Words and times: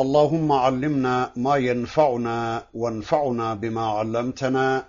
اللهم 0.00 0.52
علمنا 0.52 1.32
ما 1.36 1.56
ينفعنا 1.56 2.64
وانفعنا 2.74 3.54
بما 3.54 3.86
علمتنا 3.86 4.88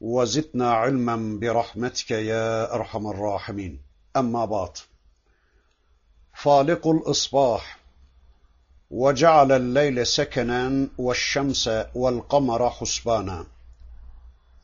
وزدنا 0.00 0.72
علما 0.72 1.38
برحمتك 1.40 2.10
يا 2.10 2.74
أرحم 2.74 3.06
الراحمين. 3.06 3.82
أما 4.16 4.44
بعد 4.44 4.78
فالق 6.34 6.86
الإصباح 6.86 7.78
وجعل 8.90 9.52
الليل 9.52 10.06
سكنا 10.06 10.88
والشمس 10.98 11.70
والقمر 11.94 12.70
حسبانا. 12.70 13.46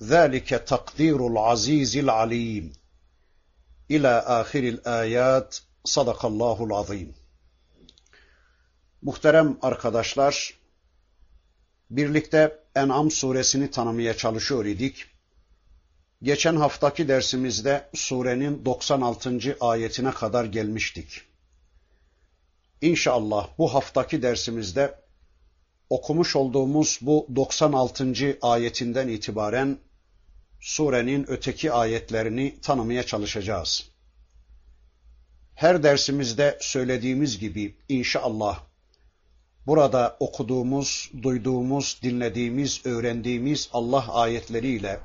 ذلك 0.02 0.48
تقدير 0.48 1.26
العزيز 1.26 1.96
العليم. 1.96 2.72
إلى 3.90 4.24
آخر 4.26 4.58
الآيات 4.58 5.56
صدق 5.84 6.26
الله 6.26 6.64
العظيم. 6.64 7.19
Muhterem 9.02 9.58
arkadaşlar, 9.62 10.54
birlikte 11.90 12.58
En'am 12.74 13.10
suresini 13.10 13.70
tanımaya 13.70 14.16
çalışıyor 14.16 14.64
idik. 14.64 15.06
Geçen 16.22 16.56
haftaki 16.56 17.08
dersimizde 17.08 17.88
surenin 17.94 18.64
96. 18.64 19.56
ayetine 19.60 20.10
kadar 20.10 20.44
gelmiştik. 20.44 21.22
İnşallah 22.80 23.48
bu 23.58 23.74
haftaki 23.74 24.22
dersimizde 24.22 24.94
okumuş 25.90 26.36
olduğumuz 26.36 26.98
bu 27.00 27.26
96. 27.36 28.38
ayetinden 28.42 29.08
itibaren 29.08 29.78
surenin 30.60 31.24
öteki 31.28 31.72
ayetlerini 31.72 32.60
tanımaya 32.62 33.06
çalışacağız. 33.06 33.90
Her 35.54 35.82
dersimizde 35.82 36.58
söylediğimiz 36.60 37.38
gibi 37.38 37.76
inşallah 37.88 38.69
burada 39.66 40.16
okuduğumuz, 40.20 41.10
duyduğumuz, 41.22 42.00
dinlediğimiz, 42.02 42.86
öğrendiğimiz 42.86 43.70
Allah 43.72 44.14
ayetleriyle 44.14 45.00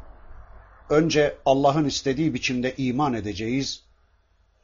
önce 0.90 1.38
Allah'ın 1.46 1.86
istediği 1.86 2.34
biçimde 2.34 2.74
iman 2.78 3.14
edeceğiz. 3.14 3.84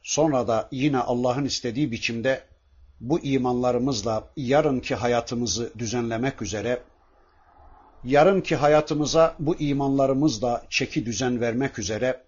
Sonra 0.02 0.48
da 0.48 0.68
yine 0.72 0.98
Allah'ın 0.98 1.44
istediği 1.44 1.92
biçimde 1.92 2.44
bu 3.00 3.20
imanlarımızla 3.20 4.28
yarınki 4.36 4.94
hayatımızı 4.94 5.72
düzenlemek 5.78 6.42
üzere, 6.42 6.82
yarınki 8.04 8.56
hayatımıza 8.56 9.36
bu 9.38 9.56
imanlarımızla 9.56 10.66
çeki 10.70 11.06
düzen 11.06 11.40
vermek 11.40 11.78
üzere 11.78 12.24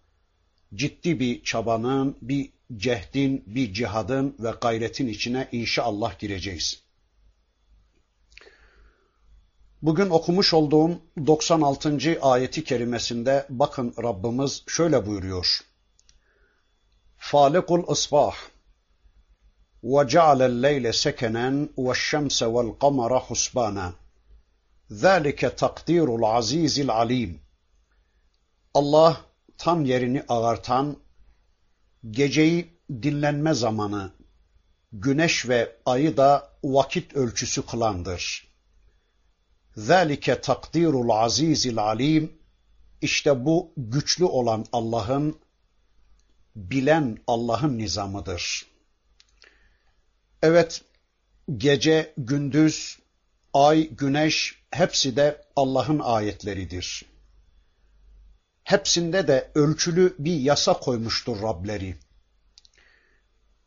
ciddi 0.75 1.21
bir 1.21 1.43
çabanın, 1.43 2.17
bir 2.23 2.51
cehdin, 2.77 3.45
bir 3.47 3.73
cihadın 3.73 4.37
ve 4.39 4.53
gayretin 4.61 5.09
içine 5.09 5.49
inşallah 5.53 6.19
gireceğiz. 6.19 6.84
Bugün 9.85 10.11
okumuş 10.11 10.55
olduğum 10.55 11.01
96. 11.27 12.19
ayeti 12.23 12.65
kerimesinde 12.65 13.47
bakın 13.49 13.95
Rabbimiz 14.03 14.65
şöyle 14.67 15.07
buyuruyor. 15.07 15.61
Falikul 17.17 17.93
isbah 17.93 18.34
ve 19.83 20.09
cealel 20.09 20.62
leyle 20.62 20.93
sekenen 20.93 21.69
ve 21.78 21.94
şemse 21.94 22.47
vel 22.55 22.78
kamera 22.81 23.21
husbana. 23.21 23.93
Zalike 24.91 25.56
takdirul 25.56 26.23
azizil 26.23 26.91
alim. 26.91 27.41
Allah 28.75 29.21
tam 29.59 29.84
yerini 29.84 30.23
ağartan, 30.28 30.97
geceyi 32.11 32.78
dinlenme 33.03 33.55
zamanı, 33.55 34.12
güneş 34.93 35.49
ve 35.49 35.77
ayı 35.87 36.17
da 36.17 36.50
vakit 36.62 37.17
ölçüsü 37.17 37.67
kılandır. 37.67 38.53
Zalike 39.77 40.41
takdirul 40.41 41.11
azizil 41.11 41.79
alim. 41.79 42.33
İşte 43.01 43.45
bu 43.45 43.73
güçlü 43.77 44.25
olan 44.25 44.67
Allah'ın 44.73 45.39
bilen 46.57 47.19
Allah'ın 47.27 47.79
nizamıdır. 47.79 48.67
Evet, 50.43 50.83
gece, 51.57 52.15
gündüz, 52.19 52.99
ay, 53.55 53.89
güneş 53.89 54.59
hepsi 54.71 55.17
de 55.17 55.45
Allah'ın 55.57 55.99
ayetleridir. 55.99 57.05
Hepsinde 58.65 59.29
de 59.29 59.51
ölçülü 59.55 60.15
bir 60.19 60.41
yasa 60.41 60.73
koymuştur 60.73 61.43
Rableri. 61.43 61.97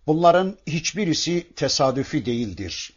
Bunların 0.07 0.57
hiçbirisi 0.67 1.53
tesadüfi 1.55 2.25
değildir. 2.25 2.93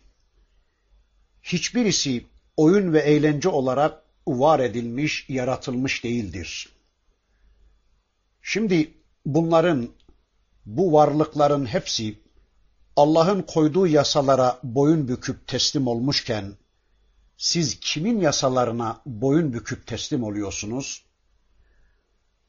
Hiçbirisi 1.42 2.26
oyun 2.60 2.92
ve 2.92 3.00
eğlence 3.00 3.48
olarak 3.48 4.02
var 4.26 4.60
edilmiş, 4.60 5.26
yaratılmış 5.28 6.04
değildir. 6.04 6.68
Şimdi 8.42 8.94
bunların, 9.26 9.88
bu 10.66 10.92
varlıkların 10.92 11.66
hepsi 11.66 12.18
Allah'ın 12.96 13.42
koyduğu 13.42 13.86
yasalara 13.86 14.60
boyun 14.62 15.08
büküp 15.08 15.46
teslim 15.46 15.86
olmuşken, 15.86 16.52
siz 17.36 17.80
kimin 17.80 18.20
yasalarına 18.20 19.00
boyun 19.06 19.52
büküp 19.52 19.86
teslim 19.86 20.22
oluyorsunuz? 20.22 21.04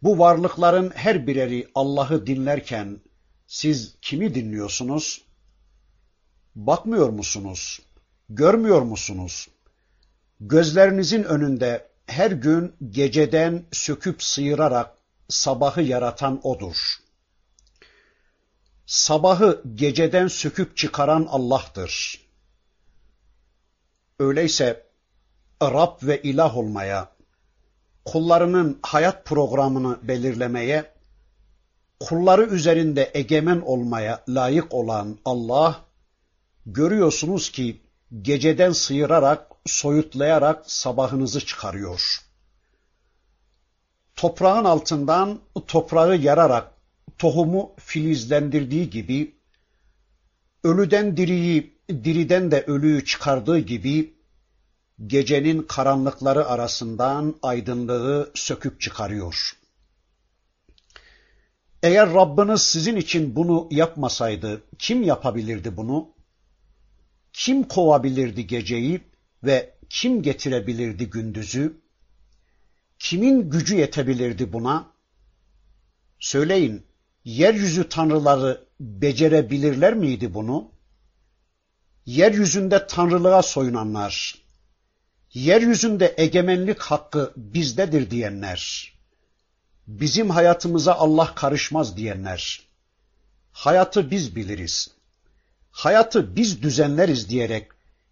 Bu 0.02 0.20
varlıkların 0.20 0.92
her 0.96 1.28
bireri 1.28 1.68
Allah'ı 1.76 2.28
dinlerken, 2.28 3.00
siz 3.48 3.96
kimi 4.02 4.36
dinliyorsunuz? 4.36 5.22
Bakmıyor 6.56 7.10
musunuz? 7.10 7.80
Görmüyor 8.30 8.82
musunuz? 8.82 9.48
Gözlerinizin 10.42 11.24
önünde 11.24 11.88
her 12.08 12.32
gün 12.32 12.76
geceden 12.90 13.66
söküp 13.72 14.24
sıyırarak 14.24 14.98
sabahı 15.30 15.82
yaratan 15.82 16.40
O'dur. 16.44 16.78
Sabahı 18.86 19.64
geceden 19.76 20.28
söküp 20.28 20.78
çıkaran 20.78 21.28
Allah'tır. 21.30 22.22
Öyleyse 24.20 24.86
Rab 25.62 26.04
ve 26.04 26.22
ilah 26.22 26.58
olmaya, 26.58 27.12
kullarının 28.06 28.80
hayat 28.82 29.26
programını 29.26 30.00
belirlemeye, 30.04 30.94
kulları 32.00 32.44
üzerinde 32.44 33.12
egemen 33.14 33.62
olmaya 33.62 34.24
layık 34.28 34.74
olan 34.74 35.18
Allah, 35.26 35.86
görüyorsunuz 36.66 37.52
ki 37.52 37.82
geceden 38.22 38.72
sıyırarak 38.72 39.48
soyutlayarak 39.66 40.72
sabahınızı 40.72 41.46
çıkarıyor. 41.46 42.22
Toprağın 44.16 44.66
altından 44.66 45.40
toprağı 45.68 46.18
yararak 46.18 46.72
tohumu 47.18 47.76
filizlendirdiği 47.80 48.90
gibi, 48.90 49.36
ölüden 50.64 51.18
diriyi, 51.18 51.78
diriden 51.90 52.52
de 52.52 52.64
ölüyü 52.68 53.06
çıkardığı 53.06 53.60
gibi, 53.60 54.14
gecenin 55.08 55.64
karanlıkları 55.64 56.48
arasından 56.48 57.36
aydınlığı 57.42 58.32
söküp 58.36 58.82
çıkarıyor. 58.82 59.58
Eğer 61.84 62.14
Rabbiniz 62.14 62.62
sizin 62.62 62.96
için 62.96 63.36
bunu 63.36 63.68
yapmasaydı, 63.72 64.62
kim 64.80 65.04
yapabilirdi 65.04 65.78
bunu? 65.78 66.10
Kim 67.34 67.68
kovabilirdi 67.68 68.48
geceyi? 68.48 69.12
ve 69.44 69.76
kim 69.90 70.24
getirebilirdi 70.24 71.10
gündüzü? 71.10 71.82
Kimin 73.00 73.50
gücü 73.50 73.76
yetebilirdi 73.76 74.54
buna? 74.54 74.92
Söyleyin, 76.20 76.86
yeryüzü 77.26 77.90
tanrıları 77.90 78.68
becerebilirler 78.80 79.94
miydi 79.94 80.34
bunu? 80.34 80.72
Yeryüzünde 82.06 82.88
tanrılığa 82.88 83.42
soyunanlar, 83.42 84.36
yeryüzünde 85.34 86.14
egemenlik 86.18 86.80
hakkı 86.82 87.34
bizdedir 87.36 88.12
diyenler, 88.12 88.94
bizim 89.88 90.30
hayatımıza 90.30 90.94
Allah 90.94 91.36
karışmaz 91.36 91.98
diyenler, 91.98 92.62
hayatı 93.52 94.12
biz 94.12 94.36
biliriz, 94.36 94.92
hayatı 95.72 96.36
biz 96.36 96.62
düzenleriz 96.62 97.30
diyerek 97.30 97.68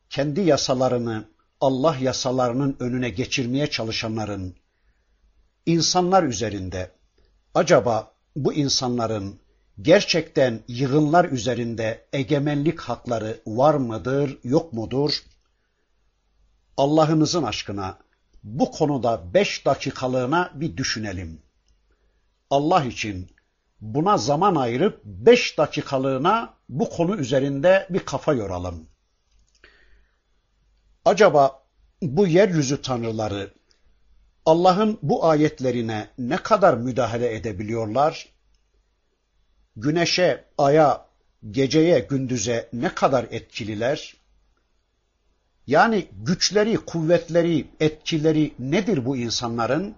kendi 0.09 0.41
yasalarını 0.41 1.25
Allah 1.61 1.95
yasalarının 1.95 2.77
önüne 2.79 3.09
geçirmeye 3.09 3.69
çalışanların 3.69 4.56
insanlar 5.65 6.23
üzerinde 6.23 6.91
acaba 7.53 8.13
bu 8.35 8.53
insanların 8.53 9.39
gerçekten 9.81 10.63
yığınlar 10.67 11.25
üzerinde 11.25 12.07
egemenlik 12.13 12.79
hakları 12.79 13.41
var 13.47 13.73
mıdır, 13.73 14.39
yok 14.44 14.73
mudur? 14.73 15.23
Allah'ınızın 16.77 17.44
aşkına 17.44 17.97
bu 18.44 18.71
konuda 18.71 19.33
beş 19.33 19.65
dakikalığına 19.65 20.51
bir 20.53 20.77
düşünelim. 20.77 21.41
Allah 22.50 22.83
için 22.85 23.31
buna 23.81 24.17
zaman 24.17 24.56
ayırıp 24.56 25.01
beş 25.06 25.57
dakikalığına 25.57 26.53
bu 26.69 26.89
konu 26.89 27.16
üzerinde 27.16 27.88
bir 27.89 28.00
kafa 28.00 28.33
yoralım. 28.33 28.89
Acaba 31.06 31.63
bu 32.01 32.27
yeryüzü 32.27 32.81
tanrıları 32.81 33.54
Allah'ın 34.45 35.00
bu 35.01 35.25
ayetlerine 35.25 36.10
ne 36.18 36.38
kadar 36.38 36.74
müdahale 36.74 37.36
edebiliyorlar? 37.36 38.30
Güneşe, 39.75 40.45
aya, 40.57 41.06
geceye, 41.51 42.00
gündüze 42.00 42.69
ne 42.74 42.95
kadar 42.95 43.27
etkililer? 43.31 44.16
Yani 45.68 46.07
güçleri, 46.12 46.75
kuvvetleri, 46.75 47.68
etkileri 47.80 48.54
nedir 48.60 49.06
bu 49.06 49.18
insanların? 49.18 49.95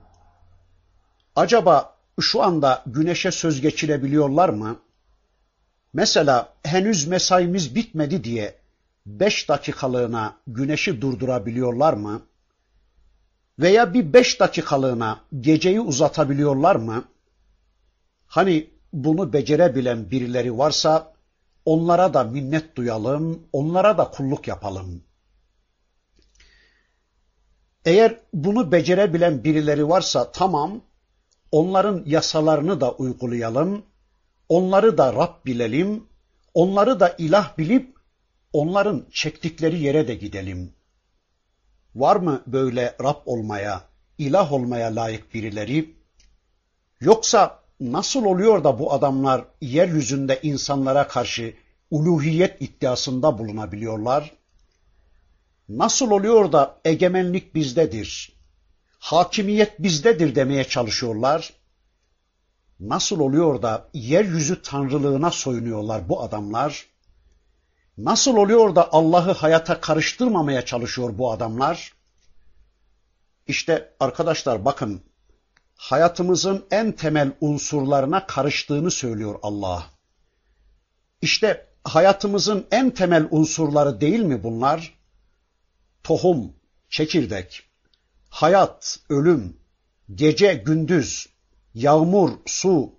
Acaba 1.35 1.97
şu 2.21 2.43
anda 2.43 2.83
güneşe 2.85 3.31
söz 3.31 3.61
geçirebiliyorlar 3.61 4.49
mı? 4.49 4.79
Mesela 5.93 6.53
henüz 6.63 7.07
mesaimiz 7.07 7.75
bitmedi 7.75 8.23
diye 8.23 8.55
beş 9.05 9.49
dakikalığına 9.49 10.37
güneşi 10.47 11.01
durdurabiliyorlar 11.01 11.93
mı? 11.93 12.21
Veya 13.59 13.93
bir 13.93 14.13
beş 14.13 14.39
dakikalığına 14.39 15.19
geceyi 15.39 15.81
uzatabiliyorlar 15.81 16.75
mı? 16.75 17.03
Hani 18.27 18.69
bunu 18.93 19.33
becerebilen 19.33 20.11
birileri 20.11 20.57
varsa 20.57 21.13
onlara 21.65 22.13
da 22.13 22.23
minnet 22.23 22.75
duyalım, 22.75 23.47
onlara 23.53 23.97
da 23.97 24.11
kulluk 24.11 24.47
yapalım. 24.47 25.03
Eğer 27.85 28.19
bunu 28.33 28.71
becerebilen 28.71 29.43
birileri 29.43 29.89
varsa 29.89 30.31
tamam, 30.31 30.81
onların 31.51 32.03
yasalarını 32.05 32.81
da 32.81 32.91
uygulayalım, 32.91 33.83
onları 34.51 34.97
da 34.97 35.13
Rab 35.13 35.45
bilelim, 35.45 36.03
onları 36.53 36.99
da 36.99 37.15
ilah 37.17 37.57
bilip 37.57 37.95
onların 38.53 39.05
çektikleri 39.11 39.79
yere 39.79 40.07
de 40.07 40.15
gidelim. 40.15 40.73
Var 41.95 42.15
mı 42.15 42.41
böyle 42.47 42.95
Rab 43.03 43.21
olmaya, 43.25 43.81
ilah 44.17 44.53
olmaya 44.53 44.95
layık 44.95 45.33
birileri? 45.33 45.95
Yoksa 46.99 47.59
nasıl 47.79 48.25
oluyor 48.25 48.63
da 48.63 48.79
bu 48.79 48.93
adamlar 48.93 49.45
yeryüzünde 49.61 50.39
insanlara 50.43 51.07
karşı 51.07 51.53
uluhiyet 51.91 52.61
iddiasında 52.61 53.37
bulunabiliyorlar? 53.39 54.31
Nasıl 55.69 56.11
oluyor 56.11 56.51
da 56.51 56.79
egemenlik 56.85 57.55
bizdedir, 57.55 58.33
hakimiyet 58.99 59.79
bizdedir 59.79 60.35
demeye 60.35 60.63
çalışıyorlar? 60.63 61.60
Nasıl 62.81 63.19
oluyor 63.19 63.61
da 63.61 63.89
yeryüzü 63.93 64.61
tanrılığına 64.61 65.31
soyunuyorlar 65.31 66.09
bu 66.09 66.21
adamlar? 66.21 66.87
Nasıl 67.97 68.37
oluyor 68.37 68.75
da 68.75 68.93
Allah'ı 68.93 69.31
hayata 69.31 69.81
karıştırmamaya 69.81 70.65
çalışıyor 70.65 71.17
bu 71.17 71.31
adamlar? 71.31 71.93
İşte 73.47 73.93
arkadaşlar 73.99 74.65
bakın 74.65 75.01
hayatımızın 75.75 76.65
en 76.71 76.91
temel 76.91 77.31
unsurlarına 77.41 78.27
karıştığını 78.27 78.91
söylüyor 78.91 79.39
Allah. 79.41 79.85
İşte 81.21 81.67
hayatımızın 81.83 82.67
en 82.71 82.91
temel 82.91 83.27
unsurları 83.31 84.01
değil 84.01 84.19
mi 84.19 84.43
bunlar? 84.43 84.97
Tohum, 86.03 86.53
çekirdek, 86.89 87.63
hayat, 88.29 88.99
ölüm, 89.09 89.57
gece, 90.15 90.53
gündüz, 90.53 91.30
yağmur, 91.73 92.31
su, 92.45 92.93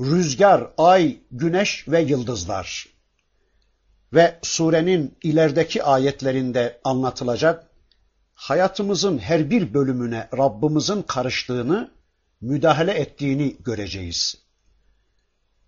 rüzgar, 0.00 0.70
ay, 0.78 1.18
güneş 1.30 1.88
ve 1.88 2.00
yıldızlar. 2.00 2.86
Ve 4.12 4.38
surenin 4.42 5.18
ilerideki 5.22 5.82
ayetlerinde 5.82 6.80
anlatılacak 6.84 7.68
hayatımızın 8.34 9.18
her 9.18 9.50
bir 9.50 9.74
bölümüne 9.74 10.28
Rabbimizin 10.38 11.02
karıştığını, 11.02 11.90
müdahale 12.40 12.92
ettiğini 12.92 13.56
göreceğiz. 13.64 14.34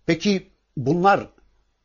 Peki 0.05 0.51
bunlar, 0.77 1.27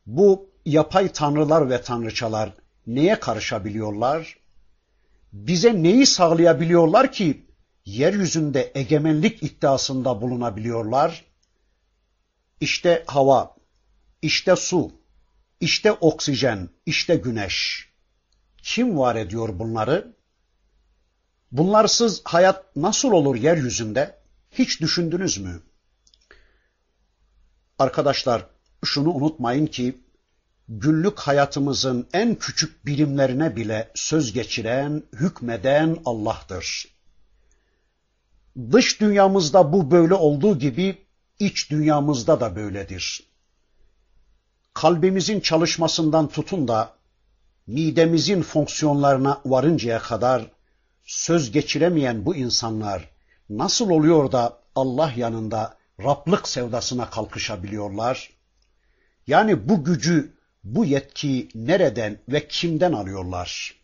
bu 0.06 0.50
yapay 0.64 1.12
tanrılar 1.12 1.70
ve 1.70 1.82
tanrıçalar 1.82 2.52
neye 2.86 3.20
karışabiliyorlar? 3.20 4.38
Bize 5.32 5.82
neyi 5.82 6.06
sağlayabiliyorlar 6.06 7.12
ki 7.12 7.45
yeryüzünde 7.86 8.72
egemenlik 8.74 9.42
iddiasında 9.42 10.20
bulunabiliyorlar? 10.20 11.24
İşte 12.60 13.04
hava, 13.06 13.56
işte 14.22 14.56
su, 14.56 14.92
işte 15.60 15.92
oksijen, 15.92 16.68
işte 16.86 17.16
güneş. 17.16 17.88
Kim 18.62 18.98
var 18.98 19.16
ediyor 19.16 19.58
bunları? 19.58 20.16
Bunlarsız 21.52 22.22
hayat 22.24 22.76
nasıl 22.76 23.12
olur 23.12 23.36
yeryüzünde? 23.36 24.18
Hiç 24.50 24.80
düşündünüz 24.80 25.38
mü? 25.38 25.62
Arkadaşlar 27.78 28.46
şunu 28.84 29.10
unutmayın 29.10 29.66
ki 29.66 30.00
günlük 30.68 31.18
hayatımızın 31.18 32.08
en 32.12 32.34
küçük 32.34 32.86
birimlerine 32.86 33.56
bile 33.56 33.90
söz 33.94 34.32
geçiren, 34.32 35.02
hükmeden 35.12 35.96
Allah'tır. 36.04 36.95
Dış 38.72 39.00
dünyamızda 39.00 39.72
bu 39.72 39.90
böyle 39.90 40.14
olduğu 40.14 40.58
gibi 40.58 40.98
iç 41.38 41.70
dünyamızda 41.70 42.40
da 42.40 42.56
böyledir. 42.56 43.22
Kalbimizin 44.74 45.40
çalışmasından 45.40 46.28
tutun 46.28 46.68
da 46.68 46.96
midemizin 47.66 48.42
fonksiyonlarına 48.42 49.40
varıncaya 49.44 49.98
kadar 49.98 50.50
söz 51.04 51.52
geçiremeyen 51.52 52.26
bu 52.26 52.36
insanlar 52.36 53.10
nasıl 53.50 53.90
oluyor 53.90 54.32
da 54.32 54.58
Allah 54.74 55.12
yanında 55.16 55.76
Rablık 56.04 56.48
sevdasına 56.48 57.10
kalkışabiliyorlar? 57.10 58.30
Yani 59.26 59.68
bu 59.68 59.84
gücü, 59.84 60.36
bu 60.64 60.84
yetkiyi 60.84 61.48
nereden 61.54 62.18
ve 62.28 62.48
kimden 62.48 62.92
alıyorlar? 62.92 63.74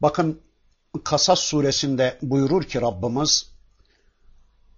Bakın 0.00 0.40
Kasas 1.03 1.39
suresinde 1.39 2.17
buyurur 2.21 2.63
ki 2.63 2.81
Rabbimiz 2.81 3.45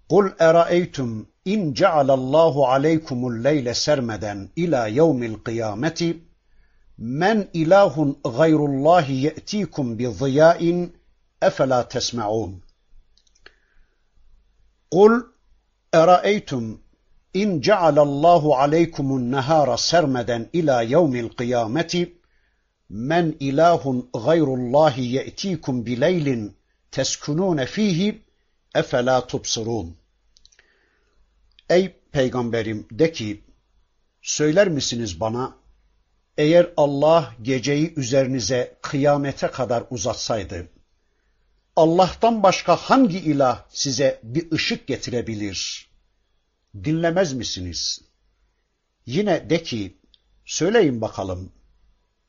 قُلْ 0.09 0.25
اَرَأَيْتُمْ 0.49 1.09
اِنْ 1.53 1.59
جَعَلَ 1.73 2.09
اللّٰهُ 2.19 2.55
عَلَيْكُمُ 2.71 3.19
اللَّيْلَ 3.31 3.75
سَرْمَدًا 3.75 4.33
اِلَى 4.57 4.81
يَوْمِ 4.99 5.23
الْقِيَامَةِ 5.31 6.01
Men 6.97 7.47
ilahun 7.53 8.09
gayrullahi 8.23 9.21
ye'tikum 9.25 9.97
bi 9.97 10.05
ziya'in 10.21 10.93
efela 11.41 11.87
tesma'un. 11.89 12.61
Kul 14.91 15.13
eraeytum 15.93 16.79
in 17.33 17.61
cealallahu 17.61 18.55
aleykumun 18.55 19.31
nehara 19.31 19.77
sermeden 19.77 20.49
ila 20.53 20.81
yevmil 20.81 21.29
kıyameti 21.29 22.01
men 22.88 23.36
ilahun 23.40 24.10
gayrullahi 24.24 25.12
ye'tikum 25.12 25.86
bi 25.86 26.00
leylin 26.00 26.56
teskunune 26.90 27.66
fihi 27.66 28.22
efela 28.74 29.26
tubsirun. 29.26 29.96
Ey 31.68 31.94
peygamberim 32.12 32.86
de 32.90 33.12
ki 33.12 33.44
söyler 34.22 34.68
misiniz 34.68 35.20
bana 35.20 35.56
eğer 36.38 36.72
Allah 36.76 37.34
geceyi 37.42 37.94
üzerinize 37.96 38.78
kıyamete 38.82 39.46
kadar 39.46 39.84
uzatsaydı, 39.90 40.68
Allah'tan 41.76 42.42
başka 42.42 42.76
hangi 42.76 43.18
ilah 43.18 43.64
size 43.68 44.20
bir 44.22 44.52
ışık 44.52 44.86
getirebilir? 44.86 45.90
Dinlemez 46.84 47.32
misiniz? 47.32 48.00
Yine 49.06 49.50
de 49.50 49.62
ki, 49.62 49.96
söyleyin 50.44 51.00
bakalım, 51.00 51.52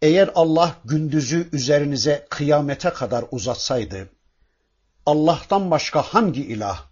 eğer 0.01 0.29
Allah 0.35 0.75
gündüzü 0.85 1.49
üzerinize 1.51 2.27
kıyamete 2.29 2.89
kadar 2.89 3.25
uzatsaydı, 3.31 4.09
Allah'tan 5.05 5.71
başka 5.71 6.01
hangi 6.01 6.41
ilah 6.41 6.85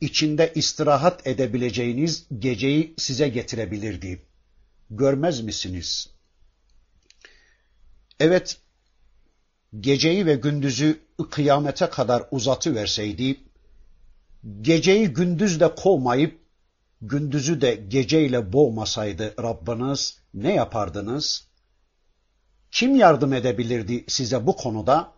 içinde 0.00 0.52
istirahat 0.54 1.26
edebileceğiniz 1.26 2.26
geceyi 2.38 2.94
size 2.98 3.28
getirebilirdi? 3.28 4.22
Görmez 4.90 5.40
misiniz?'' 5.40 6.14
Evet, 8.20 8.56
geceyi 9.80 10.26
ve 10.26 10.34
gündüzü 10.34 11.00
kıyamete 11.30 11.90
kadar 11.90 12.24
uzatı 12.30 12.74
verseydi, 12.74 13.40
geceyi 14.60 15.08
gündüzle 15.08 15.74
kovmayıp 15.74 16.40
gündüzü 17.02 17.60
de 17.60 17.74
geceyle 17.74 18.52
boğmasaydı 18.52 19.34
Rabbiniz 19.42 20.18
ne 20.34 20.54
yapardınız? 20.54 21.48
Kim 22.73 22.95
yardım 22.95 23.33
edebilirdi 23.33 24.05
size 24.07 24.47
bu 24.47 24.55
konuda? 24.55 25.13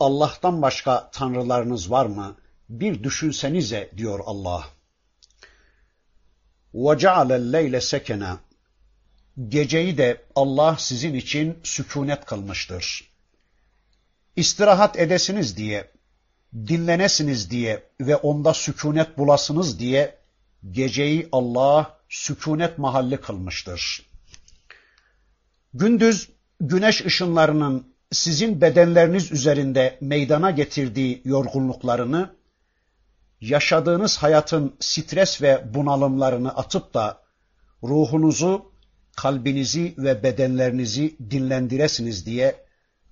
Allah'tan 0.00 0.62
başka 0.62 1.10
tanrılarınız 1.10 1.90
var 1.90 2.06
mı? 2.06 2.36
Bir 2.68 3.02
düşünsenize 3.02 3.90
diyor 3.96 4.20
Allah. 4.26 4.64
وَجَعَلَ 6.74 7.32
اللَّيْلَ 7.32 7.76
سَكَنًا 7.76 8.36
Geceyi 9.48 9.98
de 9.98 10.24
Allah 10.34 10.76
sizin 10.78 11.14
için 11.14 11.58
sükunet 11.62 12.24
kılmıştır. 12.24 13.10
İstirahat 14.36 14.98
edesiniz 14.98 15.56
diye, 15.56 15.90
dinlenesiniz 16.54 17.50
diye 17.50 17.82
ve 18.00 18.16
onda 18.16 18.54
sükunet 18.54 19.18
bulasınız 19.18 19.78
diye 19.78 20.18
geceyi 20.70 21.28
Allah 21.32 21.98
sükunet 22.08 22.78
mahalli 22.78 23.20
kılmıştır. 23.20 24.08
Gündüz 25.74 26.28
güneş 26.67 27.05
ışınlarının 27.05 27.93
sizin 28.11 28.61
bedenleriniz 28.61 29.31
üzerinde 29.31 29.97
meydana 30.01 30.51
getirdiği 30.51 31.21
yorgunluklarını, 31.25 32.35
yaşadığınız 33.41 34.17
hayatın 34.17 34.75
stres 34.79 35.41
ve 35.41 35.73
bunalımlarını 35.73 36.55
atıp 36.55 36.93
da 36.93 37.21
ruhunuzu, 37.83 38.71
kalbinizi 39.15 39.93
ve 39.97 40.23
bedenlerinizi 40.23 41.15
dinlendiresiniz 41.31 42.25
diye 42.25 42.63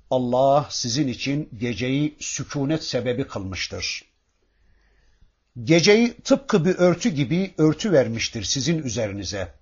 Allah 0.10 0.68
sizin 0.70 1.08
için 1.08 1.50
geceyi 1.58 2.16
sükunet 2.20 2.84
sebebi 2.84 3.28
kılmıştır. 3.28 4.06
Geceyi 5.64 6.14
tıpkı 6.14 6.66
bir 6.66 6.76
örtü 6.76 7.10
gibi 7.10 7.54
örtü 7.58 7.92
vermiştir 7.92 8.44
sizin 8.44 8.84
üzerinize. 8.84 9.54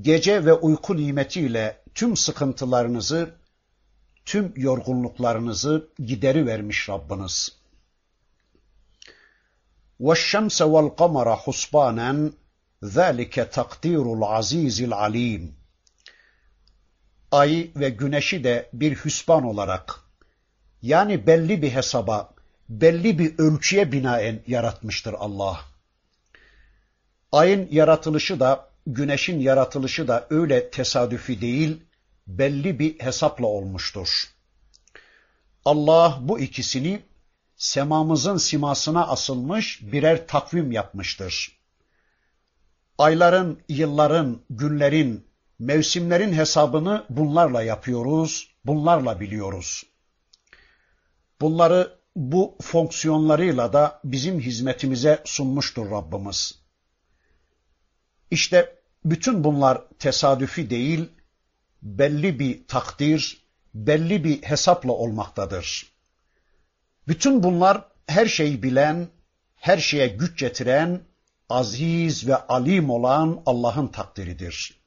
Gece 0.00 0.44
ve 0.44 0.52
uyku 0.52 0.96
nimetiyle 0.96 1.79
tüm 1.95 2.17
sıkıntılarınızı, 2.17 3.35
tüm 4.25 4.53
yorgunluklarınızı 4.55 5.87
gideri 5.99 6.45
vermiş 6.45 6.89
Rabbiniz. 6.89 7.51
وَالشَّمْسَ 9.99 10.63
وَالْقَمَرَ 10.73 11.27
حُسْبَانًا 11.43 12.31
ذَٰلِكَ 12.83 13.35
تَقْدِيرُ 13.57 14.05
الْعَز۪يزِ 14.17 14.77
الْعَل۪يمِ 14.89 15.47
Ay 17.31 17.71
ve 17.75 17.89
güneşi 17.89 18.43
de 18.43 18.69
bir 18.73 18.95
hüsban 18.95 19.43
olarak, 19.43 19.95
yani 20.81 21.27
belli 21.27 21.61
bir 21.61 21.71
hesaba, 21.71 22.33
belli 22.69 23.19
bir 23.19 23.39
ölçüye 23.39 23.91
binaen 23.91 24.43
yaratmıştır 24.47 25.13
Allah. 25.13 25.59
Ayın 27.31 27.67
yaratılışı 27.71 28.39
da, 28.39 28.68
güneşin 28.86 29.40
yaratılışı 29.40 30.08
da 30.08 30.26
öyle 30.30 30.70
tesadüfi 30.70 31.40
değil, 31.40 31.82
belli 32.26 32.78
bir 32.78 32.98
hesapla 32.98 33.46
olmuştur. 33.46 34.24
Allah 35.64 36.18
bu 36.20 36.40
ikisini 36.40 37.02
semamızın 37.56 38.36
simasına 38.36 39.06
asılmış 39.06 39.80
birer 39.82 40.26
takvim 40.26 40.72
yapmıştır. 40.72 41.60
Ayların, 42.98 43.60
yılların, 43.68 44.40
günlerin, 44.50 45.26
mevsimlerin 45.58 46.32
hesabını 46.32 47.04
bunlarla 47.10 47.62
yapıyoruz, 47.62 48.50
bunlarla 48.64 49.20
biliyoruz. 49.20 49.82
Bunları 51.40 51.98
bu 52.16 52.56
fonksiyonlarıyla 52.62 53.72
da 53.72 54.00
bizim 54.04 54.40
hizmetimize 54.40 55.22
sunmuştur 55.24 55.90
Rabbimiz. 55.90 56.59
İşte 58.30 58.76
bütün 59.04 59.44
bunlar 59.44 59.82
tesadüfi 59.98 60.70
değil, 60.70 61.08
belli 61.82 62.38
bir 62.38 62.66
takdir, 62.66 63.46
belli 63.74 64.24
bir 64.24 64.42
hesapla 64.42 64.92
olmaktadır. 64.92 65.92
Bütün 67.08 67.42
bunlar 67.42 67.84
her 68.06 68.26
şeyi 68.26 68.62
bilen, 68.62 69.08
her 69.56 69.78
şeye 69.78 70.08
güç 70.08 70.38
getiren, 70.38 71.00
aziz 71.48 72.28
ve 72.28 72.36
alim 72.36 72.90
olan 72.90 73.42
Allah'ın 73.46 73.88
takdiridir. 73.88 74.80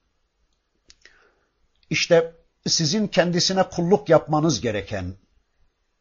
İşte 1.89 2.35
sizin 2.67 3.07
kendisine 3.07 3.63
kulluk 3.63 4.09
yapmanız 4.09 4.61
gereken, 4.61 5.13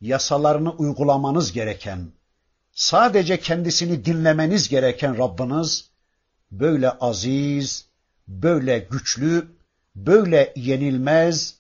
yasalarını 0.01 0.71
uygulamanız 0.71 1.53
gereken, 1.53 2.13
sadece 2.73 3.41
kendisini 3.41 4.05
dinlemeniz 4.05 4.69
gereken 4.69 5.19
Rabbiniz, 5.19 5.92
böyle 6.53 6.91
aziz, 6.91 7.87
böyle 8.29 8.79
güçlü, 8.79 9.49
böyle 9.97 10.53
yenilmez, 10.57 11.59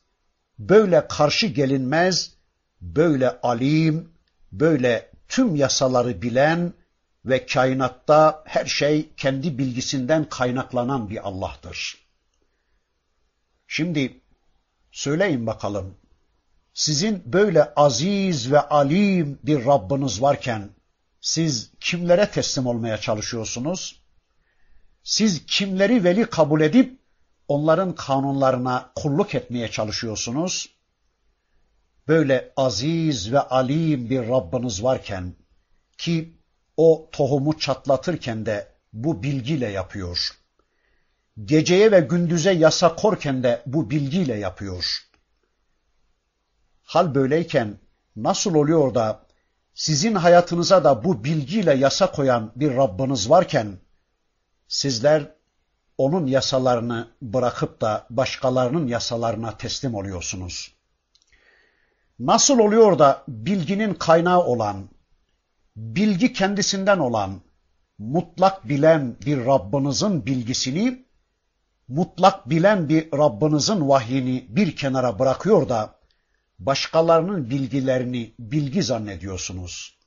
böyle 0.59 1.09
karşı 1.09 1.47
gelinmez, 1.47 2.33
böyle 2.81 3.41
alim, 3.41 4.13
böyle 4.53 5.11
tüm 5.29 5.57
yasaları 5.57 6.23
bilen 6.23 6.73
ve 7.25 7.47
kainatta 7.47 8.43
her 8.47 8.67
şey 8.67 9.09
kendi 9.17 9.59
bilgisinden 9.59 10.29
kaynaklanan 10.29 11.11
bir 11.11 11.29
Allah'tır. 11.29 12.07
Şimdi 13.67 14.21
söyleyin 14.91 15.47
bakalım, 15.47 15.95
sizin 16.75 17.23
böyle 17.27 17.75
aziz 17.75 18.53
ve 18.53 18.61
alim 18.61 19.39
bir 19.43 19.65
Rabbiniz 19.67 20.23
varken 20.23 20.71
siz 21.21 21.71
kimlere 21.81 22.31
teslim 22.31 22.67
olmaya 22.67 22.99
çalışıyorsunuz? 22.99 24.02
Siz 25.03 25.47
kimleri 25.47 26.05
veli 26.05 26.27
kabul 26.27 26.61
edip 26.61 26.99
onların 27.49 27.95
kanunlarına 27.95 28.93
kulluk 28.95 29.35
etmeye 29.35 29.71
çalışıyorsunuz? 29.71 30.69
Böyle 32.09 32.53
aziz 32.57 33.33
ve 33.33 33.41
alim 33.41 34.11
bir 34.11 34.29
Rabbiniz 34.29 34.83
varken 34.83 35.35
ki 35.99 36.37
o 36.77 37.09
tohumu 37.13 37.59
çatlatırken 37.59 38.47
de 38.47 38.73
bu 38.93 39.23
bilgiyle 39.23 39.69
yapıyor. 39.69 40.31
Geceye 41.45 41.93
ve 41.93 42.01
gündüze 42.01 42.53
yasa 42.53 42.97
korken 42.97 43.43
de 43.43 43.63
bu 43.67 43.91
bilgiyle 43.91 44.35
yapıyor. 44.35 45.09
Hal 46.83 47.15
böyleyken 47.15 47.79
nasıl 48.17 48.55
oluyor 48.55 48.95
da 48.95 49.27
sizin 49.75 50.15
hayatınıza 50.15 50.85
da 50.85 51.05
bu 51.05 51.25
bilgiyle 51.25 51.75
yasa 51.75 52.13
koyan 52.13 52.53
bir 52.57 52.77
Rabbiniz 52.77 53.31
varken 53.31 53.79
sizler 54.73 55.33
onun 55.99 56.26
yasalarını 56.26 57.09
bırakıp 57.23 57.81
da 57.81 58.07
başkalarının 58.11 58.87
yasalarına 58.87 59.57
teslim 59.57 59.95
oluyorsunuz. 59.95 60.75
Nasıl 62.19 62.59
oluyor 62.59 62.99
da 62.99 63.25
bilginin 63.29 63.95
kaynağı 63.95 64.45
olan, 64.45 64.88
bilgi 65.76 66.33
kendisinden 66.33 66.99
olan, 66.99 67.41
mutlak 67.99 68.69
bilen 68.69 69.17
bir 69.26 69.47
Rabbinizin 69.47 70.26
bilgisini, 70.26 71.07
mutlak 71.88 72.50
bilen 72.50 72.88
bir 72.88 73.12
Rabbinizin 73.12 73.88
vahyini 73.88 74.47
bir 74.49 74.76
kenara 74.76 75.19
bırakıyor 75.19 75.69
da, 75.69 75.95
başkalarının 76.59 77.50
bilgilerini 77.50 78.35
bilgi 78.38 78.83
zannediyorsunuz. 78.83 79.99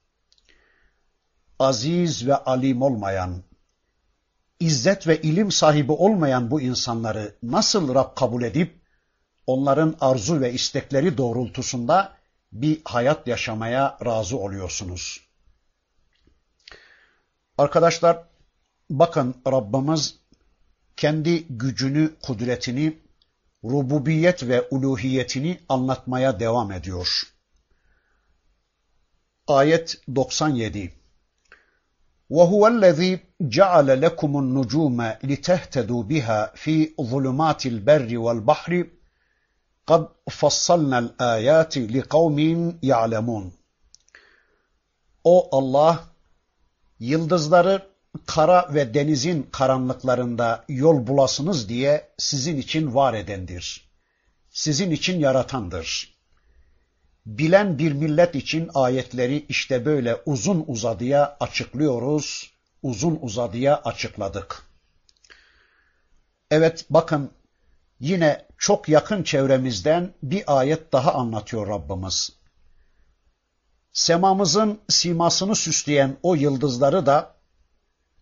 Aziz 1.60 2.28
ve 2.28 2.36
alim 2.36 2.82
olmayan, 2.82 3.44
izzet 4.60 5.08
ve 5.08 5.22
ilim 5.22 5.52
sahibi 5.52 5.92
olmayan 5.92 6.52
bu 6.52 6.62
insanları 6.62 7.36
nasıl 7.44 7.96
Rab 7.96 8.16
kabul 8.16 8.44
edip, 8.44 8.82
onların 9.48 9.96
arzu 10.02 10.42
ve 10.42 10.54
istekleri 10.54 11.18
doğrultusunda 11.18 12.18
bir 12.52 12.82
hayat 12.86 13.28
yaşamaya 13.28 13.98
razı 14.06 14.38
oluyorsunuz. 14.38 15.22
Arkadaşlar, 17.58 18.24
bakın 18.90 19.36
Rabbimiz 19.48 20.20
kendi 20.98 21.44
gücünü, 21.50 22.16
kudretini 22.22 23.00
rububiyet 23.64 24.48
ve 24.48 24.62
uluhiyetini 24.62 25.60
anlatmaya 25.70 26.40
devam 26.40 26.72
ediyor. 26.72 27.24
Ayet 29.48 30.02
97 30.16 30.94
وَهُوَ 32.37 32.63
الَّذ۪ي 32.75 33.19
جَعَلَ 33.41 33.89
لَكُمُ 34.01 34.33
النُّجُومَ 34.43 34.99
لِتَهْتَدُوا 35.31 36.03
بِهَا 36.11 36.41
ف۪ي 36.63 36.77
ظُلُمَاتِ 37.11 37.63
الْبَرِّ 37.73 38.11
وَالْبَحْرِ 38.25 38.73
قَدْ 39.87 40.03
فَصَّلْنَا 40.31 40.99
الْآيَاتِ 41.05 41.75
لِقَوْمٍ 41.95 42.39
يَعْلَمُونَ 42.83 43.51
O 45.25 45.49
Allah, 45.59 46.05
yıldızları 47.01 47.91
kara 48.27 48.75
ve 48.75 48.95
denizin 48.95 49.43
karanlıklarında 49.53 50.65
yol 50.69 51.07
bulasınız 51.07 51.69
diye 51.69 52.09
sizin 52.19 52.57
için 52.57 52.95
var 52.95 53.15
edendir. 53.15 53.91
Sizin 54.51 54.91
için 54.91 55.21
yaratandır. 55.21 56.14
bilen 57.26 57.80
bir 57.80 57.92
millet 57.92 58.36
için 58.36 58.70
ayetleri 58.74 59.46
işte 59.50 59.86
böyle 59.86 60.18
uzun 60.26 60.64
uzadıya 60.68 61.38
açıklıyoruz, 61.40 62.54
uzun 62.84 63.20
uzadıya 63.22 63.82
açıkladık. 63.86 64.64
Evet 66.52 66.86
bakın 66.90 67.32
yine 68.00 68.46
çok 68.58 68.90
yakın 68.90 69.24
çevremizden 69.24 70.14
bir 70.24 70.60
ayet 70.60 70.94
daha 70.94 71.14
anlatıyor 71.14 71.68
Rabbimiz. 71.68 72.30
Semamızın 73.94 74.80
simasını 74.90 75.56
süsleyen 75.56 76.18
o 76.24 76.36
yıldızları 76.36 77.06
da 77.06 77.36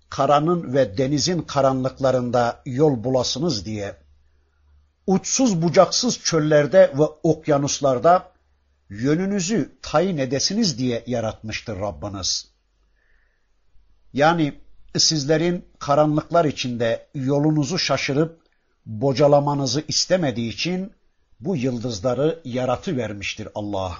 karanın 0.09 0.73
ve 0.73 0.97
denizin 0.97 1.41
karanlıklarında 1.41 2.61
yol 2.65 3.03
bulasınız 3.03 3.65
diye 3.65 3.95
uçsuz 5.07 5.61
bucaksız 5.61 6.19
çöllerde 6.19 6.93
ve 6.97 7.03
okyanuslarda 7.23 8.32
yönünüzü 9.01 9.71
tayin 9.81 10.17
edesiniz 10.17 10.77
diye 10.77 11.03
yaratmıştır 11.07 11.79
Rabbiniz. 11.79 12.47
Yani 14.13 14.53
sizlerin 14.97 15.65
karanlıklar 15.79 16.45
içinde 16.45 17.07
yolunuzu 17.15 17.79
şaşırıp 17.79 18.41
bocalamanızı 18.85 19.83
istemediği 19.87 20.49
için 20.49 20.93
bu 21.39 21.55
yıldızları 21.55 22.41
yaratı 22.45 22.97
vermiştir 22.97 23.47
Allah. 23.55 23.97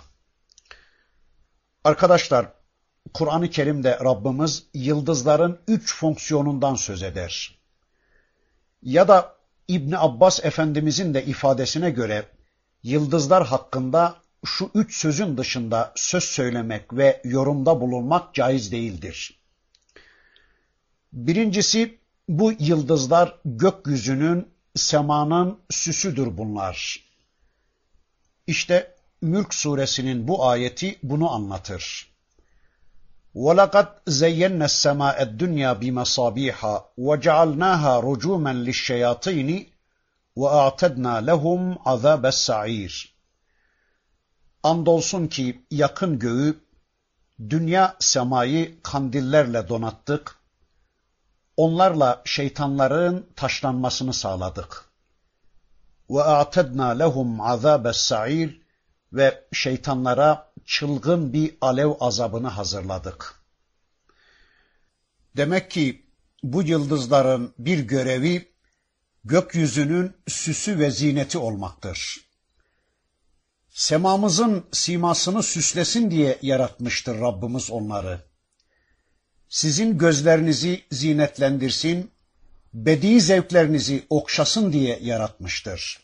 Arkadaşlar, 1.84 2.48
Kur'an-ı 3.14 3.50
Kerim'de 3.50 4.00
Rabbimiz 4.00 4.64
yıldızların 4.74 5.60
üç 5.68 5.96
fonksiyonundan 5.96 6.76
söz 6.76 7.04
eder. 7.04 7.60
Ya 8.84 9.08
da 9.08 9.36
İbni 9.68 9.98
Abbas 9.98 10.46
Efendimizin 10.46 11.14
de 11.14 11.26
ifadesine 11.26 11.90
göre 11.90 12.26
yıldızlar 12.84 13.48
hakkında 13.48 14.23
şu 14.45 14.71
üç 14.75 14.97
sözün 14.97 15.37
dışında 15.37 15.93
söz 15.97 16.25
söylemek 16.25 16.93
ve 16.93 17.21
yorumda 17.25 17.81
bulunmak 17.81 18.35
caiz 18.35 18.73
değildir. 18.73 19.41
Birincisi 21.13 21.99
bu 22.29 22.53
yıldızlar 22.59 23.39
gökyüzünün, 23.45 24.49
semanın 24.75 25.59
süsüdür 25.71 26.39
bunlar. 26.39 27.05
İşte 28.47 28.95
Mülk 29.23 29.55
suresinin 29.55 30.29
bu 30.29 30.47
ayeti 30.47 30.99
bunu 31.03 31.31
anlatır. 31.31 32.09
وَلَقَدْ 33.35 33.89
زَيَّنَّا 34.09 34.65
السَّمَاءَ 34.73 35.17
الدُّنْيَا 35.27 35.73
بِمَصَابِيحَ 35.83 36.59
وَجَعَلْنَاهَا 37.07 37.93
رُجُومًا 38.09 38.53
لِلشَّيَاطِينِ 38.67 39.51
وَاَعْتَدْنَا 40.41 41.15
لَهُمْ 41.29 41.61
عَذَابَ 41.89 42.25
السَّعِيرِ 42.35 43.12
Andolsun 44.64 45.28
ki 45.28 45.66
yakın 45.72 46.20
göğü, 46.20 46.60
dünya 47.50 47.96
semayı 48.00 48.82
kandillerle 48.84 49.70
donattık. 49.70 50.36
Onlarla 51.58 52.22
şeytanların 52.26 53.28
taşlanmasını 53.36 54.14
sağladık. 54.14 54.86
Ve 56.10 56.24
a'tedna 56.24 56.90
lehum 56.90 57.42
azabes 57.42 57.98
sa'ir 57.98 58.62
ve 59.14 59.46
şeytanlara 59.54 60.52
çılgın 60.66 61.34
bir 61.34 61.56
alev 61.62 61.92
azabını 62.00 62.48
hazırladık. 62.48 63.42
Demek 65.38 65.72
ki 65.72 66.06
bu 66.44 66.64
yıldızların 66.64 67.54
bir 67.60 67.80
görevi 67.80 68.52
gökyüzünün 69.26 70.14
süsü 70.28 70.80
ve 70.80 70.92
zineti 70.92 71.38
olmaktır. 71.38 72.33
Semamızın 73.74 74.66
simasını 74.72 75.44
süslesin 75.44 76.12
diye 76.12 76.38
yaratmıştır 76.42 77.20
Rabbimiz 77.20 77.72
onları. 77.72 78.22
Sizin 79.50 79.98
gözlerinizi 79.98 80.82
zinetlendirsin, 80.92 82.12
bedi 82.74 83.22
zevklerinizi 83.22 84.04
okşasın 84.10 84.74
diye 84.74 85.00
yaratmıştır. 85.02 86.00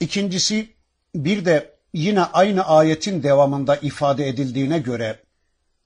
İkincisi, 0.00 0.68
bir 1.14 1.44
de 1.44 1.78
yine 1.94 2.22
aynı 2.22 2.66
ayetin 2.66 3.22
devamında 3.22 3.76
ifade 3.76 4.28
edildiğine 4.28 4.78
göre 4.78 5.22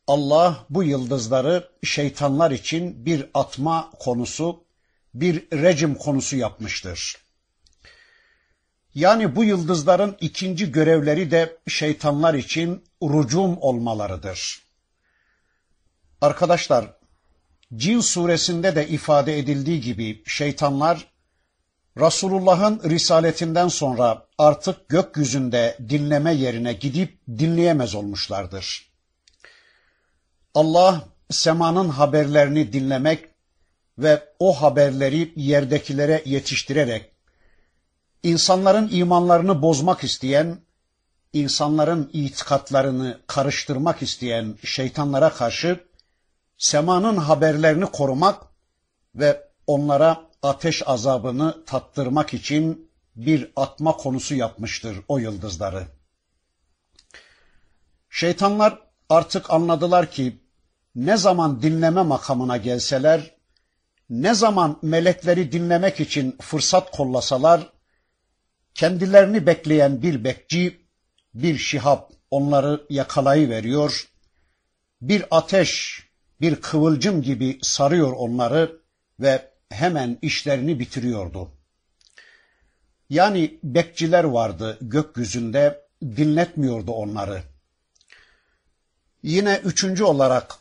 Allah 0.06 0.66
bu 0.70 0.82
yıldızları 0.82 1.70
şeytanlar 1.84 2.50
için 2.50 3.06
bir 3.06 3.30
atma 3.34 3.90
konusu, 3.98 4.64
bir 5.14 5.50
rejim 5.52 5.94
konusu 5.94 6.36
yapmıştır. 6.36 7.23
Yani 8.94 9.36
bu 9.36 9.44
yıldızların 9.44 10.16
ikinci 10.20 10.72
görevleri 10.72 11.30
de 11.30 11.56
şeytanlar 11.68 12.34
için 12.34 12.84
rucum 13.02 13.58
olmalarıdır. 13.60 14.62
Arkadaşlar, 16.20 16.86
Cin 17.76 18.00
suresinde 18.00 18.76
de 18.76 18.88
ifade 18.88 19.38
edildiği 19.38 19.80
gibi 19.80 20.22
şeytanlar 20.26 21.06
Resulullah'ın 21.96 22.80
risaletinden 22.90 23.68
sonra 23.68 24.26
artık 24.38 24.88
gökyüzünde 24.88 25.78
dinleme 25.88 26.34
yerine 26.34 26.72
gidip 26.72 27.18
dinleyemez 27.28 27.94
olmuşlardır. 27.94 28.90
Allah 30.54 31.04
semanın 31.30 31.88
haberlerini 31.88 32.72
dinlemek 32.72 33.24
ve 33.98 34.22
o 34.38 34.62
haberleri 34.62 35.32
yerdekilere 35.36 36.22
yetiştirerek 36.24 37.13
insanların 38.24 38.88
imanlarını 38.92 39.62
bozmak 39.62 40.04
isteyen, 40.04 40.58
insanların 41.32 42.10
itikatlarını 42.12 43.20
karıştırmak 43.26 44.02
isteyen 44.02 44.54
şeytanlara 44.64 45.30
karşı 45.30 45.84
semanın 46.58 47.16
haberlerini 47.16 47.86
korumak 47.86 48.42
ve 49.14 49.48
onlara 49.66 50.22
ateş 50.42 50.82
azabını 50.88 51.64
tattırmak 51.64 52.34
için 52.34 52.90
bir 53.16 53.52
atma 53.56 53.96
konusu 53.96 54.34
yapmıştır 54.34 55.00
o 55.08 55.18
yıldızları. 55.18 55.86
Şeytanlar 58.10 58.78
artık 59.08 59.50
anladılar 59.50 60.10
ki 60.10 60.40
ne 60.94 61.16
zaman 61.16 61.62
dinleme 61.62 62.02
makamına 62.02 62.56
gelseler, 62.56 63.34
ne 64.10 64.34
zaman 64.34 64.78
melekleri 64.82 65.52
dinlemek 65.52 66.00
için 66.00 66.36
fırsat 66.40 66.90
kollasalar, 66.90 67.73
kendilerini 68.74 69.46
bekleyen 69.46 70.02
bir 70.02 70.24
bekçi, 70.24 70.80
bir 71.34 71.58
şihap 71.58 72.12
onları 72.30 72.86
yakalayıveriyor, 72.90 74.08
bir 75.02 75.24
ateş, 75.30 76.02
bir 76.40 76.56
kıvılcım 76.56 77.22
gibi 77.22 77.58
sarıyor 77.62 78.12
onları 78.12 78.80
ve 79.20 79.50
hemen 79.70 80.18
işlerini 80.22 80.78
bitiriyordu. 80.78 81.50
Yani 83.10 83.58
bekçiler 83.62 84.24
vardı 84.24 84.78
gökyüzünde 84.80 85.84
dinletmiyordu 86.02 86.92
onları. 86.92 87.42
Yine 89.22 89.60
üçüncü 89.64 90.04
olarak 90.04 90.54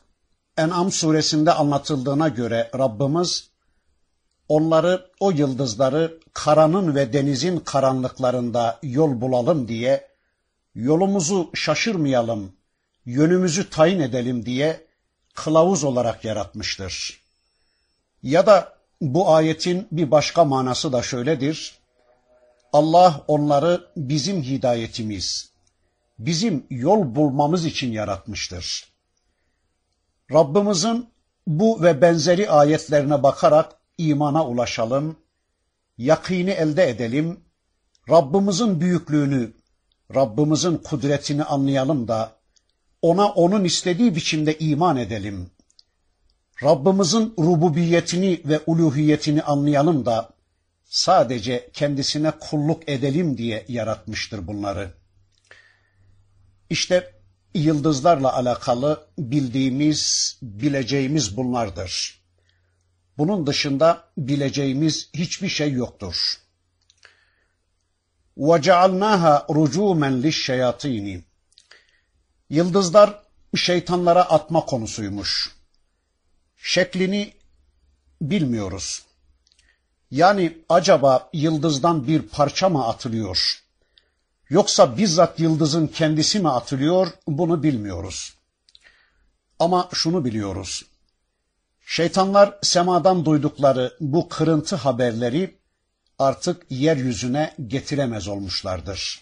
En'am 0.58 0.91
suresinde 0.91 1.52
anlatıldığına 1.52 2.28
göre 2.28 2.71
Rabbimiz 2.78 3.49
onları 4.49 5.10
o 5.19 5.32
yıldızları 5.32 6.19
karanın 6.34 6.95
ve 6.95 7.13
denizin 7.13 7.60
karanlıklarında 7.60 8.79
yol 8.84 9.21
bulalım 9.21 9.67
diye 9.67 10.08
yolumuzu 10.75 11.49
şaşırmayalım, 11.53 12.53
yönümüzü 13.06 13.69
tayin 13.69 13.99
edelim 13.99 14.45
diye 14.45 14.88
kılavuz 15.34 15.84
olarak 15.84 16.25
yaratmıştır. 16.25 17.21
Ya 18.23 18.45
da 18.45 18.73
bu 19.01 19.34
ayetin 19.34 19.88
bir 19.91 20.12
başka 20.12 20.45
manası 20.45 20.93
da 20.93 21.03
şöyledir. 21.03 21.79
Allah 22.73 23.21
onları 23.27 23.88
bizim 23.97 24.43
hidayetimiz, 24.43 25.51
bizim 26.19 26.65
yol 26.69 27.15
bulmamız 27.15 27.65
için 27.65 27.91
yaratmıştır. 27.91 28.93
Rabbimizin 30.32 31.10
bu 31.47 31.84
ve 31.84 32.01
benzeri 32.01 32.49
ayetlerine 32.49 33.23
bakarak 33.23 33.75
imana 33.97 34.47
ulaşalım, 34.47 35.15
yakini 35.97 36.51
elde 36.51 36.89
edelim, 36.89 37.39
Rabbimizin 38.10 38.82
büyüklüğünü, 38.82 39.53
Rabbimizin 40.15 40.77
kudretini 40.77 41.43
anlayalım 41.43 42.08
da 42.08 42.36
ona 43.01 43.27
onun 43.27 43.63
istediği 43.63 44.15
biçimde 44.15 44.58
iman 44.60 44.97
edelim. 44.97 45.49
Rabbimizin 46.63 47.34
rububiyetini 47.39 48.41
ve 48.45 48.60
uluhiyetini 48.67 49.43
anlayalım 49.43 50.06
da 50.06 50.29
sadece 50.84 51.69
kendisine 51.73 52.32
kulluk 52.32 52.89
edelim 52.89 53.38
diye 53.38 53.65
yaratmıştır 53.67 54.47
bunları. 54.47 54.93
İşte 56.69 57.13
yıldızlarla 57.53 58.34
alakalı 58.36 59.08
bildiğimiz, 59.17 60.34
bileceğimiz 60.41 61.38
bunlardır. 61.38 62.23
Bunun 63.18 63.47
dışında 63.47 64.05
bileceğimiz 64.18 65.11
hiçbir 65.14 65.49
şey 65.49 65.73
yoktur. 65.73 66.38
وَجَعَلْنَاهَا 68.38 69.47
رُجُومًا 69.47 70.23
لِلشَّيَاطِينِ 70.23 71.23
Yıldızlar 72.51 73.23
şeytanlara 73.55 74.23
atma 74.23 74.66
konusuymuş. 74.66 75.57
Şeklini 76.57 77.33
bilmiyoruz. 78.23 79.03
Yani 80.11 80.59
acaba 80.68 81.31
yıldızdan 81.33 82.07
bir 82.07 82.23
parça 82.23 82.68
mı 82.68 82.87
atılıyor? 82.87 83.62
Yoksa 84.49 84.97
bizzat 84.97 85.40
yıldızın 85.40 85.87
kendisi 85.87 86.40
mi 86.40 86.49
atılıyor? 86.49 87.09
Bunu 87.29 87.62
bilmiyoruz. 87.62 88.35
Ama 89.59 89.88
şunu 89.92 90.25
biliyoruz. 90.25 90.85
Şeytanlar 91.86 92.60
semadan 92.62 93.26
duydukları 93.26 93.98
bu 94.00 94.30
kırıntı 94.30 94.76
haberleri 94.76 95.58
artık 96.19 96.65
yeryüzüne 96.69 97.54
getiremez 97.67 98.28
olmuşlardır. 98.28 99.22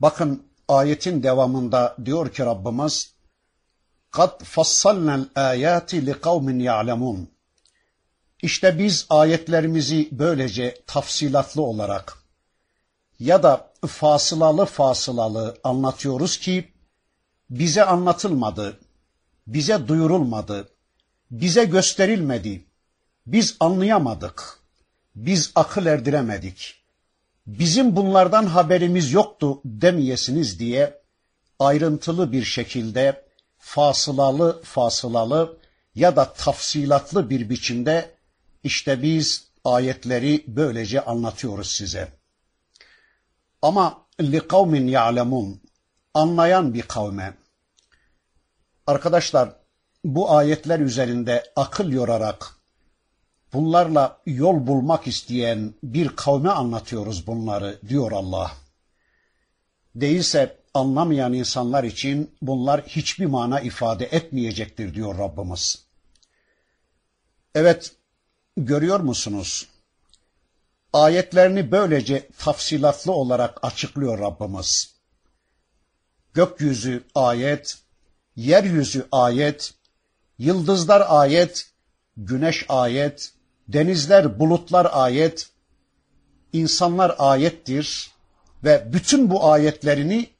Bakın 0.00 0.42
ayetin 0.68 1.22
devamında 1.22 1.96
diyor 2.04 2.32
ki 2.32 2.44
Rabbimiz 2.44 3.14
"Kad 4.10 4.44
fassalna'l 4.44 5.24
ayati 5.34 6.06
liqaumin 6.06 6.58
ya'lemun." 6.58 7.30
İşte 8.42 8.78
biz 8.78 9.06
ayetlerimizi 9.10 10.08
böylece 10.12 10.82
tafsilatlı 10.86 11.62
olarak 11.62 12.18
ya 13.18 13.42
da 13.42 13.72
fasılalı 13.86 14.64
fasılalı 14.64 15.58
anlatıyoruz 15.64 16.38
ki 16.38 16.72
bize 17.50 17.84
anlatılmadı, 17.84 18.80
bize 19.46 19.88
duyurulmadı 19.88 20.75
bize 21.30 21.64
gösterilmedi, 21.64 22.64
biz 23.26 23.56
anlayamadık, 23.60 24.58
biz 25.14 25.52
akıl 25.54 25.86
erdiremedik, 25.86 26.74
bizim 27.46 27.96
bunlardan 27.96 28.46
haberimiz 28.46 29.12
yoktu 29.12 29.60
demeyesiniz 29.64 30.58
diye 30.58 31.00
ayrıntılı 31.58 32.32
bir 32.32 32.44
şekilde 32.44 33.26
fasılalı 33.58 34.62
fasılalı 34.62 35.58
ya 35.94 36.16
da 36.16 36.32
tafsilatlı 36.32 37.30
bir 37.30 37.50
biçimde 37.50 38.16
işte 38.64 39.02
biz 39.02 39.48
ayetleri 39.64 40.44
böylece 40.46 41.04
anlatıyoruz 41.04 41.70
size. 41.70 42.08
Ama 43.62 44.06
li 44.20 44.48
kavmin 44.48 44.86
ya'lemun 44.86 45.62
anlayan 46.14 46.74
bir 46.74 46.82
kavme. 46.82 47.34
Arkadaşlar 48.86 49.56
bu 50.06 50.30
ayetler 50.30 50.80
üzerinde 50.80 51.52
akıl 51.56 51.92
yorarak 51.92 52.56
bunlarla 53.52 54.20
yol 54.26 54.66
bulmak 54.66 55.06
isteyen 55.06 55.74
bir 55.82 56.08
kavme 56.08 56.50
anlatıyoruz 56.50 57.26
bunları 57.26 57.80
diyor 57.88 58.12
Allah. 58.12 58.52
Değilse 59.94 60.56
anlamayan 60.74 61.32
insanlar 61.32 61.84
için 61.84 62.30
bunlar 62.42 62.82
hiçbir 62.82 63.26
mana 63.26 63.60
ifade 63.60 64.04
etmeyecektir 64.04 64.94
diyor 64.94 65.18
Rabbimiz. 65.18 65.84
Evet, 67.54 67.92
görüyor 68.56 69.00
musunuz? 69.00 69.68
Ayetlerini 70.92 71.70
böylece 71.70 72.28
tafsilatlı 72.38 73.12
olarak 73.12 73.64
açıklıyor 73.64 74.18
Rabbimiz. 74.18 74.94
Gökyüzü 76.34 77.04
ayet, 77.14 77.78
yeryüzü 78.36 79.06
ayet, 79.12 79.74
yıldızlar 80.38 81.02
ayet, 81.08 81.70
güneş 82.16 82.66
ayet, 82.68 83.32
denizler, 83.68 84.38
bulutlar 84.40 84.88
ayet, 84.92 85.50
insanlar 86.52 87.14
ayettir 87.18 88.10
ve 88.64 88.92
bütün 88.92 89.30
bu 89.30 89.50
ayetlerini 89.50 90.30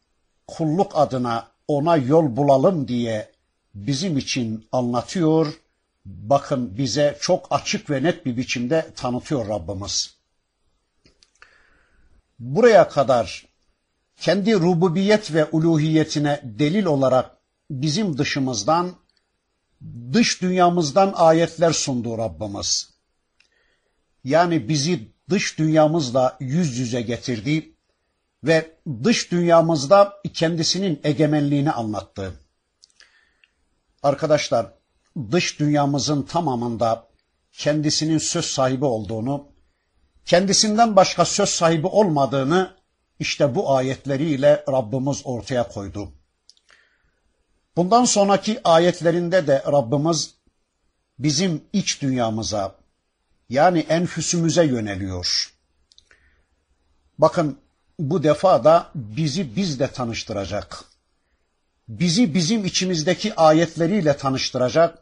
kulluk 0.46 0.92
adına 0.94 1.48
ona 1.68 1.96
yol 1.96 2.36
bulalım 2.36 2.88
diye 2.88 3.30
bizim 3.74 4.18
için 4.18 4.66
anlatıyor. 4.72 5.60
Bakın 6.04 6.78
bize 6.78 7.18
çok 7.20 7.46
açık 7.50 7.90
ve 7.90 8.02
net 8.02 8.26
bir 8.26 8.36
biçimde 8.36 8.90
tanıtıyor 8.96 9.48
Rabbimiz. 9.48 10.16
Buraya 12.38 12.88
kadar 12.88 13.46
kendi 14.16 14.54
rububiyet 14.54 15.34
ve 15.34 15.44
uluhiyetine 15.44 16.40
delil 16.44 16.84
olarak 16.84 17.30
bizim 17.70 18.18
dışımızdan, 18.18 18.92
dış 20.12 20.42
dünyamızdan 20.42 21.12
ayetler 21.16 21.72
sundu 21.72 22.18
Rabbimiz. 22.18 22.90
Yani 24.24 24.68
bizi 24.68 25.12
dış 25.30 25.58
dünyamızla 25.58 26.36
yüz 26.40 26.78
yüze 26.78 27.02
getirdi 27.02 27.72
ve 28.44 28.76
dış 29.04 29.32
dünyamızda 29.32 30.14
kendisinin 30.34 31.00
egemenliğini 31.04 31.72
anlattı. 31.72 32.32
Arkadaşlar, 34.02 34.72
dış 35.30 35.60
dünyamızın 35.60 36.22
tamamında 36.22 37.08
kendisinin 37.52 38.18
söz 38.18 38.44
sahibi 38.44 38.84
olduğunu, 38.84 39.48
kendisinden 40.24 40.96
başka 40.96 41.24
söz 41.24 41.48
sahibi 41.48 41.86
olmadığını 41.86 42.76
işte 43.18 43.54
bu 43.54 43.76
ayetleriyle 43.76 44.64
Rabbimiz 44.68 45.22
ortaya 45.24 45.68
koydu. 45.68 46.12
Bundan 47.76 48.04
sonraki 48.04 48.60
ayetlerinde 48.64 49.46
de 49.46 49.62
Rabbimiz 49.72 50.34
bizim 51.18 51.64
iç 51.72 52.02
dünyamıza 52.02 52.74
yani 53.48 53.78
enfüsümüze 53.78 54.64
yöneliyor. 54.64 55.52
Bakın 57.18 57.58
bu 57.98 58.22
defa 58.22 58.64
da 58.64 58.90
bizi 58.94 59.56
bizle 59.56 59.92
tanıştıracak. 59.92 60.84
Bizi 61.88 62.34
bizim 62.34 62.64
içimizdeki 62.64 63.34
ayetleriyle 63.34 64.16
tanıştıracak 64.16 64.98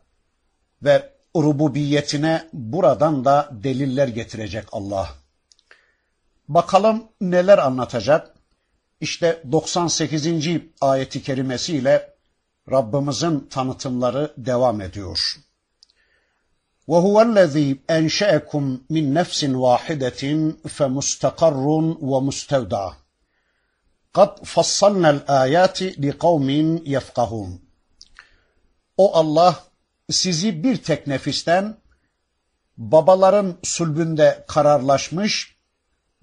ve 0.82 1.10
rububiyetine 1.37 2.48
buradan 2.52 3.24
da 3.24 3.48
deliller 3.52 4.08
getirecek 4.08 4.64
Allah. 4.72 5.08
Bakalım 6.48 7.04
neler 7.20 7.58
anlatacak? 7.58 8.34
İşte 9.00 9.42
98. 9.52 10.28
ayeti 10.80 11.22
kerimesiyle 11.22 12.13
Rabbimizin 12.71 13.47
tanıtımları 13.49 14.34
devam 14.38 14.82
ediyor. 14.82 15.39
وهو 16.91 17.15
الذي 17.30 17.69
أنشأكم 17.97 18.63
من 18.89 19.13
نفس 19.19 19.41
واحدة 19.43 20.21
فمستقر 20.75 21.67
ومستودع 22.12 22.91
قد 24.13 24.45
فصلنا 24.45 25.10
الآيات 25.10 25.80
لقوم 25.82 26.49
يفقهون 26.86 27.60
O 28.97 29.15
Allah 29.15 29.63
sizi 30.10 30.63
bir 30.63 30.84
tek 30.84 31.08
nefisten 31.08 31.78
babaların 32.78 33.58
sulbünde 33.63 34.45
kararlaşmış 34.47 35.56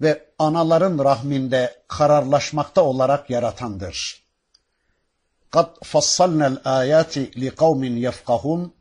ve 0.01 0.29
anaların 0.39 0.99
rahminde 0.99 1.83
kararlaşmakta 1.87 2.81
olarak 2.83 3.29
yaratandır. 3.29 4.20
Kad 5.52 5.70
fassalnel 5.84 6.56
ayati 6.64 7.40
li 7.40 7.50
kavmin 7.50 7.96
yefkahun. 7.96 8.74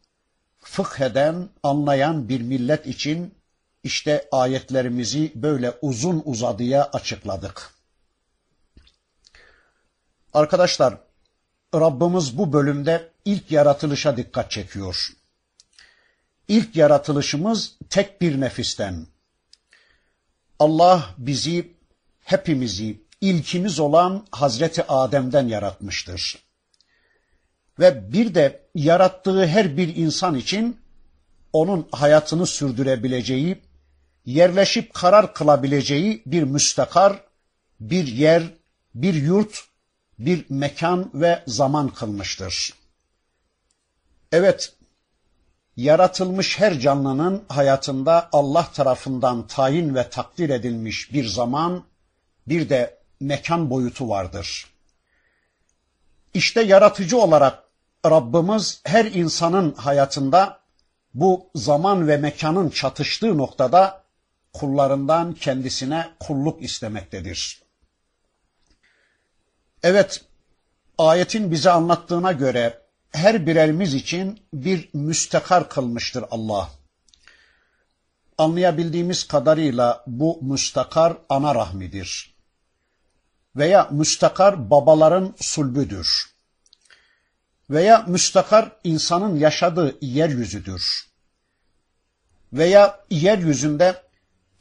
Fıkheden 0.60 1.50
anlayan 1.64 2.30
bir 2.30 2.42
millet 2.42 2.88
için 2.88 3.36
işte 3.84 4.28
ayetlerimizi 4.32 5.32
böyle 5.36 5.74
uzun 5.82 6.22
uzadıya 6.26 6.90
açıkladık. 6.94 7.74
Arkadaşlar, 10.34 10.98
Rabbimiz 11.76 12.38
bu 12.38 12.54
bölümde 12.54 13.12
ilk 13.26 13.52
yaratılışa 13.52 14.18
dikkat 14.18 14.52
çekiyor. 14.52 15.10
İlk 16.48 16.76
yaratılışımız 16.76 17.76
tek 17.90 18.22
bir 18.22 18.42
nefisten. 18.42 19.08
Allah 20.60 21.16
bizi, 21.18 21.74
hepimizi, 22.24 23.02
ilkimiz 23.22 23.80
olan 23.80 24.28
Hazreti 24.32 24.84
Adem'den 24.88 25.48
yaratmıştır 25.48 26.51
ve 27.82 28.14
bir 28.14 28.36
de 28.36 28.62
yarattığı 28.76 29.48
her 29.48 29.78
bir 29.78 29.96
insan 29.96 30.36
için 30.36 30.82
onun 31.54 31.88
hayatını 31.92 32.48
sürdürebileceği, 32.48 33.62
yerleşip 34.26 34.94
karar 34.94 35.34
kılabileceği 35.34 36.24
bir 36.26 36.44
müstakar, 36.44 37.24
bir 37.80 38.08
yer, 38.08 38.44
bir 38.96 39.14
yurt, 39.14 39.64
bir 40.20 40.46
mekan 40.50 41.12
ve 41.14 41.44
zaman 41.48 41.90
kılmıştır. 41.90 42.74
Evet, 44.32 44.74
yaratılmış 45.78 46.60
her 46.60 46.80
canlının 46.80 47.44
hayatında 47.50 48.30
Allah 48.32 48.72
tarafından 48.74 49.48
tayin 49.48 49.96
ve 49.96 50.10
takdir 50.10 50.50
edilmiş 50.50 51.14
bir 51.14 51.26
zaman, 51.26 51.84
bir 52.48 52.70
de 52.70 53.00
mekan 53.20 53.70
boyutu 53.70 54.10
vardır. 54.10 54.68
İşte 56.34 56.62
yaratıcı 56.62 57.18
olarak 57.18 57.71
Rabbimiz 58.06 58.82
her 58.84 59.06
insanın 59.06 59.74
hayatında 59.74 60.60
bu 61.14 61.50
zaman 61.56 62.08
ve 62.08 62.18
mekanın 62.18 62.70
çatıştığı 62.70 63.38
noktada 63.38 64.04
kullarından 64.54 65.34
kendisine 65.34 66.10
kulluk 66.20 66.64
istemektedir. 66.64 67.62
Evet, 69.84 70.26
ayetin 70.98 71.52
bize 71.52 71.72
anlattığına 71.72 72.32
göre 72.32 72.82
her 73.12 73.46
birerimiz 73.48 73.94
için 73.94 74.40
bir 74.54 74.90
müstekar 74.94 75.70
kılmıştır 75.70 76.26
Allah. 76.32 76.70
Anlayabildiğimiz 78.38 79.28
kadarıyla 79.28 80.04
bu 80.08 80.40
müstakar 80.42 81.18
ana 81.30 81.56
rahmidir. 81.56 82.36
Veya 83.56 83.88
müstakar 83.92 84.70
babaların 84.70 85.36
sulbüdür. 85.40 86.31
Veya 87.72 88.06
müstakar 88.08 88.72
insanın 88.84 89.36
yaşadığı 89.36 89.98
yeryüzüdür. 90.02 91.12
Veya 92.54 93.00
yeryüzünde 93.10 94.02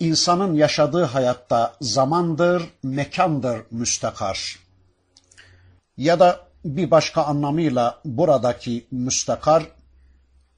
insanın 0.00 0.54
yaşadığı 0.54 1.04
hayatta 1.04 1.76
zamandır, 1.80 2.62
mekandır 2.82 3.60
müstakar. 3.70 4.58
Ya 5.96 6.20
da 6.20 6.46
bir 6.64 6.90
başka 6.90 7.22
anlamıyla 7.22 8.00
buradaki 8.04 8.86
müstakar 8.90 9.62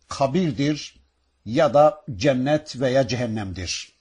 kabirdir 0.08 0.96
ya 1.44 1.74
da 1.74 2.04
cennet 2.16 2.80
veya 2.80 3.08
cehennemdir. 3.08 3.92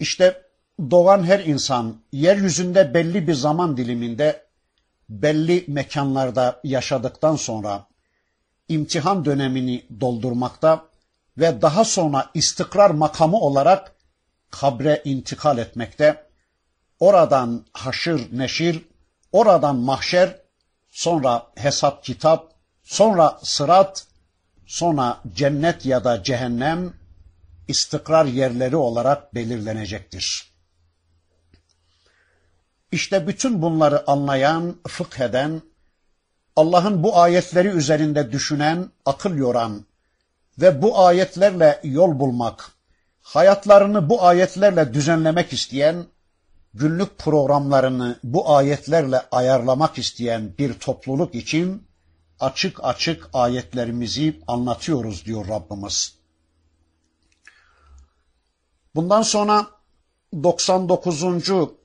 İşte 0.00 0.42
doğan 0.90 1.24
her 1.24 1.40
insan 1.40 1.96
yeryüzünde 2.12 2.94
belli 2.94 3.28
bir 3.28 3.34
zaman 3.34 3.76
diliminde 3.76 4.47
belli 5.08 5.64
mekanlarda 5.68 6.60
yaşadıktan 6.64 7.36
sonra 7.36 7.86
imtihan 8.68 9.24
dönemini 9.24 9.86
doldurmakta 10.00 10.84
ve 11.38 11.62
daha 11.62 11.84
sonra 11.84 12.30
istikrar 12.34 12.90
makamı 12.90 13.36
olarak 13.36 13.96
kabre 14.50 15.02
intikal 15.04 15.58
etmekte, 15.58 16.26
oradan 17.00 17.66
haşır 17.72 18.38
neşir, 18.38 18.84
oradan 19.32 19.76
mahşer, 19.76 20.36
sonra 20.90 21.46
hesap 21.54 22.04
kitap, 22.04 22.52
sonra 22.82 23.38
sırat, 23.42 24.06
sonra 24.66 25.20
cennet 25.34 25.86
ya 25.86 26.04
da 26.04 26.22
cehennem 26.22 26.94
istikrar 27.68 28.24
yerleri 28.24 28.76
olarak 28.76 29.34
belirlenecektir. 29.34 30.52
İşte 32.92 33.26
bütün 33.26 33.62
bunları 33.62 34.10
anlayan, 34.10 34.76
fıkheden, 34.88 35.62
Allah'ın 36.56 37.02
bu 37.02 37.18
ayetleri 37.18 37.68
üzerinde 37.68 38.32
düşünen, 38.32 38.90
akıl 39.06 39.36
yoran 39.36 39.84
ve 40.58 40.82
bu 40.82 40.98
ayetlerle 41.00 41.80
yol 41.84 42.18
bulmak, 42.18 42.72
hayatlarını 43.22 44.08
bu 44.08 44.22
ayetlerle 44.22 44.94
düzenlemek 44.94 45.52
isteyen, 45.52 46.06
günlük 46.74 47.18
programlarını 47.18 48.18
bu 48.24 48.56
ayetlerle 48.56 49.22
ayarlamak 49.32 49.98
isteyen 49.98 50.52
bir 50.58 50.74
topluluk 50.74 51.34
için 51.34 51.88
açık 52.40 52.84
açık 52.84 53.30
ayetlerimizi 53.32 54.40
anlatıyoruz 54.46 55.24
diyor 55.24 55.48
Rabbimiz. 55.48 56.18
Bundan 58.94 59.22
sonra 59.22 59.66
99 60.42 61.24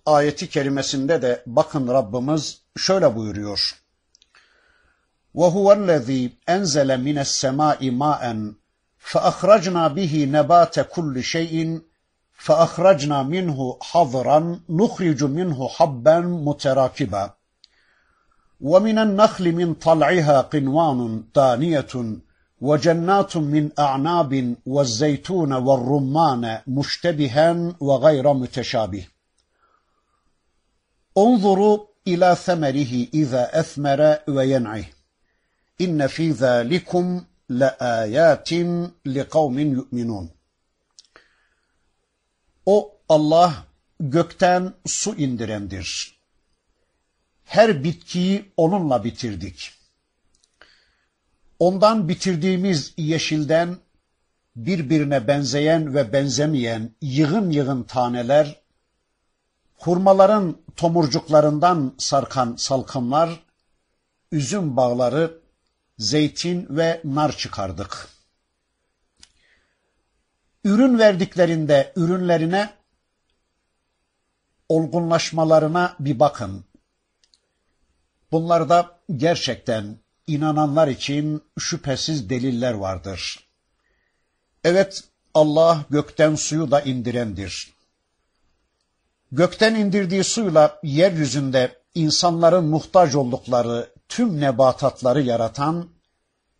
ayeti 0.06 0.48
kerimesinde 0.48 1.22
de 1.22 1.42
bakın 1.46 1.88
Rabbimiz 1.88 2.62
şöyle 2.76 3.16
buyuruyor. 3.16 3.74
وَهُوَ 5.34 5.66
الَّذ۪ي 5.78 6.30
اَنْزَلَ 6.48 6.90
مِنَ 7.06 7.16
السَّمَاءِ 7.26 7.80
مَاءً 8.02 8.22
فأخرجنا 8.98 9.88
به 9.88 10.28
نبات 10.30 10.80
كل 10.80 11.22
شيء 11.22 11.80
فأخرجنا 12.38 13.22
منه 13.22 13.78
حضرا 13.82 14.60
نخرج 14.68 15.24
منه 15.24 15.68
حبا 15.68 16.20
متراكبا 16.20 17.34
ومن 18.60 18.98
النخل 18.98 19.52
من 19.52 19.74
طلعها 19.74 20.40
قنوان 20.40 21.24
دانية 21.34 21.92
وجنات 22.60 23.36
من 23.36 23.70
أعناب 23.78 24.54
والزيتون 24.66 25.52
والرمان 25.52 26.58
مشتبها 26.66 27.74
وغير 27.80 28.32
متشابه 28.32 29.06
انظروا 31.18 31.78
إلى 32.06 32.36
ثمره 32.36 33.06
إذا 33.14 33.60
أثمر 33.60 34.18
وينعه 34.28 34.84
إن 35.80 36.06
في 36.06 36.30
ذلكم 36.30 37.24
لَآيَاتٍ 37.50 38.50
لِقَوْمٍ 39.06 39.58
يُؤْمِنُونَ 39.58 40.28
O 42.66 42.98
Allah 43.08 43.66
gökten 44.00 44.74
su 44.86 45.14
indirendir. 45.14 46.18
Her 47.44 47.84
bitkiyi 47.84 48.52
onunla 48.56 49.04
bitirdik. 49.04 49.72
Ondan 51.58 52.08
bitirdiğimiz 52.08 52.94
yeşilden 52.96 53.76
birbirine 54.56 55.26
benzeyen 55.26 55.94
ve 55.94 56.12
benzemeyen 56.12 56.90
yığın 57.00 57.50
yığın 57.50 57.82
taneler, 57.82 58.60
hurmaların 59.85 60.57
tomurcuklarından 60.75 61.93
sarkan 61.97 62.55
salkımlar, 62.55 63.43
üzüm 64.31 64.77
bağları, 64.77 65.39
zeytin 65.97 66.67
ve 66.69 67.01
nar 67.03 67.37
çıkardık. 67.37 68.07
Ürün 70.63 70.99
verdiklerinde 70.99 71.93
ürünlerine 71.95 72.73
olgunlaşmalarına 74.69 75.95
bir 75.99 76.19
bakın. 76.19 76.65
Bunlarda 78.31 78.99
gerçekten 79.17 79.97
inananlar 80.27 80.87
için 80.87 81.43
şüphesiz 81.59 82.29
deliller 82.29 82.73
vardır. 82.73 83.49
Evet, 84.63 85.03
Allah 85.33 85.85
gökten 85.89 86.35
suyu 86.35 86.71
da 86.71 86.81
indirendir. 86.81 87.72
Gökten 89.35 89.75
indirdiği 89.75 90.23
suyla 90.23 90.79
yeryüzünde 90.83 91.81
insanların 91.95 92.65
muhtaç 92.65 93.15
oldukları 93.15 93.93
tüm 94.09 94.41
nebatatları 94.41 95.21
yaratan, 95.21 95.89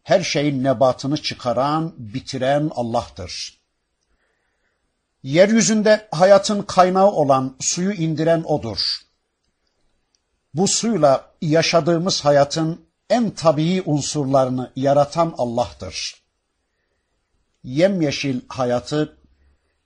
her 0.03 0.23
şeyin 0.23 0.63
nebatını 0.63 1.17
çıkaran, 1.17 1.93
bitiren 1.97 2.71
Allah'tır. 2.75 3.61
Yeryüzünde 5.23 6.07
hayatın 6.11 6.61
kaynağı 6.61 7.11
olan 7.11 7.55
suyu 7.59 7.93
indiren 7.93 8.43
O'dur. 8.45 8.79
Bu 10.53 10.67
suyla 10.67 11.31
yaşadığımız 11.41 12.25
hayatın 12.25 12.85
en 13.09 13.29
tabii 13.29 13.83
unsurlarını 13.85 14.71
yaratan 14.75 15.33
Allah'tır. 15.37 16.23
Yemyeşil 17.63 18.41
hayatı, 18.47 19.17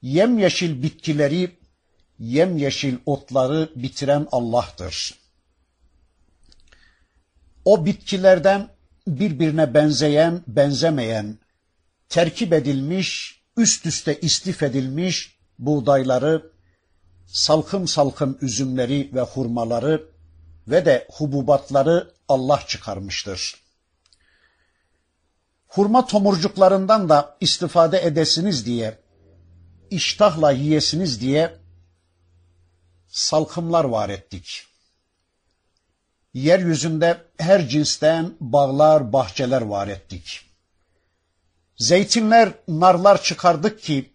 yemyeşil 0.02 0.84
bitkileri, 0.84 1.57
yemyeşil 2.20 2.98
otları 3.06 3.70
bitiren 3.76 4.28
Allah'tır. 4.32 5.14
O 7.66 7.86
bitkilerden 7.86 8.70
birbirine 9.08 9.74
benzeyen, 9.74 10.42
benzemeyen, 10.48 11.38
terkip 12.10 12.54
edilmiş, 12.54 13.42
üst 13.58 13.86
üste 13.86 14.20
istif 14.20 14.64
edilmiş 14.64 15.38
buğdayları, 15.60 16.52
salkım 17.28 17.88
salkım 17.88 18.38
üzümleri 18.42 19.10
ve 19.14 19.22
hurmaları 19.22 20.10
ve 20.68 20.86
de 20.86 21.08
hububatları 21.12 22.14
Allah 22.28 22.62
çıkarmıştır. 22.68 23.56
Hurma 25.68 26.08
tomurcuklarından 26.08 27.10
da 27.10 27.38
istifade 27.42 28.06
edesiniz 28.06 28.66
diye, 28.66 29.00
iştahla 29.90 30.52
yiyesiniz 30.52 31.22
diye 31.22 31.67
salkımlar 33.18 33.84
var 33.84 34.10
ettik 34.10 34.68
yeryüzünde 36.38 37.18
her 37.38 37.68
cinsten 37.70 38.34
bağlar, 38.40 39.14
bahçeler 39.14 39.62
var 39.62 39.88
ettik. 39.88 40.42
Zeytinler, 41.78 42.54
narlar 42.68 43.24
çıkardık 43.24 43.82
ki 43.82 44.14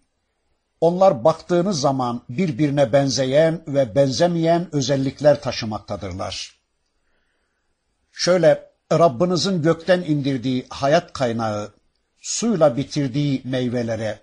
onlar 0.81 1.25
baktığınız 1.25 1.81
zaman 1.81 2.23
birbirine 2.29 2.93
benzeyen 2.93 3.63
ve 3.67 3.95
benzemeyen 3.95 4.69
özellikler 4.73 5.41
taşımaktadırlar. 5.41 6.57
Şöyle 8.13 8.71
Rabbinizin 8.93 9.63
gökten 9.63 10.01
indirdiği 10.01 10.67
hayat 10.69 11.13
kaynağı, 11.13 11.73
suyla 12.21 12.77
bitirdiği 12.77 13.43
meyvelere, 13.45 14.19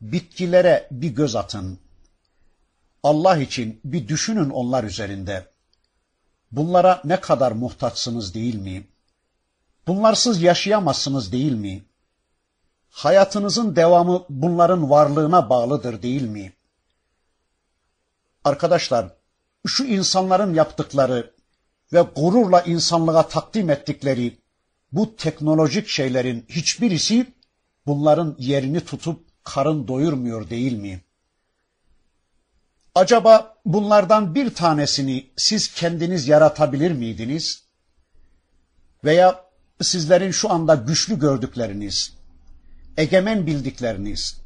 bitkilere 0.00 0.88
bir 0.90 1.08
göz 1.08 1.36
atın. 1.36 1.78
Allah 3.02 3.38
için 3.38 3.80
bir 3.84 4.08
düşünün 4.08 4.50
onlar 4.50 4.84
üzerinde. 4.84 5.48
Bunlara 6.52 7.00
ne 7.04 7.20
kadar 7.20 7.52
muhtaçsınız 7.52 8.34
değil 8.34 8.54
mi? 8.54 8.86
Bunlarsız 9.86 10.42
yaşayamazsınız 10.42 11.32
değil 11.32 11.52
mi? 11.52 11.84
Hayatınızın 12.90 13.76
devamı 13.76 14.24
bunların 14.28 14.90
varlığına 14.90 15.50
bağlıdır 15.50 16.02
değil 16.02 16.22
mi? 16.22 16.52
Arkadaşlar 18.44 19.16
şu 19.66 19.84
insanların 19.84 20.54
yaptıkları 20.54 21.34
ve 21.92 22.00
gururla 22.00 22.60
insanlığa 22.60 23.28
takdim 23.28 23.70
ettikleri 23.70 24.38
bu 24.92 25.16
teknolojik 25.16 25.88
şeylerin 25.88 26.46
hiçbirisi 26.48 27.32
bunların 27.86 28.36
yerini 28.38 28.80
tutup 28.80 29.26
karın 29.44 29.88
doyurmuyor 29.88 30.50
değil 30.50 30.72
mi? 30.72 31.00
Acaba 32.98 33.56
bunlardan 33.64 34.34
bir 34.34 34.54
tanesini 34.54 35.30
siz 35.36 35.74
kendiniz 35.74 36.28
yaratabilir 36.28 36.90
miydiniz? 36.90 37.64
Veya 39.04 39.44
sizlerin 39.82 40.30
şu 40.30 40.52
anda 40.52 40.74
güçlü 40.74 41.18
gördükleriniz, 41.18 42.12
egemen 42.96 43.46
bildikleriniz, 43.46 44.40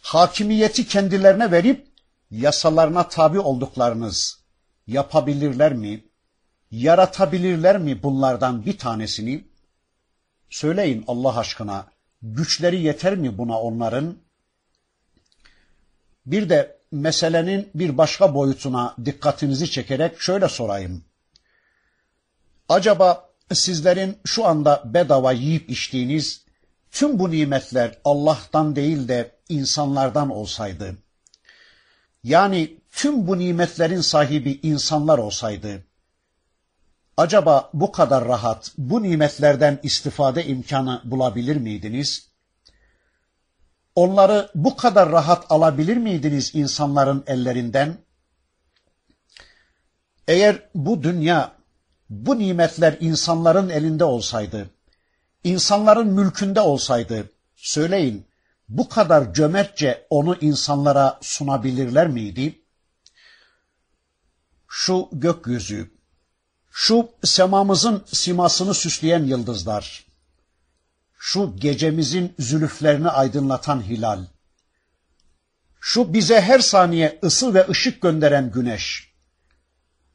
hakimiyeti 0.00 0.88
kendilerine 0.88 1.50
verip 1.50 1.86
yasalarına 2.30 3.08
tabi 3.08 3.40
olduklarınız 3.40 4.40
yapabilirler 4.86 5.72
mi? 5.72 6.04
Yaratabilirler 6.70 7.78
mi 7.78 8.02
bunlardan 8.02 8.66
bir 8.66 8.78
tanesini? 8.78 9.44
Söyleyin 10.50 11.04
Allah 11.06 11.38
aşkına, 11.38 11.86
güçleri 12.22 12.80
yeter 12.82 13.16
mi 13.16 13.38
buna 13.38 13.60
onların? 13.60 14.16
Bir 16.26 16.48
de 16.48 16.77
meselenin 16.92 17.70
bir 17.74 17.98
başka 17.98 18.34
boyutuna 18.34 18.94
dikkatinizi 19.04 19.70
çekerek 19.70 20.20
şöyle 20.20 20.48
sorayım. 20.48 21.04
Acaba 22.68 23.28
sizlerin 23.52 24.18
şu 24.24 24.46
anda 24.46 24.82
bedava 24.84 25.32
yiyip 25.32 25.70
içtiğiniz 25.70 26.44
tüm 26.90 27.18
bu 27.18 27.30
nimetler 27.30 27.98
Allah'tan 28.04 28.76
değil 28.76 29.08
de 29.08 29.38
insanlardan 29.48 30.30
olsaydı, 30.30 30.96
yani 32.24 32.76
tüm 32.92 33.26
bu 33.26 33.38
nimetlerin 33.38 34.00
sahibi 34.00 34.60
insanlar 34.62 35.18
olsaydı, 35.18 35.84
acaba 37.16 37.70
bu 37.72 37.92
kadar 37.92 38.24
rahat 38.24 38.72
bu 38.78 39.02
nimetlerden 39.02 39.78
istifade 39.82 40.46
imkanı 40.46 41.02
bulabilir 41.04 41.56
miydiniz? 41.56 42.27
Onları 43.98 44.50
bu 44.54 44.76
kadar 44.76 45.12
rahat 45.12 45.46
alabilir 45.50 45.96
miydiniz 45.96 46.54
insanların 46.54 47.24
ellerinden? 47.26 47.98
Eğer 50.28 50.68
bu 50.74 51.02
dünya, 51.02 51.52
bu 52.10 52.38
nimetler 52.38 52.96
insanların 53.00 53.68
elinde 53.68 54.04
olsaydı, 54.04 54.70
insanların 55.44 56.06
mülkünde 56.06 56.60
olsaydı, 56.60 57.30
söyleyin, 57.56 58.26
bu 58.68 58.88
kadar 58.88 59.34
cömertçe 59.34 60.06
onu 60.10 60.36
insanlara 60.40 61.18
sunabilirler 61.22 62.08
miydi? 62.08 62.62
Şu 64.68 65.08
gökyüzü, 65.12 65.90
şu 66.70 67.08
semamızın 67.24 68.04
simasını 68.06 68.74
süsleyen 68.74 69.24
yıldızlar, 69.24 70.07
şu 71.18 71.56
gecemizin 71.56 72.34
zülüflerini 72.38 73.08
aydınlatan 73.08 73.82
hilal, 73.82 74.24
şu 75.80 76.14
bize 76.14 76.40
her 76.40 76.58
saniye 76.58 77.18
ısı 77.24 77.54
ve 77.54 77.68
ışık 77.68 78.02
gönderen 78.02 78.50
güneş, 78.50 79.12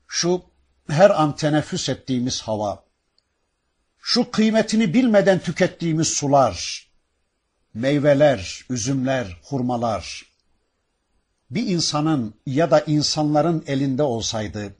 şu 0.08 0.42
her 0.88 1.22
an 1.22 1.36
teneffüs 1.36 1.90
ettiğimiz 1.90 2.42
hava, 2.42 2.84
şu 4.00 4.32
kıymetini 4.32 4.94
bilmeden 4.94 5.40
tükettiğimiz 5.40 6.08
sular, 6.08 6.88
meyveler, 7.74 8.66
üzümler, 8.70 9.40
hurmalar, 9.44 10.26
bir 11.52 11.68
insanın 11.68 12.36
ya 12.46 12.72
da 12.72 12.80
insanların 12.80 13.64
elinde 13.68 14.04
olsaydı, 14.04 14.76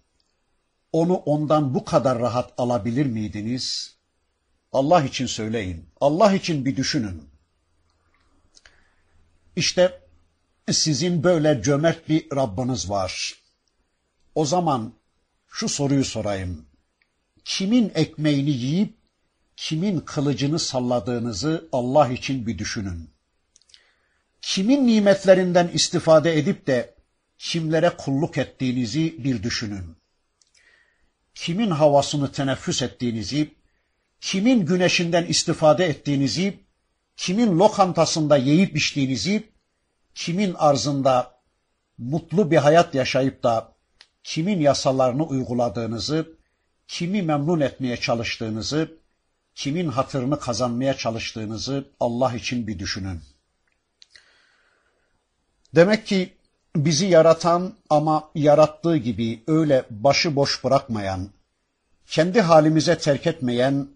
onu 0.92 1.14
ondan 1.14 1.74
bu 1.76 1.86
kadar 1.86 2.20
rahat 2.20 2.54
alabilir 2.58 3.06
miydiniz? 3.06 3.93
Allah 4.74 5.04
için 5.04 5.26
söyleyin. 5.26 5.86
Allah 6.02 6.34
için 6.34 6.66
bir 6.66 6.76
düşünün. 6.76 7.30
İşte 9.56 10.00
sizin 10.72 11.24
böyle 11.24 11.62
cömert 11.64 12.10
bir 12.10 12.36
Rabbiniz 12.36 12.90
var. 12.90 13.34
O 14.36 14.46
zaman 14.46 14.94
şu 15.48 15.70
soruyu 15.70 16.06
sorayım. 16.06 16.66
Kimin 17.46 17.92
ekmeğini 17.96 18.50
yiyip 18.50 18.98
kimin 19.56 20.00
kılıcını 20.00 20.60
salladığınızı 20.60 21.70
Allah 21.72 22.08
için 22.08 22.48
bir 22.48 22.58
düşünün. 22.58 23.10
Kimin 24.42 24.88
nimetlerinden 24.88 25.68
istifade 25.68 26.38
edip 26.38 26.68
de 26.68 26.96
kimlere 27.38 27.90
kulluk 27.90 28.38
ettiğinizi 28.38 29.24
bir 29.24 29.44
düşünün. 29.44 29.96
Kimin 31.36 31.72
havasını 31.72 32.32
teneffüs 32.32 32.82
ettiğinizi, 32.82 33.56
kimin 34.24 34.66
güneşinden 34.66 35.26
istifade 35.26 35.86
ettiğinizi, 35.86 36.60
kimin 37.18 37.60
lokantasında 37.60 38.38
yiyip 38.38 38.76
içtiğinizi, 38.76 39.50
kimin 40.16 40.54
arzında 40.54 41.40
mutlu 41.98 42.52
bir 42.52 42.58
hayat 42.58 42.96
yaşayıp 42.96 43.44
da 43.44 43.74
kimin 44.24 44.60
yasalarını 44.60 45.24
uyguladığınızı, 45.24 46.28
kimi 46.88 47.22
memnun 47.22 47.60
etmeye 47.60 47.98
çalıştığınızı, 47.98 48.98
kimin 49.56 49.88
hatırını 49.88 50.40
kazanmaya 50.40 50.98
çalıştığınızı 50.98 51.86
Allah 52.00 52.34
için 52.34 52.68
bir 52.68 52.80
düşünün. 52.80 53.22
Demek 55.76 56.08
ki 56.08 56.34
bizi 56.76 57.06
yaratan 57.06 57.74
ama 57.90 58.30
yarattığı 58.36 58.98
gibi 58.98 59.44
öyle 59.48 59.86
başıboş 59.90 60.64
bırakmayan, 60.64 61.30
kendi 62.08 62.42
halimize 62.42 62.98
terk 62.98 63.28
etmeyen 63.28 63.88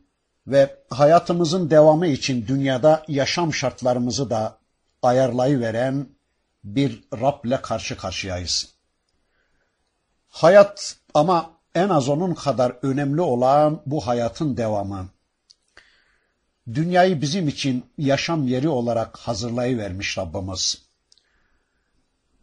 ve 0.48 0.76
hayatımızın 0.90 1.70
devamı 1.70 2.08
için 2.08 2.48
dünyada 2.48 3.04
yaşam 3.08 3.54
şartlarımızı 3.54 4.30
da 4.30 4.58
ayarlayıveren 5.02 6.10
bir 6.64 7.04
Rab'le 7.14 7.62
karşı 7.62 7.98
karşıyayız. 7.98 8.70
Hayat 10.30 10.96
ama 11.14 11.52
en 11.76 11.90
az 11.90 12.10
onun 12.10 12.34
kadar 12.34 12.76
önemli 12.82 13.22
olan 13.22 13.82
bu 13.86 14.08
hayatın 14.08 14.58
devamı. 14.58 15.10
Dünyayı 16.74 17.22
bizim 17.22 17.48
için 17.48 17.86
yaşam 17.98 18.48
yeri 18.48 18.70
olarak 18.70 19.18
hazırlayıvermiş 19.18 20.18
Rabbimiz. 20.18 20.82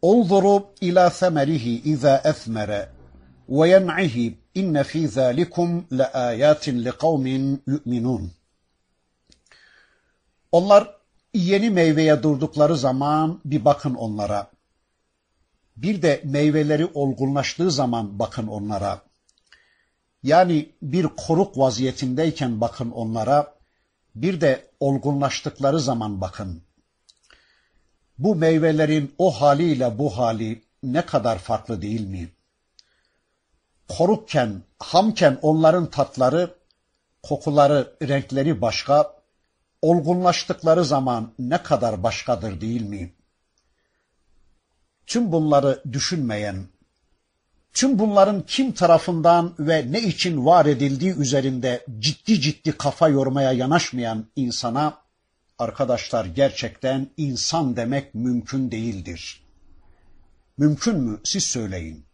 Unzuru 0.01 0.67
ila 0.81 1.09
semerihi 1.09 1.81
iza 1.89 2.21
esmere 2.25 2.89
ve 4.55 4.59
yen'ihi 4.59 4.69
inne 4.69 4.83
fi 4.83 5.07
zalikum 5.07 5.85
leayatin 5.91 6.85
liqaumin 6.85 7.63
yu'minun. 7.67 8.31
Onlar 10.51 10.95
yeni 11.33 11.69
meyveye 11.69 12.23
durdukları 12.23 12.77
zaman 12.77 13.41
bir 13.45 13.65
bakın 13.65 13.95
onlara. 13.95 14.51
Bir 15.77 16.01
de 16.01 16.21
meyveleri 16.23 16.85
olgunlaştığı 16.93 17.71
zaman 17.71 18.19
bakın 18.19 18.47
onlara. 18.47 19.01
Yani 20.23 20.69
bir 20.81 21.07
koruk 21.07 21.57
vaziyetindeyken 21.57 22.61
bakın 22.61 22.91
onlara. 22.91 23.55
Bir 24.15 24.41
de 24.41 24.67
olgunlaştıkları 24.79 25.79
zaman 25.79 26.21
bakın. 26.21 26.61
Bu 28.17 28.35
meyvelerin 28.35 29.15
o 29.17 29.31
haliyle 29.31 29.97
bu 29.97 30.17
hali 30.17 30.63
ne 30.83 31.05
kadar 31.05 31.37
farklı 31.37 31.81
değil 31.81 32.07
mi? 32.07 32.34
Korukken, 33.87 34.63
hamken 34.79 35.39
onların 35.41 35.89
tatları, 35.89 36.55
kokuları, 37.23 37.95
renkleri 38.01 38.61
başka, 38.61 39.15
olgunlaştıkları 39.81 40.85
zaman 40.85 41.33
ne 41.39 41.63
kadar 41.63 42.03
başkadır 42.03 42.61
değil 42.61 42.81
mi? 42.81 43.13
Tüm 45.07 45.31
bunları 45.31 45.83
düşünmeyen, 45.91 46.67
tüm 47.73 47.99
bunların 47.99 48.45
kim 48.47 48.71
tarafından 48.71 49.55
ve 49.59 49.91
ne 49.91 50.01
için 50.01 50.45
var 50.45 50.65
edildiği 50.65 51.15
üzerinde 51.15 51.85
ciddi 51.99 52.41
ciddi 52.41 52.71
kafa 52.71 53.09
yormaya 53.09 53.51
yanaşmayan 53.51 54.25
insana 54.35 54.97
arkadaşlar 55.59 56.25
gerçekten 56.25 57.09
insan 57.17 57.75
demek 57.75 58.15
mümkün 58.15 58.71
değildir. 58.71 59.43
Mümkün 60.57 60.97
mü? 60.97 61.19
Siz 61.23 61.43
söyleyin. 61.43 62.04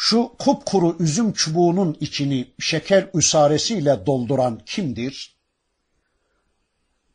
Şu 0.00 0.32
kupkuru 0.38 0.96
üzüm 0.98 1.32
çubuğunun 1.32 1.96
içini 2.00 2.52
şeker 2.58 3.10
üsaresiyle 3.14 4.06
dolduran 4.06 4.60
kimdir? 4.66 5.36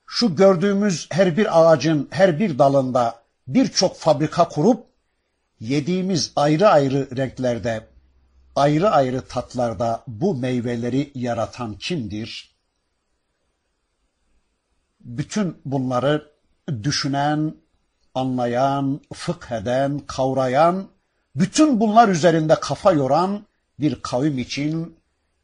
Şu 0.06 0.36
gördüğümüz 0.36 1.08
her 1.12 1.38
bir 1.38 1.62
ağacın 1.62 2.08
her 2.12 2.40
bir 2.40 2.60
dalında 2.60 3.24
birçok 3.48 3.98
fabrika 3.98 4.48
kurup 4.48 4.88
yediğimiz 5.60 6.32
ayrı 6.36 6.70
ayrı 6.70 7.18
renklerde, 7.18 7.88
ayrı 8.56 8.90
ayrı 8.90 9.22
tatlarda 9.22 10.04
bu 10.08 10.36
meyveleri 10.36 11.12
yaratan 11.16 11.78
kimdir? 11.78 12.56
Bütün 15.00 15.58
bunları 15.66 16.32
düşünen, 16.84 17.56
anlayan, 18.16 19.02
fıkheden, 19.14 20.00
kavrayan, 20.00 20.88
bütün 21.36 21.80
bunlar 21.80 22.10
üzerinde 22.10 22.56
kafa 22.56 22.92
yoran 22.92 23.46
bir 23.80 24.02
kavim 24.02 24.40
için, 24.40 24.98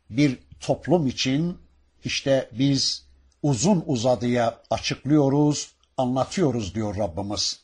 bir 0.09 0.39
toplum 0.59 1.07
için 1.07 1.57
işte 2.03 2.49
biz 2.51 3.05
uzun 3.43 3.83
uzadıya 3.85 4.61
açıklıyoruz, 4.69 5.71
anlatıyoruz 5.97 6.75
diyor 6.75 6.97
Rabbimiz. 6.97 7.59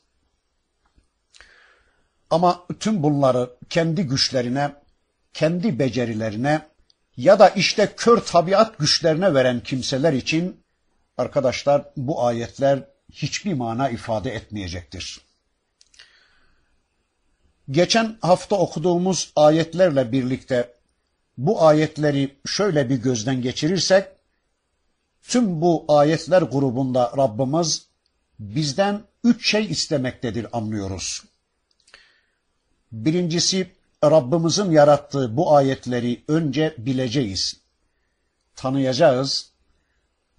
Ama 2.30 2.66
tüm 2.80 3.04
bunları 3.04 3.50
kendi 3.70 4.04
güçlerine, 4.04 4.76
kendi 5.34 5.80
becerilerine 5.80 6.62
ya 7.18 7.40
da 7.40 7.50
işte 7.50 7.94
kör 7.98 8.18
tabiat 8.18 8.78
güçlerine 8.78 9.34
veren 9.34 9.60
kimseler 9.60 10.14
için 10.14 10.60
arkadaşlar 11.18 11.86
bu 11.98 12.26
ayetler 12.26 12.84
hiçbir 13.12 13.54
mana 13.54 13.90
ifade 13.90 14.32
etmeyecektir. 14.32 15.25
Geçen 17.72 18.18
hafta 18.22 18.56
okuduğumuz 18.56 19.32
ayetlerle 19.36 20.12
birlikte 20.12 20.74
bu 21.38 21.64
ayetleri 21.64 22.36
şöyle 22.46 22.90
bir 22.90 22.96
gözden 22.96 23.42
geçirirsek, 23.42 24.08
tüm 25.24 25.62
bu 25.62 25.86
ayetler 25.88 26.42
grubunda 26.42 27.14
Rabbimiz 27.18 27.88
bizden 28.40 29.02
üç 29.24 29.52
şey 29.52 29.66
istemektedir 29.66 30.58
anlıyoruz. 30.58 31.24
Birincisi 32.92 33.72
Rabbimizin 34.04 34.72
yarattığı 34.72 35.38
bu 35.38 35.56
ayetleri 35.56 36.24
önce 36.28 36.76
bileceğiz, 36.78 37.58
tanıyacağız. 38.56 39.52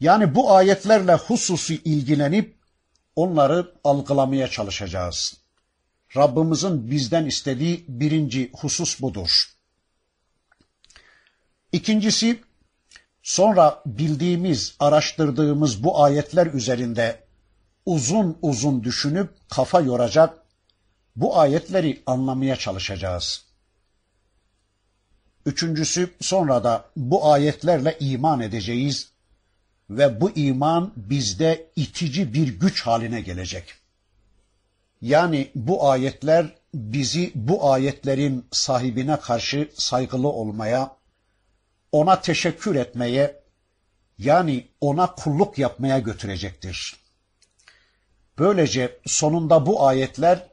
Yani 0.00 0.34
bu 0.34 0.52
ayetlerle 0.52 1.14
hususi 1.14 1.74
ilgilenip 1.74 2.56
onları 3.16 3.72
algılamaya 3.84 4.48
çalışacağız. 4.48 5.45
Rabbimizin 6.16 6.90
bizden 6.90 7.26
istediği 7.26 7.84
birinci 7.88 8.50
husus 8.52 9.00
budur. 9.00 9.56
İkincisi, 11.72 12.40
sonra 13.22 13.82
bildiğimiz, 13.86 14.76
araştırdığımız 14.80 15.84
bu 15.84 16.02
ayetler 16.02 16.46
üzerinde 16.46 17.24
uzun 17.86 18.38
uzun 18.42 18.84
düşünüp 18.84 19.30
kafa 19.48 19.80
yoracak, 19.80 20.38
bu 21.16 21.38
ayetleri 21.38 22.02
anlamaya 22.06 22.56
çalışacağız. 22.56 23.44
Üçüncüsü, 25.46 26.14
sonra 26.20 26.64
da 26.64 26.84
bu 26.96 27.32
ayetlerle 27.32 27.96
iman 28.00 28.40
edeceğiz 28.40 29.08
ve 29.90 30.20
bu 30.20 30.30
iman 30.30 30.92
bizde 30.96 31.66
itici 31.76 32.34
bir 32.34 32.48
güç 32.48 32.82
haline 32.82 33.20
gelecek. 33.20 33.74
Yani 35.00 35.50
bu 35.54 35.90
ayetler 35.90 36.46
bizi 36.74 37.32
bu 37.34 37.70
ayetlerin 37.72 38.46
sahibine 38.52 39.16
karşı 39.16 39.70
saygılı 39.74 40.28
olmaya, 40.28 40.96
ona 41.92 42.20
teşekkür 42.20 42.74
etmeye, 42.74 43.40
yani 44.18 44.68
ona 44.80 45.14
kulluk 45.14 45.58
yapmaya 45.58 45.98
götürecektir. 45.98 46.96
Böylece 48.38 48.98
sonunda 49.06 49.66
bu 49.66 49.86
ayetler 49.86 50.46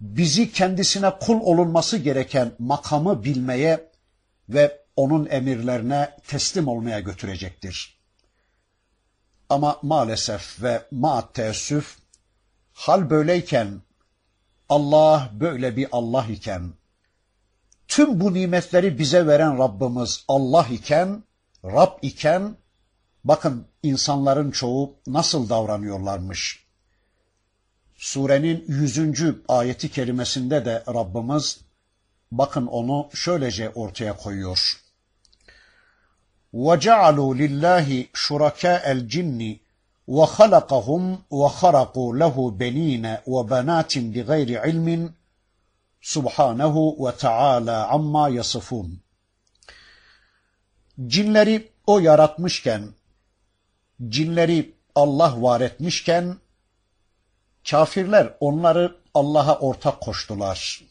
bizi 0.00 0.52
kendisine 0.52 1.18
kul 1.20 1.40
olunması 1.40 1.96
gereken 1.96 2.52
makamı 2.58 3.24
bilmeye 3.24 3.90
ve 4.48 4.80
onun 4.96 5.26
emirlerine 5.30 6.16
teslim 6.26 6.68
olmaya 6.68 7.00
götürecektir. 7.00 7.98
Ama 9.48 9.78
maalesef 9.82 10.62
ve 10.62 10.82
maat 10.90 11.34
teessüf 11.34 11.98
hal 12.72 13.10
böyleyken 13.10 13.82
Allah 14.69 15.29
böyle 15.33 15.77
bir 15.77 15.87
Allah 15.91 16.25
iken 16.25 16.73
tüm 17.87 18.19
bu 18.19 18.33
nimetleri 18.33 18.99
bize 18.99 19.27
veren 19.27 19.57
Rabbimiz 19.57 20.25
Allah 20.27 20.67
iken 20.71 21.23
Rab 21.65 21.97
iken 22.01 22.55
bakın 23.23 23.67
insanların 23.83 24.51
çoğu 24.51 24.95
nasıl 25.07 25.49
davranıyorlarmış. 25.49 26.65
Surenin 27.95 28.65
yüzüncü 28.67 29.43
ayeti 29.47 29.91
kerimesinde 29.91 30.65
de 30.65 30.83
Rabbimiz 30.87 31.59
bakın 32.31 32.67
onu 32.67 33.09
şöylece 33.13 33.69
ortaya 33.69 34.17
koyuyor. 34.17 34.81
وَجَعَلُوا 36.53 37.31
لِلّٰهِ 37.37 38.07
شُرَكَاءَ 38.13 38.83
الْجِنِّ 38.93 39.59
وَخَلَقَهُمْ 40.07 41.03
وَخَرَقُوا 41.31 42.09
لَهُ 42.21 42.35
بَن۪ينَ 42.61 43.05
وَبَنَاتٍ 43.33 43.93
بِغَيْرِ 44.13 44.49
عِلْمٍ 44.63 44.87
سُبْحَانَهُ 46.13 46.75
وَتَعَالَى 47.03 47.77
عَمَّا 47.91 48.25
يَصِفُونَ 48.39 48.89
Cinleri 51.07 51.71
o 51.87 51.99
yaratmışken, 51.99 52.93
cinleri 54.09 54.75
Allah 54.95 55.41
var 55.41 55.61
etmişken, 55.61 56.37
kafirler 57.69 58.37
onları 58.39 59.01
Allah'a 59.13 59.59
ortak 59.59 60.01
koştular. 60.01 60.81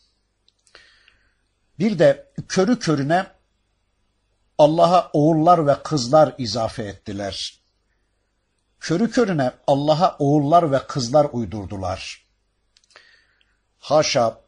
Bir 1.79 1.99
de 1.99 2.33
körü 2.49 2.79
körüne 2.79 3.27
Allah'a 4.59 5.11
oğullar 5.13 5.67
ve 5.67 5.83
kızlar 5.83 6.35
izafe 6.39 6.83
ettiler. 6.83 7.61
Körü 8.86 9.12
körüne 9.12 9.52
Allah'a 9.68 10.16
oğullar 10.20 10.72
ve 10.72 10.80
kızlar 10.88 11.28
uydurdular. 11.32 12.26
Haşa 13.80 14.42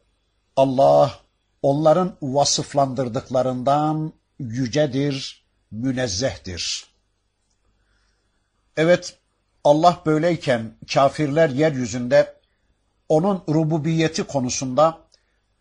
Allah 0.56 1.18
onların 1.62 2.16
vasıflandırdıklarından 2.22 4.12
yücedir, 4.38 5.44
münezzehtir. 5.70 6.86
Evet, 8.76 9.18
Allah 9.64 10.02
böyleyken 10.06 10.74
kafirler 10.92 11.48
yeryüzünde 11.48 12.34
onun 13.08 13.44
rububiyeti 13.48 14.24
konusunda, 14.24 14.98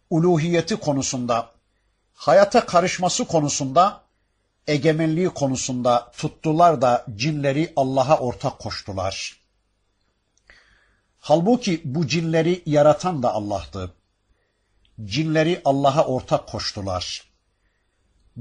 uluhiyeti 0.09 0.75
konusunda, 0.75 1.51
hayata 2.13 2.65
karışması 2.65 3.25
konusunda, 3.25 4.01
egemenliği 4.67 5.29
konusunda 5.29 6.11
tuttular 6.17 6.81
da 6.81 7.05
cinleri 7.15 7.73
Allah'a 7.75 8.19
ortak 8.19 8.59
koştular. 8.59 9.37
Halbuki 11.19 11.81
bu 11.85 12.07
cinleri 12.07 12.63
yaratan 12.65 13.23
da 13.23 13.33
Allah'tı. 13.33 13.93
Cinleri 15.05 15.61
Allah'a 15.65 16.05
ortak 16.05 16.47
koştular. 16.47 17.31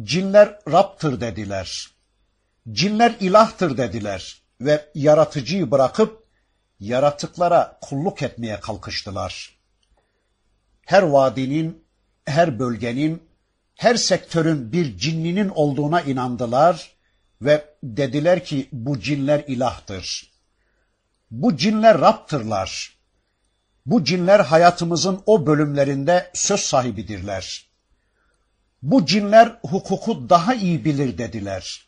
Cinler 0.02 0.58
Rab'tır 0.72 1.20
dediler. 1.20 1.90
Cinler 2.72 3.16
ilahtır 3.20 3.76
dediler 3.76 4.42
ve 4.60 4.90
yaratıcıyı 4.94 5.70
bırakıp 5.70 6.26
yaratıklara 6.80 7.78
kulluk 7.82 8.22
etmeye 8.22 8.60
kalkıştılar. 8.60 9.56
Her 10.86 11.02
vadinin, 11.02 11.84
her 12.24 12.58
bölgenin, 12.58 13.22
her 13.76 13.94
sektörün 13.94 14.72
bir 14.72 14.98
cinninin 14.98 15.48
olduğuna 15.48 16.00
inandılar 16.00 16.92
ve 17.42 17.64
dediler 17.82 18.44
ki 18.44 18.68
bu 18.72 19.00
cinler 19.00 19.44
ilahtır. 19.46 20.32
Bu 21.30 21.56
cinler 21.56 22.00
Rab'tırlar. 22.00 22.96
Bu 23.86 24.04
cinler 24.04 24.40
hayatımızın 24.40 25.22
o 25.26 25.46
bölümlerinde 25.46 26.30
söz 26.34 26.60
sahibidirler. 26.60 27.66
Bu 28.82 29.06
cinler 29.06 29.58
hukuku 29.62 30.28
daha 30.28 30.54
iyi 30.54 30.84
bilir 30.84 31.18
dediler. 31.18 31.86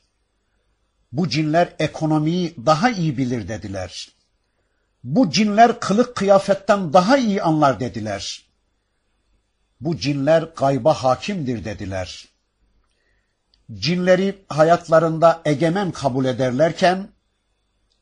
Bu 1.13 1.29
cinler 1.29 1.75
ekonomiyi 1.79 2.55
daha 2.67 2.91
iyi 2.91 3.19
bilir 3.19 3.49
dediler. 3.49 4.09
Bu 5.05 5.31
cinler 5.31 5.81
kılık 5.81 6.17
kıyafetten 6.17 6.93
daha 6.93 7.19
iyi 7.19 7.43
anlar 7.43 7.81
dediler. 7.81 8.48
Bu 9.81 9.97
cinler 9.97 10.43
gayba 10.43 10.95
hakimdir 10.95 11.65
dediler. 11.65 12.29
Cinleri 13.75 14.45
hayatlarında 14.49 15.43
egemen 15.45 15.91
kabul 15.91 16.25
ederlerken 16.25 17.09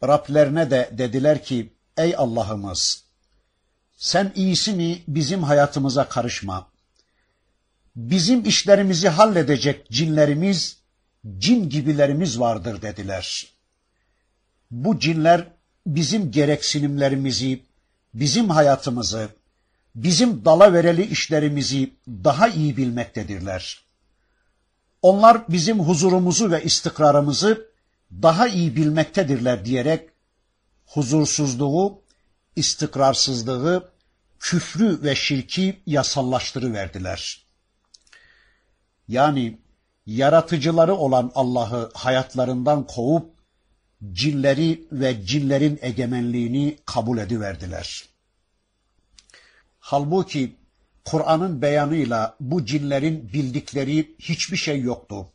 Rablerine 0.02 0.70
de 0.70 0.90
dediler 0.92 1.44
ki 1.44 1.72
ey 1.96 2.14
Allah'ımız 2.16 3.06
sen 3.96 4.32
iyisini 4.34 5.02
bizim 5.08 5.42
hayatımıza 5.42 6.08
karışma. 6.08 6.68
Bizim 7.96 8.44
işlerimizi 8.44 9.08
halledecek 9.08 9.90
cinlerimiz, 9.90 10.78
cin 11.38 11.68
gibilerimiz 11.68 12.40
vardır 12.40 12.82
dediler. 12.82 13.46
Bu 14.70 14.98
cinler 14.98 15.46
bizim 15.86 16.30
gereksinimlerimizi, 16.30 17.62
bizim 18.14 18.50
hayatımızı, 18.50 19.28
bizim 19.96 20.44
dala 20.44 20.72
vereli 20.72 21.06
işlerimizi 21.06 21.92
daha 22.08 22.48
iyi 22.48 22.76
bilmektedirler. 22.76 23.84
Onlar 25.02 25.48
bizim 25.48 25.80
huzurumuzu 25.80 26.50
ve 26.50 26.64
istikrarımızı 26.64 27.70
daha 28.12 28.48
iyi 28.48 28.76
bilmektedirler 28.76 29.64
diyerek 29.64 30.08
huzursuzluğu, 30.86 32.02
istikrarsızlığı, 32.56 33.90
küfrü 34.40 35.02
ve 35.02 35.14
şirki 35.14 35.80
yasallaştırıverdiler. 35.86 37.46
Yani 39.08 39.58
yaratıcıları 40.06 40.94
olan 40.94 41.32
Allah'ı 41.34 41.90
hayatlarından 41.94 42.86
kovup 42.86 43.30
cinleri 44.12 44.88
ve 44.92 45.26
cinlerin 45.26 45.78
egemenliğini 45.82 46.78
kabul 46.86 47.18
ediverdiler. 47.18 48.15
Halbuki 49.88 50.56
Kur'an'ın 51.04 51.62
beyanıyla 51.62 52.36
bu 52.40 52.64
cinlerin 52.64 53.32
bildikleri 53.32 54.16
hiçbir 54.18 54.56
şey 54.56 54.80
yoktu. 54.80 55.32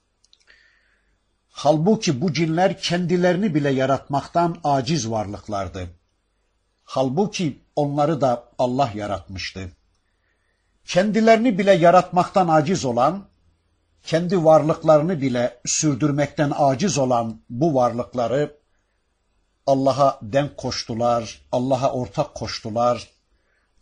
Halbuki 1.49 2.21
bu 2.21 2.33
cinler 2.33 2.81
kendilerini 2.81 3.55
bile 3.55 3.69
yaratmaktan 3.69 4.57
aciz 4.63 5.11
varlıklardı. 5.11 5.87
Halbuki 6.83 7.61
onları 7.75 8.21
da 8.21 8.49
Allah 8.57 8.91
yaratmıştı. 8.95 9.71
Kendilerini 10.85 11.57
bile 11.57 11.71
yaratmaktan 11.71 12.47
aciz 12.47 12.85
olan, 12.85 13.27
kendi 14.03 14.43
varlıklarını 14.43 15.21
bile 15.21 15.61
sürdürmekten 15.65 16.51
aciz 16.57 16.97
olan 16.97 17.41
bu 17.49 17.75
varlıkları 17.75 18.57
Allah'a 19.67 20.19
denk 20.21 20.57
koştular, 20.57 21.41
Allah'a 21.51 21.91
ortak 21.91 22.35
koştular, 22.35 23.20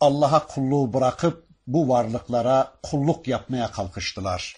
Allah'a 0.00 0.46
kulluğu 0.46 0.92
bırakıp 0.92 1.46
bu 1.66 1.88
varlıklara 1.88 2.72
kulluk 2.82 3.28
yapmaya 3.28 3.70
kalkıştılar. 3.70 4.56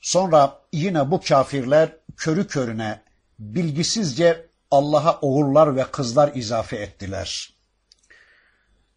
Sonra 0.00 0.60
yine 0.72 1.10
bu 1.10 1.20
kafirler 1.20 1.96
körü 2.16 2.46
körüne 2.46 3.02
bilgisizce 3.38 4.50
Allah'a 4.70 5.20
oğullar 5.20 5.76
ve 5.76 5.84
kızlar 5.84 6.34
izafe 6.34 6.76
ettiler. 6.76 7.52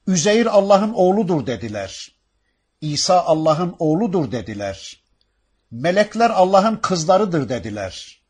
Üzeyir 0.08 0.46
Allah'ın 0.46 0.94
oğludur 0.94 1.48
dediler. 1.48 2.16
İsa 2.82 3.22
Allah'ın 3.22 3.76
oğludur 3.80 4.32
dediler. 4.32 5.04
Melekler 5.72 6.30
Allah'ın 6.30 6.76
kızlarıdır 6.76 7.50
dediler. 7.50 8.22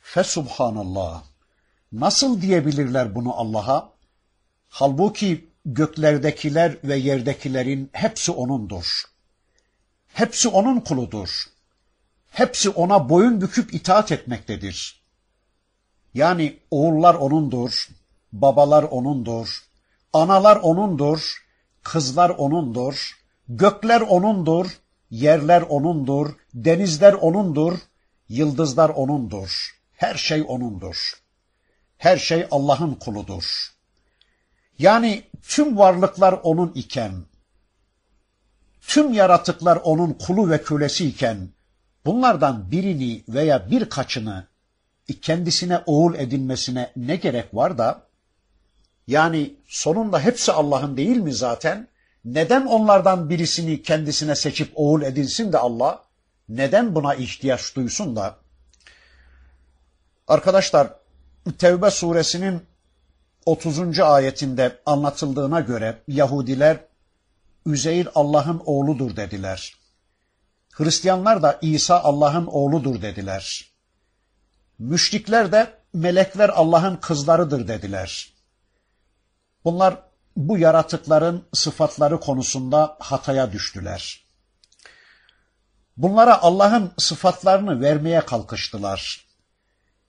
Fesubhanallah. 0.00 1.22
Nasıl 1.92 2.42
diyebilirler 2.42 3.14
bunu 3.14 3.34
Allah'a? 3.34 3.92
Halbuki 4.68 5.50
göklerdekiler 5.66 6.76
ve 6.84 6.96
yerdekilerin 6.96 7.90
hepsi 7.92 8.32
O'nundur. 8.32 9.02
Hepsi 10.06 10.48
O'nun 10.48 10.80
kuludur. 10.80 11.44
Hepsi 12.30 12.70
O'na 12.70 13.08
boyun 13.08 13.40
büküp 13.40 13.74
itaat 13.74 14.12
etmektedir. 14.12 15.02
Yani 16.14 16.58
oğullar 16.70 17.14
O'nundur, 17.14 17.88
babalar 18.32 18.82
O'nundur, 18.82 19.64
analar 20.12 20.56
O'nundur, 20.56 21.46
kızlar 21.82 22.30
O'nundur, 22.30 23.18
gökler 23.48 24.00
O'nundur, 24.00 24.66
yerler 25.10 25.62
O'nundur, 25.62 26.34
denizler 26.54 27.12
O'nundur, 27.12 27.78
yıldızlar 28.28 28.88
O'nundur. 28.88 29.76
Her 29.92 30.14
şey 30.14 30.42
O'nundur. 30.48 31.22
Her 31.98 32.16
şey 32.16 32.46
Allah'ın 32.50 32.94
kuludur. 32.94 33.75
Yani 34.78 35.22
tüm 35.42 35.78
varlıklar 35.78 36.32
onun 36.32 36.72
iken, 36.74 37.12
tüm 38.80 39.12
yaratıklar 39.12 39.76
onun 39.76 40.12
kulu 40.12 40.50
ve 40.50 40.62
kölesi 40.62 41.06
iken, 41.06 41.48
bunlardan 42.06 42.70
birini 42.70 43.24
veya 43.28 43.70
birkaçını 43.70 44.46
kendisine 45.22 45.82
oğul 45.86 46.14
edinmesine 46.14 46.92
ne 46.96 47.16
gerek 47.16 47.54
var 47.54 47.78
da, 47.78 48.06
yani 49.06 49.54
sonunda 49.68 50.20
hepsi 50.20 50.52
Allah'ın 50.52 50.96
değil 50.96 51.16
mi 51.16 51.32
zaten? 51.32 51.88
Neden 52.24 52.66
onlardan 52.66 53.30
birisini 53.30 53.82
kendisine 53.82 54.34
seçip 54.36 54.72
oğul 54.74 55.02
edinsin 55.02 55.52
de 55.52 55.58
Allah? 55.58 56.02
Neden 56.48 56.94
buna 56.94 57.14
ihtiyaç 57.14 57.76
duysun 57.76 58.16
da? 58.16 58.36
Arkadaşlar, 60.28 60.88
Tevbe 61.58 61.90
suresinin 61.90 62.62
30. 63.46 64.00
ayetinde 64.00 64.80
anlatıldığına 64.86 65.60
göre 65.60 66.02
Yahudiler 66.08 66.78
Üzeyir 67.66 68.08
Allah'ın 68.14 68.62
oğludur 68.64 69.16
dediler. 69.16 69.76
Hristiyanlar 70.72 71.42
da 71.42 71.58
İsa 71.62 72.00
Allah'ın 72.00 72.46
oğludur 72.46 73.02
dediler. 73.02 73.70
Müşrikler 74.78 75.52
de 75.52 75.78
melekler 75.92 76.48
Allah'ın 76.48 76.96
kızlarıdır 76.96 77.68
dediler. 77.68 78.32
Bunlar 79.64 80.02
bu 80.36 80.58
yaratıkların 80.58 81.44
sıfatları 81.54 82.20
konusunda 82.20 82.96
hataya 83.00 83.52
düştüler. 83.52 84.26
Bunlara 85.96 86.42
Allah'ın 86.42 86.92
sıfatlarını 86.98 87.80
vermeye 87.80 88.20
kalkıştılar. 88.20 89.25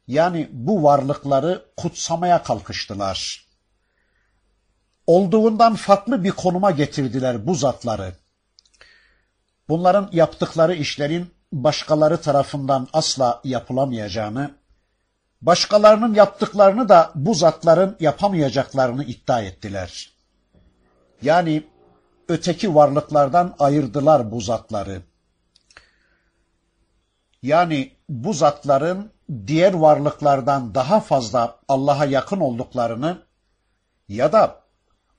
Yani 0.08 0.50
bu 0.52 0.84
varlıkları 0.84 1.66
kutsamaya 1.78 2.44
kalkıştılar. 2.44 3.48
Olduğundan 5.08 5.76
farklı 5.76 6.24
bir 6.24 6.32
konuma 6.32 6.72
getirdiler 6.72 7.48
bu 7.48 7.56
zatları. 7.56 8.14
Bunların 9.70 10.10
yaptıkları 10.12 10.76
işlerin 10.76 11.34
başkaları 11.52 12.22
tarafından 12.22 12.88
asla 12.94 13.42
yapılamayacağını, 13.44 14.52
başkalarının 15.42 16.14
yaptıklarını 16.14 16.90
da 16.90 17.12
bu 17.16 17.34
zatların 17.34 17.98
yapamayacaklarını 18.00 19.04
iddia 19.04 19.42
ettiler. 19.42 20.14
Yani 21.22 21.64
öteki 22.28 22.76
varlıklardan 22.76 23.56
ayırdılar 23.60 24.32
bu 24.32 24.42
zatları. 24.42 25.02
Yani 27.44 27.97
bu 28.10 28.34
zatların 28.34 29.12
diğer 29.48 29.74
varlıklardan 29.74 30.76
daha 30.76 31.00
fazla 31.00 31.60
Allah'a 31.68 32.06
yakın 32.06 32.40
olduklarını 32.40 33.22
ya 34.08 34.32
da 34.32 34.62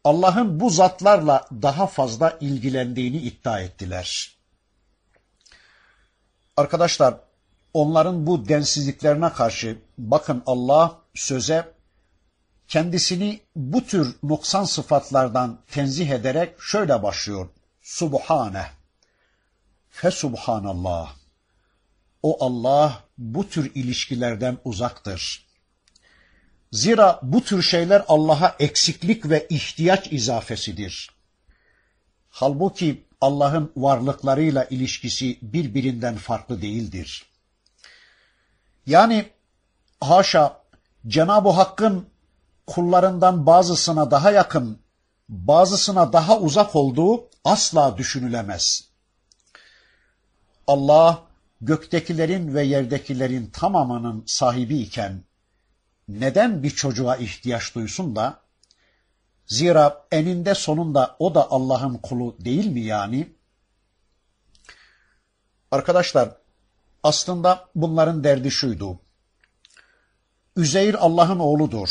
Allah'ın 0.05 0.61
bu 0.61 0.71
zatlarla 0.71 1.49
daha 1.53 1.87
fazla 1.87 2.39
ilgilendiğini 2.41 3.17
iddia 3.17 3.61
ettiler. 3.61 4.39
Arkadaşlar 6.57 7.15
onların 7.75 8.27
bu 8.27 8.49
densizliklerine 8.49 9.33
karşı 9.33 9.79
bakın 9.99 10.43
Allah 10.47 10.99
söze 11.15 11.73
kendisini 12.69 13.41
bu 13.57 13.87
tür 13.87 14.17
noksan 14.23 14.65
sıfatlardan 14.65 15.59
tenzih 15.71 16.11
ederek 16.11 16.63
şöyle 16.63 17.03
başlıyor. 17.03 17.49
Subhane. 17.83 18.67
Fesubhanallah. 19.91 21.18
O 22.23 22.45
Allah 22.45 23.05
bu 23.19 23.49
tür 23.49 23.75
ilişkilerden 23.75 24.59
uzaktır. 24.65 25.47
Zira 26.73 27.21
bu 27.23 27.45
tür 27.45 27.63
şeyler 27.63 28.05
Allah'a 28.09 28.57
eksiklik 28.59 29.29
ve 29.29 29.47
ihtiyaç 29.51 30.13
izafesidir. 30.13 31.11
Halbuki 32.31 33.05
Allah'ın 33.21 33.73
varlıklarıyla 33.77 34.65
ilişkisi 34.65 35.39
birbirinden 35.43 36.17
farklı 36.17 36.63
değildir. 36.63 37.27
Yani 38.87 39.31
haşa 40.01 40.63
Cenab-ı 41.07 41.49
Hakk'ın 41.49 42.07
kullarından 42.67 43.47
bazısına 43.47 44.11
daha 44.11 44.31
yakın, 44.31 44.79
bazısına 45.29 46.13
daha 46.13 46.39
uzak 46.39 46.77
olduğu 46.77 47.29
asla 47.45 47.99
düşünülemez. 47.99 48.89
Allah 50.67 51.28
göktekilerin 51.61 52.55
ve 52.55 52.63
yerdekilerin 52.63 53.47
tamamının 53.47 54.25
sahibi 54.27 54.79
iken 54.79 55.25
neden 56.09 56.63
bir 56.63 56.71
çocuğa 56.71 57.17
ihtiyaç 57.17 57.75
duysun 57.75 58.17
da? 58.17 58.41
Zira 59.47 60.07
eninde 60.13 60.55
sonunda 60.55 61.17
o 61.19 61.35
da 61.35 61.51
Allah'ın 61.51 61.95
kulu 61.95 62.37
değil 62.39 62.67
mi 62.67 62.81
yani? 62.81 63.33
Arkadaşlar 65.71 66.37
aslında 67.03 67.69
bunların 67.75 68.25
derdi 68.25 68.51
şuydu. 68.51 69.01
Üzeyir 70.57 70.95
Allah'ın 70.95 71.39
oğludur. 71.39 71.91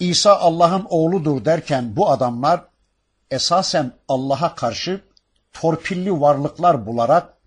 İsa 0.00 0.38
Allah'ın 0.38 0.86
oğludur 0.90 1.44
derken 1.44 1.96
bu 1.96 2.10
adamlar 2.10 2.64
esasen 3.30 3.92
Allah'a 4.08 4.54
karşı 4.54 5.04
torpilli 5.52 6.20
varlıklar 6.20 6.86
bularak 6.86 7.37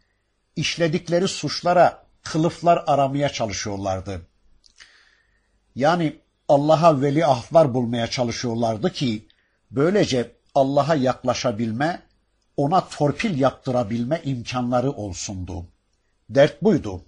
işledikleri 0.55 1.27
suçlara 1.27 2.03
kılıflar 2.23 2.83
aramaya 2.87 3.29
çalışıyorlardı. 3.29 4.21
Yani 5.75 6.19
Allah'a 6.47 7.01
veli 7.01 7.25
ahlar 7.25 7.73
bulmaya 7.73 8.07
çalışıyorlardı 8.07 8.91
ki 8.91 9.27
böylece 9.71 10.31
Allah'a 10.55 10.95
yaklaşabilme, 10.95 12.01
ona 12.57 12.87
torpil 12.87 13.39
yaptırabilme 13.39 14.21
imkanları 14.23 14.91
olsundu. 14.91 15.65
Dert 16.29 16.63
buydu. 16.63 17.01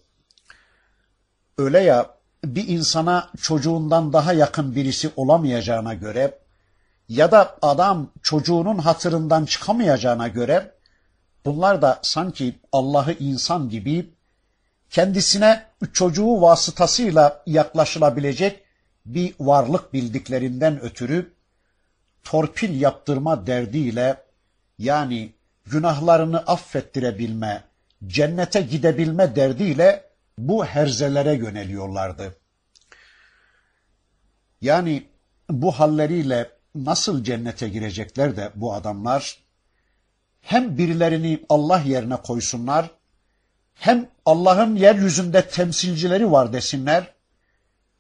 Öyle 1.58 1.80
ya 1.80 2.10
bir 2.46 2.68
insana 2.68 3.30
çocuğundan 3.42 4.14
daha 4.14 4.34
yakın 4.34 4.76
birisi 4.76 5.12
olamayacağına 5.16 5.94
göre 5.94 6.40
ya 7.10 7.32
da 7.32 7.58
adam 7.62 8.12
çocuğunun 8.22 8.78
hatırından 8.78 9.46
çıkamayacağına 9.46 10.28
göre 10.28 10.72
bunlar 11.46 11.82
da 11.82 12.00
sanki 12.02 12.60
Allah'ı 12.72 13.14
insan 13.14 13.70
gibi 13.70 14.14
kendisine 14.90 15.66
çocuğu 15.94 16.42
vasıtasıyla 16.42 17.44
yaklaşılabilecek 17.46 18.64
bir 19.06 19.36
varlık 19.40 19.94
bildiklerinden 19.94 20.82
ötürü 20.82 21.34
torpil 22.24 22.82
yaptırma 22.82 23.48
derdiyle 23.48 24.24
yani 24.78 25.34
günahlarını 25.66 26.40
affettirebilme, 26.40 27.64
cennete 28.08 28.62
gidebilme 28.62 29.36
derdiyle 29.36 30.04
bu 30.38 30.66
herzelere 30.66 31.34
yöneliyorlardı. 31.34 32.38
Yani 34.62 35.08
bu 35.50 35.72
halleriyle 35.72 36.50
nasıl 36.76 37.24
cennete 37.24 37.70
girecekler 37.70 38.38
de 38.38 38.52
bu 38.56 38.74
adamlar 38.74 39.43
hem 40.44 40.78
birilerini 40.78 41.46
Allah 41.50 41.80
yerine 41.80 42.16
koysunlar, 42.16 42.90
hem 43.74 44.10
Allah'ın 44.26 44.76
yeryüzünde 44.76 45.48
temsilcileri 45.48 46.32
var 46.32 46.54
desinler, 46.54 47.14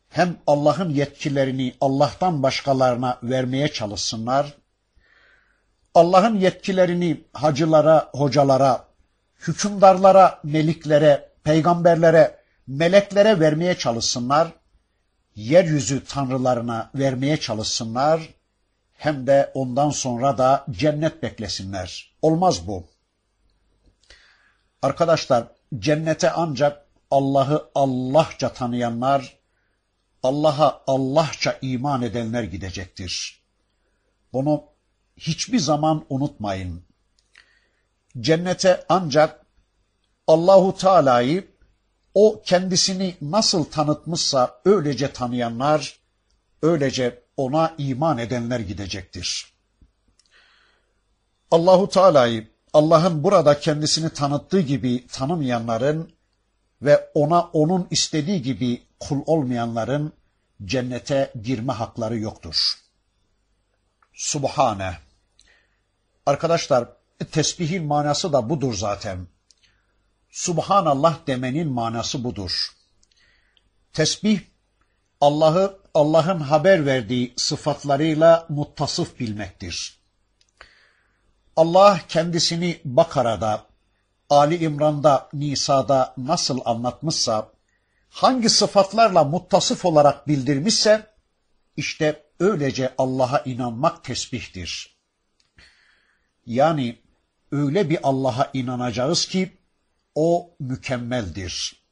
hem 0.09 0.35
Allah'ın 0.47 0.89
yetkilerini 0.89 1.75
Allah'tan 1.81 2.43
başkalarına 2.43 3.19
vermeye 3.23 3.67
çalışsınlar, 3.67 4.53
Allah'ın 5.95 6.35
yetkilerini 6.39 7.23
hacılara, 7.33 8.09
hocalara, 8.13 8.87
hükümdarlara, 9.47 10.39
meliklere, 10.43 11.29
peygamberlere, 11.43 12.39
meleklere 12.67 13.39
vermeye 13.39 13.77
çalışsınlar, 13.77 14.47
yeryüzü 15.35 16.05
tanrılarına 16.05 16.91
vermeye 16.95 17.37
çalışsınlar, 17.37 18.21
hem 19.03 19.27
de 19.27 19.51
ondan 19.53 19.89
sonra 19.89 20.37
da 20.37 20.65
cennet 20.71 21.23
beklesinler. 21.23 22.15
Olmaz 22.21 22.67
bu. 22.67 22.87
Arkadaşlar, 24.81 25.47
cennete 25.79 26.31
ancak 26.31 26.85
Allah'ı 27.11 27.69
Allahça 27.75 28.53
tanıyanlar, 28.53 29.37
Allah'a 30.23 30.83
Allahça 30.87 31.57
iman 31.61 32.01
edenler 32.01 32.43
gidecektir. 32.43 33.43
Bunu 34.33 34.63
hiçbir 35.17 35.59
zaman 35.59 36.05
unutmayın. 36.09 36.83
Cennete 38.19 38.85
ancak 38.89 39.45
Allahu 40.27 40.77
Teala'yı 40.77 41.47
o 42.13 42.41
kendisini 42.45 43.15
nasıl 43.21 43.63
tanıtmışsa 43.63 44.61
öylece 44.65 45.13
tanıyanlar, 45.13 45.99
öylece 46.61 47.22
ona 47.37 47.75
iman 47.77 48.17
edenler 48.17 48.59
gidecektir. 48.59 49.53
Allahu 51.51 51.89
Teala'yı 51.89 52.53
Allah'ın 52.73 53.23
burada 53.23 53.59
kendisini 53.59 54.09
tanıttığı 54.09 54.59
gibi 54.59 55.07
tanımayanların 55.07 56.13
ve 56.81 57.09
ona 57.13 57.41
onun 57.41 57.87
istediği 57.91 58.41
gibi 58.41 58.83
kul 58.99 59.21
olmayanların 59.25 60.13
cennete 60.65 61.33
girme 61.43 61.73
hakları 61.73 62.17
yoktur. 62.17 62.73
Subhane. 64.13 64.97
Arkadaşlar 66.25 66.89
tesbihin 67.31 67.85
manası 67.85 68.33
da 68.33 68.49
budur 68.49 68.73
zaten. 68.73 69.27
Subhanallah 70.29 71.27
demenin 71.27 71.67
manası 71.67 72.23
budur. 72.23 72.69
Tesbih 73.93 74.41
Allah'ı 75.21 75.82
Allah'ın 75.93 76.39
haber 76.39 76.85
verdiği 76.85 77.33
sıfatlarıyla 77.37 78.45
muttasıf 78.49 79.19
bilmektir. 79.19 79.99
Allah 81.55 81.99
kendisini 82.09 82.81
Bakara'da, 82.85 83.65
Ali 84.29 84.63
İmran'da, 84.63 85.29
Nisa'da 85.33 86.13
nasıl 86.17 86.59
anlatmışsa, 86.65 87.51
hangi 88.09 88.49
sıfatlarla 88.49 89.23
muttasıf 89.23 89.85
olarak 89.85 90.27
bildirmişse, 90.27 91.13
işte 91.77 92.23
öylece 92.39 92.93
Allah'a 92.97 93.39
inanmak 93.39 94.03
tesbihtir. 94.03 94.97
Yani 96.45 97.01
öyle 97.51 97.89
bir 97.89 97.99
Allah'a 98.03 98.49
inanacağız 98.53 99.27
ki, 99.27 99.57
o 100.15 100.55
mükemmeldir. 100.59 101.83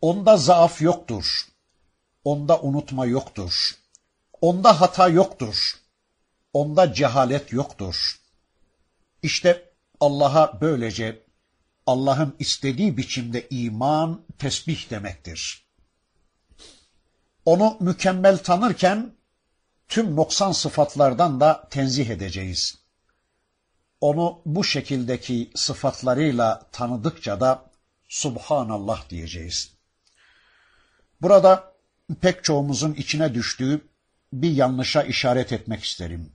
Onda 0.00 0.36
zaaf 0.36 0.82
yoktur. 0.82 1.51
Onda 2.24 2.60
unutma 2.60 3.06
yoktur. 3.06 3.74
Onda 4.40 4.80
hata 4.80 5.08
yoktur. 5.08 5.74
Onda 6.52 6.94
cehalet 6.94 7.52
yoktur. 7.52 8.20
İşte 9.22 9.72
Allah'a 10.00 10.60
böylece 10.60 11.22
Allah'ın 11.86 12.36
istediği 12.38 12.96
biçimde 12.96 13.48
iman, 13.50 14.22
tesbih 14.38 14.90
demektir. 14.90 15.66
Onu 17.44 17.76
mükemmel 17.80 18.38
tanırken 18.38 19.14
tüm 19.88 20.16
noksan 20.16 20.52
sıfatlardan 20.52 21.40
da 21.40 21.68
tenzih 21.70 22.10
edeceğiz. 22.10 22.78
Onu 24.00 24.42
bu 24.46 24.64
şekildeki 24.64 25.50
sıfatlarıyla 25.54 26.66
tanıdıkça 26.72 27.40
da 27.40 27.70
Subhanallah 28.08 29.10
diyeceğiz. 29.10 29.72
Burada 31.20 31.71
pek 32.14 32.44
çoğumuzun 32.44 32.92
içine 32.94 33.34
düştüğü 33.34 33.80
bir 34.32 34.50
yanlışa 34.50 35.02
işaret 35.02 35.52
etmek 35.52 35.84
isterim. 35.84 36.32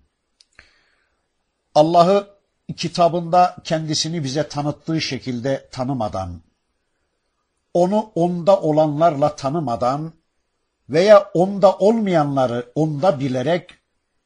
Allah'ı 1.75 2.38
kitabında 2.78 3.55
kendisini 3.63 4.23
bize 4.23 4.47
tanıttığı 4.47 5.01
şekilde 5.01 5.69
tanımadan, 5.71 6.41
onu 7.73 8.11
onda 8.15 8.61
olanlarla 8.61 9.36
tanımadan 9.36 10.13
veya 10.89 11.19
onda 11.34 11.78
olmayanları 11.78 12.71
onda 12.75 13.19
bilerek 13.19 13.69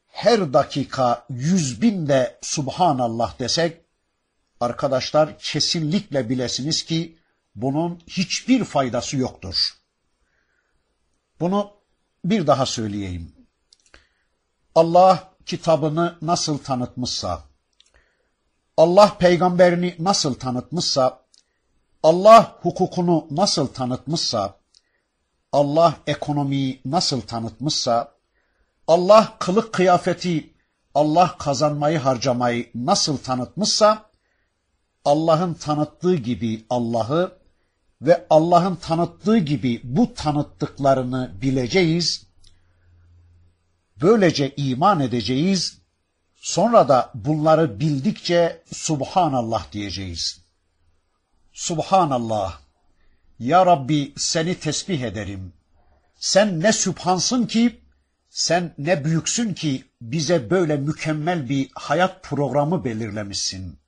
her 0.08 0.52
dakika 0.52 1.26
yüz 1.28 1.82
bin 1.82 2.08
de 2.08 2.38
Subhanallah 2.42 3.38
desek, 3.38 3.80
arkadaşlar 4.60 5.38
kesinlikle 5.38 6.28
bilesiniz 6.28 6.84
ki 6.84 7.18
bunun 7.54 8.02
hiçbir 8.06 8.64
faydası 8.64 9.16
yoktur. 9.16 9.81
Bunu 11.42 11.70
bir 12.24 12.46
daha 12.46 12.66
söyleyeyim. 12.66 13.32
Allah 14.74 15.32
kitabını 15.46 16.18
nasıl 16.22 16.58
tanıtmışsa, 16.58 17.42
Allah 18.76 19.18
peygamberini 19.18 19.96
nasıl 19.98 20.34
tanıtmışsa, 20.34 21.22
Allah 22.02 22.58
hukukunu 22.62 23.26
nasıl 23.30 23.66
tanıtmışsa, 23.66 24.56
Allah 25.52 25.94
ekonomiyi 26.06 26.80
nasıl 26.84 27.20
tanıtmışsa, 27.20 28.14
Allah 28.86 29.36
kılık 29.38 29.72
kıyafeti, 29.72 30.54
Allah 30.94 31.38
kazanmayı 31.38 31.98
harcamayı 31.98 32.70
nasıl 32.74 33.18
tanıtmışsa, 33.18 34.10
Allah'ın 35.04 35.54
tanıttığı 35.54 36.14
gibi 36.14 36.66
Allah'ı 36.70 37.41
ve 38.02 38.26
Allah'ın 38.30 38.76
tanıttığı 38.76 39.38
gibi 39.38 39.80
bu 39.84 40.14
tanıttıklarını 40.14 41.32
bileceğiz. 41.42 42.26
Böylece 44.02 44.54
iman 44.56 45.00
edeceğiz. 45.00 45.78
Sonra 46.36 46.88
da 46.88 47.10
bunları 47.14 47.80
bildikçe 47.80 48.62
Subhanallah 48.72 49.72
diyeceğiz. 49.72 50.40
Subhanallah. 51.52 52.60
Ya 53.38 53.66
Rabbi 53.66 54.12
seni 54.16 54.54
tesbih 54.60 55.00
ederim. 55.02 55.52
Sen 56.16 56.60
ne 56.60 56.72
sübhansın 56.72 57.46
ki, 57.46 57.80
sen 58.30 58.74
ne 58.78 59.04
büyüksün 59.04 59.54
ki 59.54 59.84
bize 60.00 60.50
böyle 60.50 60.76
mükemmel 60.76 61.48
bir 61.48 61.70
hayat 61.74 62.22
programı 62.22 62.84
belirlemişsin. 62.84 63.78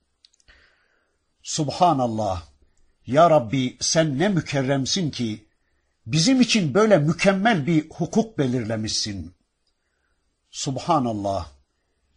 Subhanallah. 1.43 2.54
Ya 3.07 3.29
Rabbi 3.29 3.77
sen 3.79 4.19
ne 4.19 4.29
mükerremsin 4.29 5.11
ki 5.11 5.45
bizim 6.05 6.41
için 6.41 6.73
böyle 6.73 6.97
mükemmel 6.97 7.67
bir 7.67 7.89
hukuk 7.89 8.37
belirlemişsin. 8.37 9.33
Subhanallah. 10.51 11.47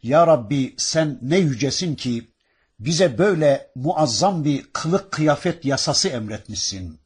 Ya 0.03 0.26
Rabbi 0.26 0.74
sen 0.78 1.18
ne 1.22 1.39
yücesin 1.39 1.95
ki 1.95 2.28
bize 2.80 3.18
böyle 3.18 3.70
muazzam 3.74 4.45
bir 4.45 4.66
kılık 4.72 5.12
kıyafet 5.12 5.64
yasası 5.64 6.09
emretmişsin. 6.09 7.01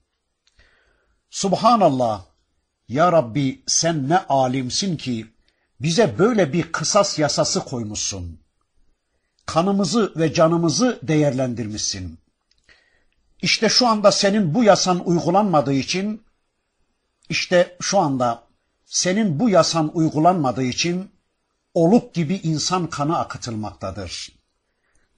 Subhanallah. 1.30 2.24
Ya 2.88 3.12
Rabbi 3.12 3.62
sen 3.66 4.08
ne 4.08 4.18
alimsin 4.18 4.96
ki 4.96 5.26
bize 5.80 6.18
böyle 6.18 6.52
bir 6.52 6.72
kısas 6.72 7.18
yasası 7.18 7.60
koymuşsun. 7.60 8.40
Kanımızı 9.46 10.12
ve 10.16 10.34
canımızı 10.34 10.98
değerlendirmişsin. 11.02 12.21
İşte 13.42 13.68
şu 13.68 13.86
anda 13.86 14.12
senin 14.12 14.54
bu 14.54 14.64
yasan 14.64 15.08
uygulanmadığı 15.08 15.72
için, 15.72 16.22
işte 17.28 17.76
şu 17.80 17.98
anda 17.98 18.42
senin 18.84 19.38
bu 19.38 19.48
yasan 19.50 19.96
uygulanmadığı 19.96 20.62
için 20.62 21.10
oluk 21.74 22.14
gibi 22.14 22.34
insan 22.34 22.90
kanı 22.90 23.18
akıtılmaktadır. 23.18 24.28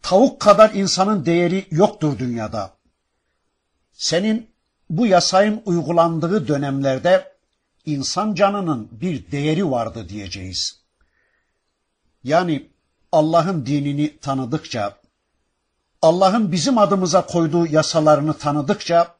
Tavuk 0.03 0.41
kadar 0.41 0.71
insanın 0.75 1.27
değeri 1.27 1.67
yoktur 1.71 2.19
dünyada. 2.19 2.77
Senin 3.93 4.51
bu 4.91 5.07
yasayın 5.07 5.63
uygulandığı 5.65 6.49
dönemlerde 6.49 7.35
insan 7.87 8.35
canının 8.35 8.89
bir 8.93 9.31
değeri 9.31 9.71
vardı 9.71 10.09
diyeceğiz. 10.09 10.81
Yani 12.25 12.69
Allah'ın 13.13 13.67
dinini 13.67 14.19
tanıdıkça, 14.19 14.99
Allah'ın 16.05 16.53
bizim 16.53 16.79
adımıza 16.79 17.27
koyduğu 17.27 17.67
yasalarını 17.67 18.39
tanıdıkça, 18.39 19.17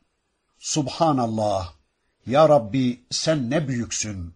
Subhanallah, 0.59 1.73
Ya 2.27 2.49
Rabbi 2.49 3.05
sen 3.11 3.51
ne 3.51 3.69
büyüksün, 3.69 4.35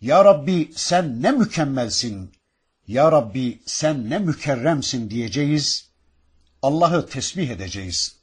Ya 0.00 0.24
Rabbi 0.24 0.72
sen 0.74 1.22
ne 1.22 1.30
mükemmelsin, 1.30 2.32
Ya 2.88 3.12
Rabbi 3.12 3.62
sen 3.66 4.10
ne 4.10 4.18
mükerremsin 4.18 5.10
diyeceğiz, 5.10 5.88
Allah'ı 6.62 7.06
tesbih 7.06 7.50
edeceğiz. 7.50 8.16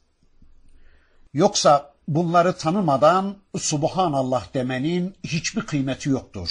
Yoksa 1.33 1.93
bunları 2.07 2.57
tanımadan 2.57 3.35
Subhanallah 3.57 4.53
demenin 4.53 5.15
hiçbir 5.23 5.61
kıymeti 5.61 6.09
yoktur. 6.09 6.49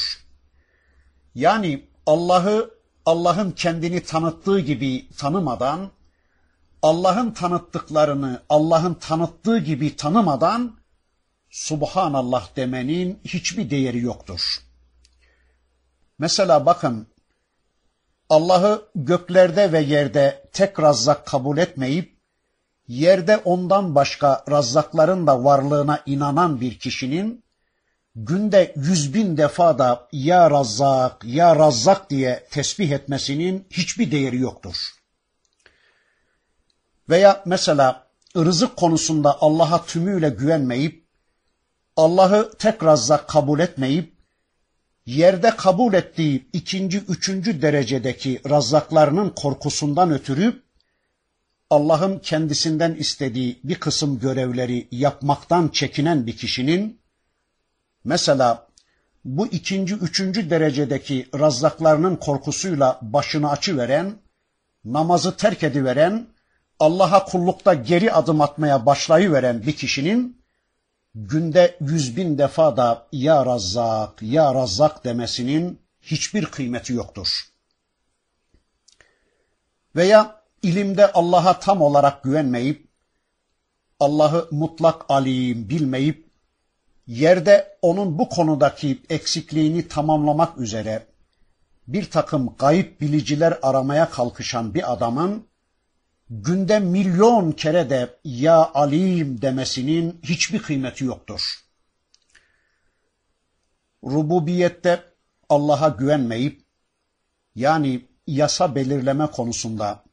Yani 1.34 1.84
Allah'ı 2.06 2.70
Allah'ın 3.06 3.50
kendini 3.50 4.02
tanıttığı 4.02 4.60
gibi 4.60 5.08
tanımadan, 5.18 5.90
Allah'ın 6.82 7.30
tanıttıklarını 7.30 8.42
Allah'ın 8.48 8.94
tanıttığı 8.94 9.58
gibi 9.58 9.96
tanımadan 9.96 10.76
Subhanallah 11.50 12.56
demenin 12.56 13.20
hiçbir 13.24 13.70
değeri 13.70 14.00
yoktur. 14.00 14.58
Mesela 16.18 16.66
bakın 16.66 17.06
Allah'ı 18.28 18.88
göklerde 18.94 19.72
ve 19.72 19.80
yerde 19.80 20.48
tek 20.52 20.80
razzak 20.80 21.26
kabul 21.26 21.58
etmeyip 21.58 22.16
yerde 22.88 23.36
ondan 23.36 23.94
başka 23.94 24.44
razzakların 24.50 25.26
da 25.26 25.44
varlığına 25.44 26.02
inanan 26.06 26.60
bir 26.60 26.78
kişinin 26.78 27.44
günde 28.16 28.72
yüz 28.76 29.14
bin 29.14 29.36
defa 29.36 29.78
da 29.78 30.08
ya 30.12 30.50
razzak, 30.50 31.24
ya 31.24 31.56
razzak 31.56 32.10
diye 32.10 32.46
tesbih 32.50 32.90
etmesinin 32.90 33.66
hiçbir 33.70 34.10
değeri 34.10 34.38
yoktur. 34.38 35.01
Veya 37.08 37.42
mesela 37.46 38.06
rızık 38.36 38.76
konusunda 38.76 39.36
Allah'a 39.40 39.84
tümüyle 39.84 40.28
güvenmeyip, 40.28 41.06
Allah'ı 41.96 42.52
tek 42.58 42.84
razzak 42.84 43.28
kabul 43.28 43.60
etmeyip, 43.60 44.12
yerde 45.06 45.56
kabul 45.56 45.94
ettiği 45.94 46.48
ikinci, 46.52 46.98
üçüncü 46.98 47.62
derecedeki 47.62 48.40
razzaklarının 48.50 49.30
korkusundan 49.30 50.10
ötürü, 50.10 50.62
Allah'ın 51.70 52.18
kendisinden 52.18 52.94
istediği 52.94 53.60
bir 53.64 53.74
kısım 53.74 54.18
görevleri 54.18 54.88
yapmaktan 54.90 55.68
çekinen 55.68 56.26
bir 56.26 56.36
kişinin, 56.36 57.00
mesela 58.04 58.68
bu 59.24 59.46
ikinci, 59.46 59.94
üçüncü 59.94 60.50
derecedeki 60.50 61.28
razzaklarının 61.38 62.16
korkusuyla 62.16 62.98
başını 63.02 63.50
açıveren, 63.50 64.14
namazı 64.84 65.36
terk 65.36 65.62
ediveren, 65.62 66.26
Allah'a 66.82 67.24
kullukta 67.24 67.74
geri 67.74 68.12
adım 68.12 68.40
atmaya 68.40 68.86
başlayıveren 68.86 69.62
bir 69.62 69.76
kişinin, 69.76 70.42
günde 71.14 71.76
yüz 71.80 72.16
bin 72.16 72.38
defa 72.38 72.76
da 72.76 73.06
ya 73.12 73.46
Razzak, 73.46 74.22
ya 74.22 74.54
Razzak 74.54 75.04
demesinin 75.04 75.78
hiçbir 76.00 76.46
kıymeti 76.46 76.92
yoktur. 76.92 77.28
Veya 79.96 80.42
ilimde 80.62 81.12
Allah'a 81.12 81.58
tam 81.58 81.82
olarak 81.82 82.22
güvenmeyip, 82.22 82.88
Allah'ı 84.00 84.48
mutlak 84.50 85.04
alim 85.08 85.68
bilmeyip, 85.68 86.30
yerde 87.06 87.78
onun 87.82 88.18
bu 88.18 88.28
konudaki 88.28 89.02
eksikliğini 89.10 89.88
tamamlamak 89.88 90.58
üzere 90.58 91.06
bir 91.88 92.10
takım 92.10 92.54
gayip 92.58 93.00
biliciler 93.00 93.58
aramaya 93.62 94.10
kalkışan 94.10 94.74
bir 94.74 94.92
adamın, 94.92 95.51
günde 96.40 96.78
milyon 96.78 97.52
kere 97.52 97.90
de 97.90 98.16
ya 98.24 98.70
alim 98.74 99.42
demesinin 99.42 100.20
hiçbir 100.22 100.62
kıymeti 100.62 101.04
yoktur. 101.04 101.58
Rububiyette 104.04 105.02
Allah'a 105.48 105.88
güvenmeyip, 105.88 106.62
yani 107.54 108.06
yasa 108.26 108.74
belirleme 108.74 109.26
konusunda, 109.26 110.04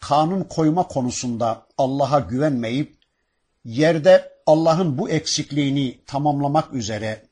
kanun 0.00 0.44
koyma 0.44 0.88
konusunda 0.88 1.66
Allah'a 1.78 2.20
güvenmeyip, 2.20 2.98
yerde 3.64 4.32
Allah'ın 4.46 4.98
bu 4.98 5.10
eksikliğini 5.10 6.00
tamamlamak 6.06 6.72
üzere 6.72 7.26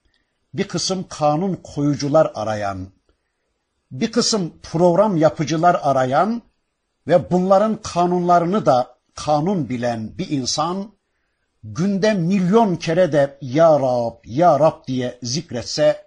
bir 0.55 0.69
kısım 0.69 1.07
kanun 1.09 1.55
koyucular 1.55 2.33
arayan, 2.35 2.89
bir 3.91 4.13
kısım 4.13 4.53
program 4.63 5.17
yapıcılar 5.17 5.81
arayan 5.83 6.43
ve 7.07 7.31
bunların 7.31 7.83
kanunlarını 7.83 8.67
da 8.67 8.97
kanun 9.15 9.69
bilen 9.69 10.19
bir 10.19 10.31
insan 10.31 10.93
günde 11.65 12.15
milyon 12.15 12.77
kere 12.77 13.13
de 13.13 13.39
Ya 13.41 13.81
Rab, 13.81 14.15
Ya 14.25 14.61
Rab 14.61 14.87
diye 14.87 15.19
zikretse 15.23 16.05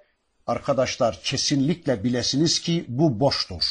arkadaşlar 0.48 1.20
kesinlikle 1.24 2.04
bilesiniz 2.04 2.62
ki 2.62 2.86
bu 2.88 3.20
boştur. 3.20 3.64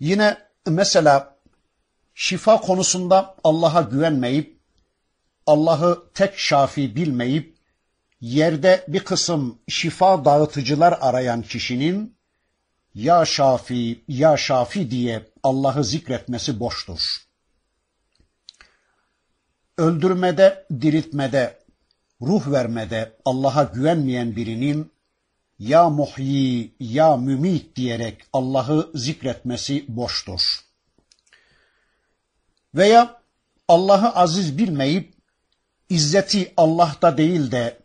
Yine 0.00 0.38
mesela 0.66 1.36
şifa 2.14 2.60
konusunda 2.60 3.36
Allah'a 3.44 3.80
güvenmeyip, 3.80 4.60
Allah'ı 5.46 6.04
tek 6.14 6.38
şafi 6.38 6.96
bilmeyip, 6.96 7.56
yerde 8.20 8.84
bir 8.88 9.00
kısım 9.00 9.58
şifa 9.68 10.24
dağıtıcılar 10.24 10.98
arayan 11.00 11.42
kişinin, 11.42 12.13
ya 12.94 13.24
şafi, 13.24 14.04
ya 14.08 14.36
şafi 14.36 14.90
diye 14.90 15.26
Allah'ı 15.42 15.84
zikretmesi 15.84 16.60
boştur. 16.60 17.00
Öldürmede, 19.78 20.66
diriltmede, 20.80 21.58
ruh 22.22 22.52
vermede 22.52 23.16
Allah'a 23.24 23.62
güvenmeyen 23.62 24.36
birinin 24.36 24.92
ya 25.58 25.88
muhyi, 25.90 26.74
ya 26.80 27.16
mümit 27.16 27.76
diyerek 27.76 28.22
Allah'ı 28.32 28.90
zikretmesi 28.94 29.84
boştur. 29.88 30.40
Veya 32.74 33.22
Allah'ı 33.68 34.08
aziz 34.08 34.58
bilmeyip 34.58 35.14
izzeti 35.88 36.54
Allah'ta 36.56 37.18
değil 37.18 37.50
de 37.50 37.78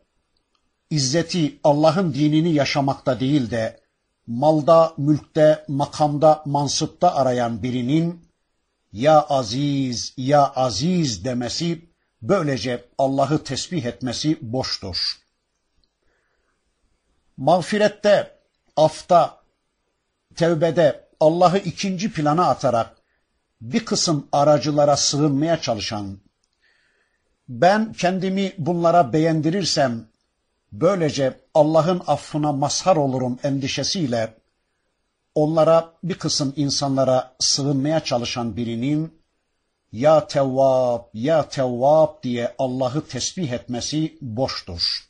izzeti 0.89 1.59
Allah'ın 1.63 2.13
dinini 2.13 2.53
yaşamakta 2.53 3.19
değil 3.19 3.51
de 3.51 3.79
malda, 4.29 4.93
mülkte, 4.97 5.65
makamda, 5.67 6.43
mansıpta 6.45 7.15
arayan 7.15 7.63
birinin 7.63 8.25
ya 8.93 9.21
aziz, 9.21 10.13
ya 10.17 10.53
aziz 10.55 11.25
demesi 11.25 11.89
böylece 12.21 12.85
Allah'ı 12.97 13.43
tesbih 13.43 13.85
etmesi 13.85 14.37
boştur. 14.41 14.97
Mağfirette, 17.37 18.39
afta, 18.75 19.41
tevbede 20.35 21.09
Allah'ı 21.19 21.57
ikinci 21.57 22.13
plana 22.13 22.47
atarak 22.49 22.97
bir 23.61 23.85
kısım 23.85 24.27
aracılara 24.31 24.97
sığınmaya 24.97 25.61
çalışan, 25.61 26.19
ben 27.47 27.93
kendimi 27.93 28.53
bunlara 28.57 29.13
beğendirirsem 29.13 30.07
böylece 30.71 31.39
Allah'ın 31.53 32.01
affına 32.07 32.51
mazhar 32.51 32.95
olurum 32.95 33.39
endişesiyle 33.43 34.33
onlara 35.35 35.93
bir 36.03 36.13
kısım 36.13 36.53
insanlara 36.55 37.35
sığınmaya 37.39 38.03
çalışan 38.03 38.55
birinin 38.55 39.19
ya 39.91 40.27
Tevvab, 40.27 41.03
ya 41.13 41.49
Tevvab 41.49 42.23
diye 42.23 42.55
Allah'ı 42.57 43.07
tesbih 43.07 43.51
etmesi 43.51 44.17
boştur. 44.21 45.09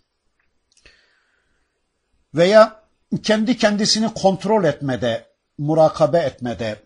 Veya 2.34 2.82
kendi 3.24 3.58
kendisini 3.58 4.14
kontrol 4.14 4.64
etmede, 4.64 5.26
murakabe 5.58 6.18
etmede, 6.18 6.84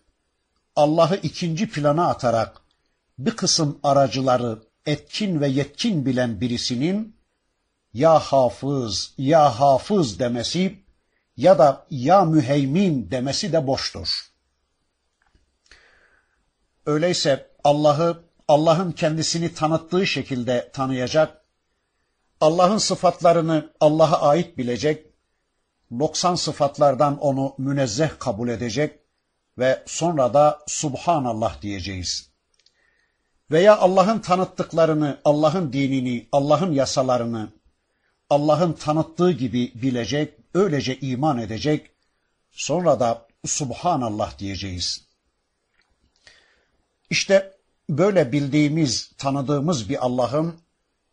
Allah'ı 0.76 1.16
ikinci 1.16 1.70
plana 1.70 2.08
atarak 2.08 2.62
bir 3.20 3.32
kısım 3.32 3.80
aracıları 3.84 4.60
etkin 4.86 5.42
ve 5.42 5.48
yetkin 5.48 6.06
bilen 6.06 6.42
birisinin 6.42 7.13
ya 7.94 8.20
hafız, 8.20 9.14
ya 9.18 9.60
hafız 9.60 10.20
demesi 10.20 10.84
ya 11.38 11.60
da 11.60 11.86
ya 11.90 12.26
müheymin 12.26 13.12
demesi 13.12 13.54
de 13.54 13.68
boştur. 13.68 14.08
Öyleyse 16.86 17.52
Allah'ı 17.64 18.24
Allah'ın 18.48 18.92
kendisini 18.92 19.54
tanıttığı 19.54 20.08
şekilde 20.08 20.72
tanıyacak, 20.74 21.46
Allah'ın 22.42 22.78
sıfatlarını 22.78 23.74
Allah'a 23.80 24.30
ait 24.30 24.58
bilecek, 24.58 25.06
Noksan 25.92 26.36
sıfatlardan 26.36 27.20
onu 27.20 27.56
münezzeh 27.58 28.10
kabul 28.20 28.50
edecek 28.50 29.00
ve 29.58 29.84
sonra 29.86 30.34
da 30.34 30.60
Subhanallah 30.68 31.62
diyeceğiz. 31.62 32.30
Veya 33.52 33.78
Allah'ın 33.78 34.20
tanıttıklarını, 34.20 35.22
Allah'ın 35.26 35.74
dinini, 35.74 36.30
Allah'ın 36.32 36.72
yasalarını 36.72 37.50
Allah'ın 38.34 38.74
tanıttığı 38.74 39.32
gibi 39.32 39.72
bilecek, 39.76 40.34
öylece 40.54 41.00
iman 41.00 41.38
edecek, 41.38 41.90
sonra 42.52 43.00
da 43.00 43.28
Subhanallah 43.46 44.40
diyeceğiz. 44.40 45.02
İşte 47.10 47.54
böyle 47.90 48.32
bildiğimiz, 48.32 49.12
tanıdığımız 49.18 49.90
bir 49.90 50.06
Allah'ın 50.06 50.56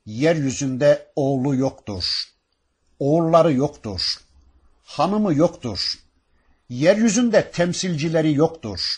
yeryüzünde 0.06 1.12
oğlu 1.16 1.54
yoktur. 1.54 2.04
Oğulları 2.98 3.52
yoktur. 3.52 4.16
Hanımı 4.84 5.34
yoktur. 5.34 5.98
Yeryüzünde 6.68 7.50
temsilcileri 7.50 8.34
yoktur. 8.34 8.96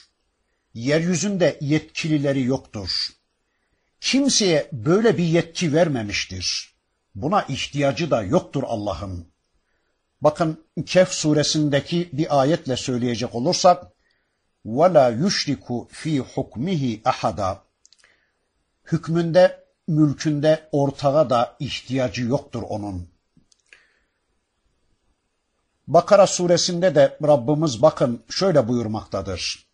Yeryüzünde 0.75 1.59
yetkilileri 1.61 2.43
yoktur. 2.43 3.09
Kimseye 4.01 4.69
böyle 4.73 5.19
bir 5.19 5.25
yetki 5.25 5.73
vermemiştir. 5.73 6.72
Buna 7.16 7.42
ihtiyacı 7.42 8.12
da 8.12 8.24
yoktur 8.24 8.64
Allah'ın. 8.68 9.28
Bakın 10.22 10.66
Kehf 10.86 11.12
suresindeki 11.12 12.10
bir 12.14 12.40
ayetle 12.40 12.78
söyleyecek 12.78 13.36
olursak 13.36 13.92
وَلَا 14.66 15.06
يُشْرِكُ 15.24 15.88
ف۪ي 15.88 16.22
حُكْمِهِ 16.22 17.02
أَحَدًا 17.02 17.58
Hükmünde, 18.92 19.64
mülkünde 19.88 20.70
ortağa 20.72 21.30
da 21.30 21.56
ihtiyacı 21.60 22.24
yoktur 22.24 22.64
onun. 22.70 23.10
Bakara 25.88 26.28
suresinde 26.28 26.96
de 26.96 27.18
Rabbimiz 27.24 27.82
bakın 27.82 28.24
şöyle 28.30 28.68
buyurmaktadır. 28.68 29.68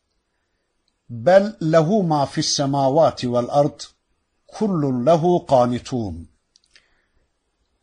Bel 1.09 1.55
lehu 1.61 2.03
ma 2.03 2.26
fis 2.26 2.49
semavati 2.49 3.34
vel 3.34 3.47
ard 3.49 3.80
kullun 4.47 5.05
lehu 5.05 5.45
qanitun. 5.45 6.30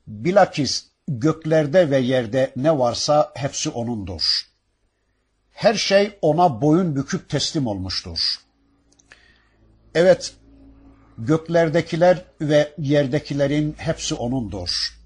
Bilakis 0.08 0.88
göklerde 1.08 1.90
ve 1.90 1.98
yerde 1.98 2.54
ne 2.56 2.78
varsa 2.80 3.32
hepsi 3.36 3.70
O'nundur. 3.70 4.24
Her 5.52 5.74
şey 5.74 6.18
O'na 6.22 6.62
boyun 6.62 6.96
büküp 6.96 7.30
teslim 7.30 7.68
olmuştur. 7.68 8.20
Evet, 9.96 10.34
göklerdekiler 11.18 12.26
ve 12.42 12.74
yerdekilerin 12.78 13.76
hepsi 13.78 14.16
O'nundur. 14.16 15.00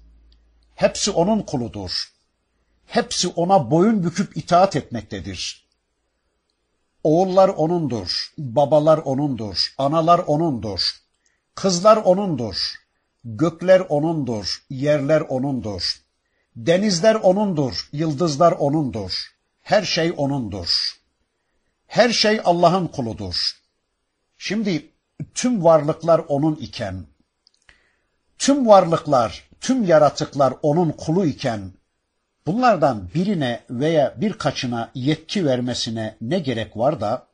Hepsi 0.74 1.10
O'nun 1.10 1.40
kuludur. 1.42 2.12
Hepsi 2.86 3.28
O'na 3.28 3.70
boyun 3.70 4.04
büküp 4.04 4.36
itaat 4.36 4.76
etmektedir. 4.76 5.68
Oğullar 7.04 7.48
O'nundur, 7.48 8.32
babalar 8.38 8.98
O'nundur, 8.98 9.74
analar 9.78 10.18
O'nundur, 10.18 11.00
kızlar 11.54 11.96
O'nundur, 11.96 12.79
gökler 13.24 13.82
O'nundur, 13.88 14.64
yerler 14.70 15.20
O'nundur, 15.20 16.02
denizler 16.56 17.14
O'nundur, 17.14 17.88
yıldızlar 17.92 18.52
O'nundur, 18.52 19.36
her 19.60 19.82
şey 19.82 20.12
O'nundur. 20.16 21.00
Her 21.86 22.10
şey 22.10 22.40
Allah'ın 22.44 22.86
kuludur. 22.86 23.60
Şimdi 24.38 24.90
tüm 25.34 25.64
varlıklar 25.64 26.18
O'nun 26.28 26.54
iken, 26.54 27.06
tüm 28.38 28.66
varlıklar, 28.66 29.48
tüm 29.60 29.84
yaratıklar 29.84 30.54
O'nun 30.62 30.90
kulu 30.90 31.26
iken, 31.26 31.72
bunlardan 32.46 33.08
birine 33.14 33.60
veya 33.70 34.14
birkaçına 34.16 34.90
yetki 34.94 35.46
vermesine 35.46 36.16
ne 36.20 36.38
gerek 36.38 36.76
var 36.76 37.00
da, 37.00 37.26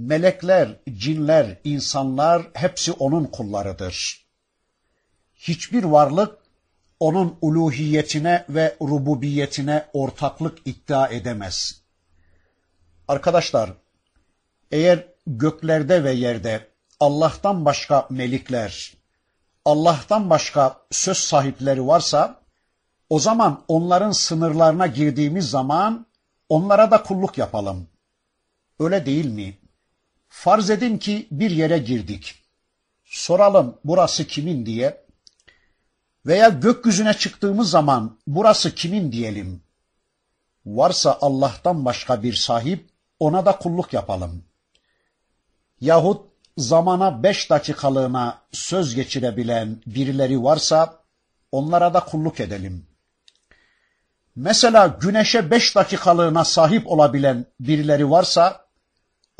melekler, 0.00 0.76
cinler, 0.96 1.58
insanlar 1.64 2.42
hepsi 2.54 2.92
onun 2.92 3.24
kullarıdır. 3.24 4.26
Hiçbir 5.34 5.84
varlık 5.84 6.38
onun 7.00 7.38
uluhiyetine 7.40 8.44
ve 8.48 8.76
rububiyetine 8.82 9.86
ortaklık 9.92 10.58
iddia 10.64 11.08
edemez. 11.08 11.82
Arkadaşlar, 13.08 13.72
eğer 14.70 15.06
göklerde 15.26 16.04
ve 16.04 16.12
yerde 16.12 16.68
Allah'tan 17.00 17.64
başka 17.64 18.06
melikler, 18.10 18.94
Allah'tan 19.64 20.30
başka 20.30 20.80
söz 20.90 21.18
sahipleri 21.18 21.86
varsa, 21.86 22.40
o 23.10 23.18
zaman 23.18 23.64
onların 23.68 24.12
sınırlarına 24.12 24.86
girdiğimiz 24.86 25.50
zaman 25.50 26.06
onlara 26.48 26.90
da 26.90 27.02
kulluk 27.02 27.38
yapalım. 27.38 27.88
Öyle 28.78 29.06
değil 29.06 29.26
mi? 29.26 29.59
Farz 30.30 30.70
edin 30.70 30.98
ki 30.98 31.28
bir 31.30 31.50
yere 31.50 31.78
girdik. 31.78 32.34
Soralım 33.04 33.78
burası 33.84 34.26
kimin 34.26 34.66
diye. 34.66 35.04
Veya 36.26 36.48
gökyüzüne 36.48 37.14
çıktığımız 37.14 37.70
zaman 37.70 38.18
burası 38.26 38.74
kimin 38.74 39.12
diyelim. 39.12 39.62
Varsa 40.66 41.18
Allah'tan 41.20 41.84
başka 41.84 42.22
bir 42.22 42.34
sahip 42.34 42.90
ona 43.20 43.46
da 43.46 43.58
kulluk 43.58 43.92
yapalım. 43.92 44.44
Yahut 45.80 46.26
zamana 46.56 47.22
beş 47.22 47.50
dakikalığına 47.50 48.38
söz 48.52 48.94
geçirebilen 48.94 49.82
birileri 49.86 50.42
varsa 50.42 51.02
onlara 51.52 51.94
da 51.94 52.00
kulluk 52.00 52.40
edelim. 52.40 52.86
Mesela 54.36 54.86
güneşe 54.86 55.50
beş 55.50 55.76
dakikalığına 55.76 56.44
sahip 56.44 56.86
olabilen 56.86 57.46
birileri 57.60 58.10
varsa 58.10 58.69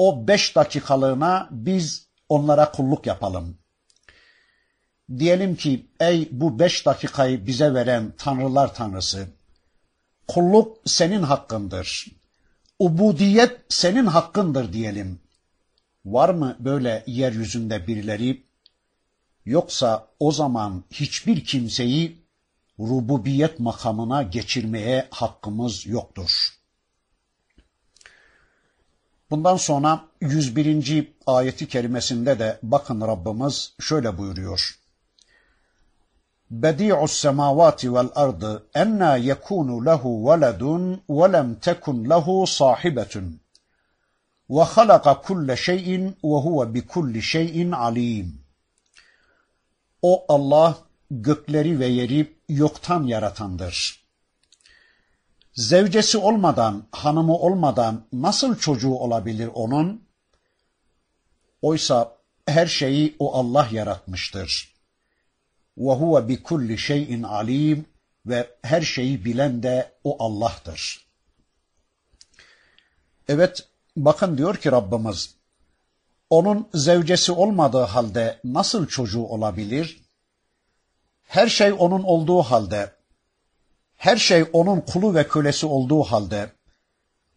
o 0.01 0.27
beş 0.29 0.57
dakikalığına 0.57 1.49
biz 1.51 2.07
onlara 2.29 2.71
kulluk 2.71 3.07
yapalım. 3.07 3.59
Diyelim 5.19 5.57
ki 5.57 5.87
ey 6.01 6.29
bu 6.31 6.59
beş 6.59 6.87
dakikayı 6.87 7.47
bize 7.47 7.75
veren 7.75 8.13
tanrılar 8.19 8.75
tanrısı, 8.75 9.29
kulluk 10.29 10.77
senin 10.87 11.23
hakkındır. 11.23 12.07
Ubudiyet 12.79 13.61
senin 13.69 14.07
hakkındır 14.07 14.73
diyelim. 14.73 15.21
Var 16.05 16.29
mı 16.29 16.57
böyle 16.61 17.05
yeryüzünde 17.07 17.87
birileri? 17.87 18.45
Yoksa 19.45 20.09
o 20.21 20.33
zaman 20.33 20.85
hiçbir 20.91 21.45
kimseyi 21.45 22.25
rububiyet 22.79 23.61
makamına 23.61 24.23
geçirmeye 24.23 25.09
hakkımız 25.11 25.87
yoktur. 25.87 26.60
Bundan 29.31 29.57
sonra 29.57 30.05
101. 30.21 31.13
ayeti 31.27 31.69
kerimesinde 31.69 32.39
de 32.39 32.59
bakın 32.63 33.01
Rabbimiz 33.01 33.73
şöyle 33.81 34.19
buyuruyor. 34.19 34.79
Yekunu 39.17 39.87
lehu 39.87 40.31
veledun 40.31 41.03
ve 41.11 41.33
lem 41.33 41.55
tekun 41.55 42.11
lehu 42.11 42.47
sahibetun 42.47 43.41
ve 44.51 44.63
halaka 44.63 45.21
kulle 45.21 45.57
şeyin 45.57 46.07
ve 46.09 46.37
huve 46.37 46.75
bi 46.75 46.87
kulli 46.87 47.23
şeyin 47.23 47.73
alim. 47.73 48.41
O 50.03 50.25
Allah 50.29 50.79
gökleri 51.11 51.79
ve 51.79 51.87
yeri 51.87 52.37
yoktan 52.49 53.03
yaratandır. 53.05 54.01
Zevcesi 55.61 56.19
olmadan, 56.19 56.85
hanımı 56.93 57.35
olmadan 57.35 58.07
nasıl 58.13 58.59
çocuğu 58.59 58.95
olabilir 58.95 59.51
onun? 59.55 60.05
Oysa 61.63 62.17
her 62.47 62.67
şeyi 62.67 63.17
o 63.19 63.35
Allah 63.35 63.69
yaratmıştır. 63.73 64.75
Ve 65.79 65.93
huve 65.93 66.29
bi 66.29 66.43
kulli 66.43 66.79
şeyin 66.79 67.23
alim 67.23 67.87
ve 68.27 68.51
her 68.63 68.83
şeyi 68.83 69.25
bilen 69.25 69.63
de 69.63 69.93
o 70.05 70.25
Allah'tır. 70.25 71.07
Evet, 73.29 73.69
bakın 73.97 74.39
diyor 74.39 74.57
ki 74.57 74.73
Rabbimiz, 74.73 75.35
onun 76.31 76.69
zevcesi 76.75 77.33
olmadığı 77.33 77.85
halde 77.85 78.41
nasıl 78.45 78.87
çocuğu 78.87 79.25
olabilir? 79.25 80.01
Her 81.23 81.49
şey 81.49 81.73
onun 81.73 82.03
olduğu 82.03 82.43
halde 82.43 83.00
her 84.01 84.17
şey 84.17 84.45
onun 84.53 84.81
kulu 84.81 85.15
ve 85.15 85.29
kölesi 85.29 85.67
olduğu 85.67 86.03
halde 86.03 86.53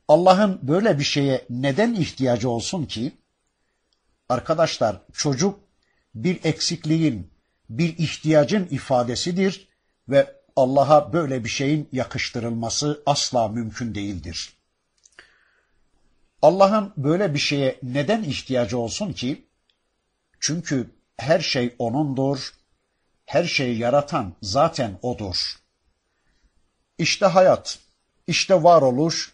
Allah'ın 0.08 0.60
böyle 0.62 1.00
bir 1.00 1.04
şeye 1.04 1.46
neden 1.50 1.94
ihtiyacı 1.94 2.50
olsun 2.50 2.86
ki? 2.86 3.12
Arkadaşlar 4.30 5.02
çocuk 5.14 5.60
bir 6.16 6.44
eksikliğin, 6.44 7.32
bir 7.70 7.98
ihtiyacın 7.98 8.68
ifadesidir 8.72 9.68
ve 10.10 10.36
Allah'a 10.56 11.14
böyle 11.14 11.44
bir 11.44 11.50
şeyin 11.50 11.90
yakıştırılması 11.92 13.04
asla 13.06 13.48
mümkün 13.48 13.96
değildir. 13.96 14.54
Allah'ın 16.42 16.94
böyle 16.98 17.34
bir 17.34 17.40
şeye 17.40 17.80
neden 17.84 18.24
ihtiyacı 18.24 18.78
olsun 18.78 19.14
ki? 19.14 19.48
Çünkü 20.40 20.90
her 21.18 21.40
şey 21.40 21.76
O'nundur, 21.80 22.54
her 23.26 23.44
şeyi 23.44 23.78
yaratan 23.78 24.34
zaten 24.42 25.00
O'dur. 25.02 25.63
İşte 26.98 27.26
hayat, 27.26 27.80
işte 28.28 28.64
varoluş 28.64 29.34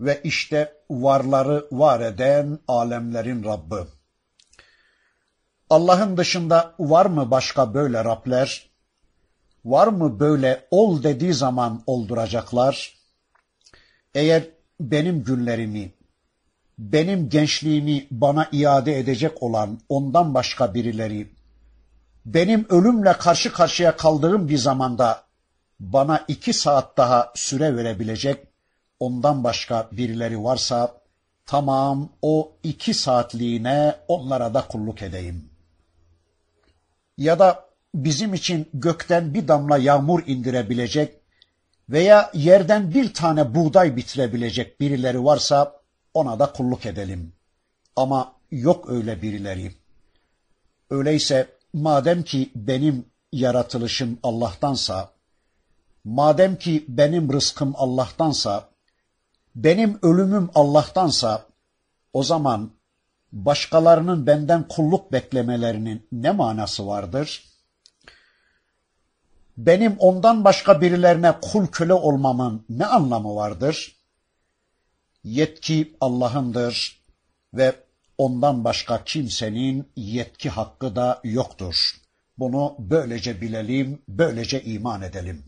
ve 0.00 0.20
işte 0.24 0.72
varları 0.90 1.66
var 1.72 2.00
eden 2.00 2.58
alemlerin 2.68 3.44
Rabbi. 3.44 3.88
Allah'ın 5.70 6.16
dışında 6.16 6.74
var 6.78 7.06
mı 7.06 7.30
başka 7.30 7.74
böyle 7.74 8.04
Rabler? 8.04 8.70
Var 9.64 9.86
mı 9.86 10.20
böyle 10.20 10.66
ol 10.70 11.02
dediği 11.02 11.34
zaman 11.34 11.82
olduracaklar? 11.86 12.94
Eğer 14.14 14.44
benim 14.80 15.24
günlerimi, 15.24 15.92
benim 16.78 17.28
gençliğimi 17.28 18.06
bana 18.10 18.48
iade 18.52 18.98
edecek 18.98 19.42
olan 19.42 19.80
ondan 19.88 20.34
başka 20.34 20.74
birileri, 20.74 21.32
benim 22.26 22.66
ölümle 22.68 23.12
karşı 23.12 23.52
karşıya 23.52 23.96
kaldığım 23.96 24.48
bir 24.48 24.58
zamanda 24.58 25.24
bana 25.82 26.24
iki 26.28 26.52
saat 26.52 26.96
daha 26.96 27.32
süre 27.34 27.76
verebilecek 27.76 28.46
ondan 29.00 29.44
başka 29.44 29.88
birileri 29.92 30.44
varsa, 30.44 30.94
tamam 31.46 32.08
o 32.22 32.52
iki 32.62 32.94
saatliğine 32.94 33.96
onlara 34.08 34.54
da 34.54 34.68
kulluk 34.68 35.02
edeyim. 35.02 35.50
Ya 37.18 37.38
da 37.38 37.64
bizim 37.94 38.34
için 38.34 38.68
gökten 38.74 39.34
bir 39.34 39.48
damla 39.48 39.78
yağmur 39.78 40.22
indirebilecek 40.26 41.14
veya 41.88 42.30
yerden 42.34 42.94
bir 42.94 43.14
tane 43.14 43.54
buğday 43.54 43.96
bitirebilecek 43.96 44.80
birileri 44.80 45.24
varsa 45.24 45.80
ona 46.14 46.38
da 46.38 46.52
kulluk 46.52 46.86
edelim. 46.86 47.32
Ama 47.96 48.32
yok 48.50 48.90
öyle 48.90 49.22
birileri. 49.22 49.72
Öyleyse 50.90 51.48
madem 51.72 52.22
ki 52.22 52.50
benim 52.54 53.04
yaratılışım 53.32 54.18
Allah'tansa, 54.22 55.12
madem 56.04 56.58
ki 56.58 56.84
benim 56.88 57.32
rızkım 57.32 57.72
Allah'tansa, 57.76 58.68
benim 59.54 59.98
ölümüm 60.02 60.50
Allah'tansa, 60.54 61.46
o 62.12 62.22
zaman 62.22 62.70
başkalarının 63.32 64.26
benden 64.26 64.68
kulluk 64.68 65.12
beklemelerinin 65.12 66.06
ne 66.12 66.30
manası 66.30 66.86
vardır? 66.86 67.44
Benim 69.56 69.96
ondan 69.98 70.44
başka 70.44 70.80
birilerine 70.80 71.34
kul 71.42 71.66
köle 71.66 71.94
olmamın 71.94 72.64
ne 72.68 72.86
anlamı 72.86 73.34
vardır? 73.34 73.96
Yetki 75.24 75.96
Allah'ındır 76.00 77.02
ve 77.54 77.74
ondan 78.18 78.64
başka 78.64 79.04
kimsenin 79.04 79.92
yetki 79.96 80.50
hakkı 80.50 80.96
da 80.96 81.20
yoktur. 81.24 81.92
Bunu 82.38 82.76
böylece 82.78 83.40
bilelim, 83.40 84.02
böylece 84.08 84.62
iman 84.62 85.02
edelim. 85.02 85.44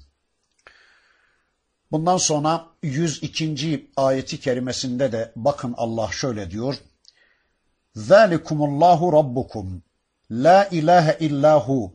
Bundan 1.93 2.17
sonra 2.17 2.67
102. 2.83 3.91
ayeti 3.97 4.41
kerimesinde 4.41 5.13
de 5.13 5.33
bakın 5.37 5.75
Allah 5.77 6.09
şöyle 6.13 6.51
diyor. 6.51 6.75
Zalikumullahu 7.95 9.13
rabbukum 9.13 9.83
la 10.31 10.69
ilahe 10.69 11.17
illahu 11.21 11.93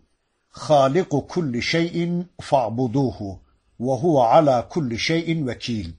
haliku 0.49 1.27
kulli 1.27 1.61
şeyin 1.61 2.31
fa'buduhu 2.41 3.39
ve 3.79 3.91
huve 3.91 4.21
ala 4.21 4.69
kulli 4.69 4.99
şeyin 4.99 5.47
vekil. 5.47 5.93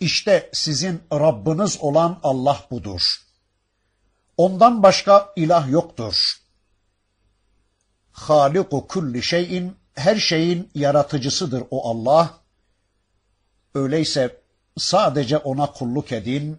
İşte 0.00 0.50
sizin 0.52 1.02
Rabbiniz 1.12 1.78
olan 1.80 2.20
Allah 2.22 2.60
budur. 2.70 3.16
Ondan 4.36 4.82
başka 4.82 5.32
ilah 5.36 5.70
yoktur. 5.70 6.36
Haliku 8.12 8.86
kulli 8.86 9.22
şeyin 9.22 9.76
her 9.94 10.16
şeyin 10.16 10.70
yaratıcısıdır 10.74 11.62
o 11.70 11.90
Allah. 11.90 12.45
Öyleyse 13.76 14.40
sadece 14.78 15.38
ona 15.38 15.72
kulluk 15.72 16.12
edin, 16.12 16.58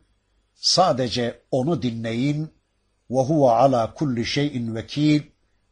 sadece 0.55 1.41
onu 1.51 1.82
dinleyin. 1.82 2.57
Ve 3.09 3.20
huve 3.20 3.49
ala 3.51 3.93
kulli 3.93 4.26
şeyin 4.26 4.76
vekil 4.76 5.22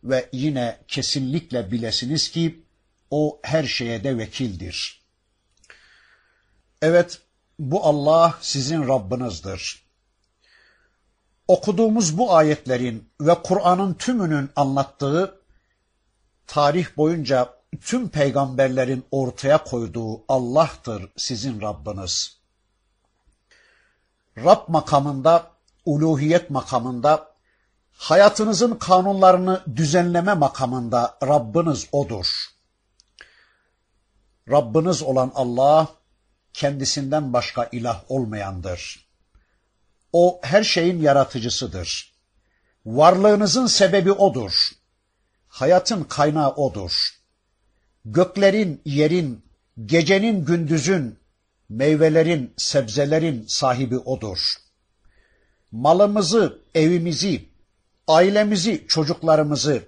ve 0.04 0.30
yine 0.32 0.80
kesinlikle 0.88 1.72
bilesiniz 1.72 2.32
ki 2.32 2.66
o 3.12 3.40
her 3.44 3.64
şeye 3.64 4.04
de 4.04 4.18
vekildir. 4.18 5.06
Evet, 6.82 7.22
bu 7.60 7.86
Allah 7.86 8.38
sizin 8.42 8.88
Rabbinizdir. 8.88 9.86
Okuduğumuz 11.48 12.18
bu 12.18 12.34
ayetlerin 12.36 13.10
ve 13.22 13.34
Kur'an'ın 13.44 13.94
tümünün 13.94 14.50
anlattığı 14.56 15.42
tarih 16.48 16.98
boyunca 16.98 17.54
tüm 17.80 18.10
peygamberlerin 18.10 19.06
ortaya 19.12 19.64
koyduğu 19.64 20.24
Allah'tır 20.28 21.12
sizin 21.18 21.62
Rabbiniz. 21.62 22.38
Rab 24.38 24.68
makamında, 24.68 25.52
uluhiyet 25.86 26.50
makamında, 26.50 27.36
hayatınızın 27.92 28.76
kanunlarını 28.76 29.64
düzenleme 29.76 30.34
makamında 30.34 31.18
Rabbiniz 31.24 31.88
O'dur. 31.92 32.28
Rabbiniz 34.52 35.04
olan 35.04 35.32
Allah, 35.36 35.88
kendisinden 36.54 37.34
başka 37.34 37.70
ilah 37.72 38.04
olmayandır. 38.10 39.08
O 40.14 40.40
her 40.44 40.64
şeyin 40.64 41.02
yaratıcısıdır. 41.02 42.16
Varlığınızın 42.86 43.68
sebebi 43.68 44.12
O'dur. 44.12 44.72
Hayatın 45.48 46.04
kaynağı 46.04 46.50
O'dur. 46.50 47.15
Göklerin, 48.06 48.82
yerin, 48.86 49.46
gecenin, 49.86 50.46
gündüzün, 50.46 51.20
meyvelerin, 51.70 52.54
sebzelerin 52.58 53.46
sahibi 53.48 53.98
O'dur. 53.98 54.54
Malımızı, 55.72 56.60
evimizi, 56.76 57.50
ailemizi, 58.08 58.86
çocuklarımızı, 58.88 59.84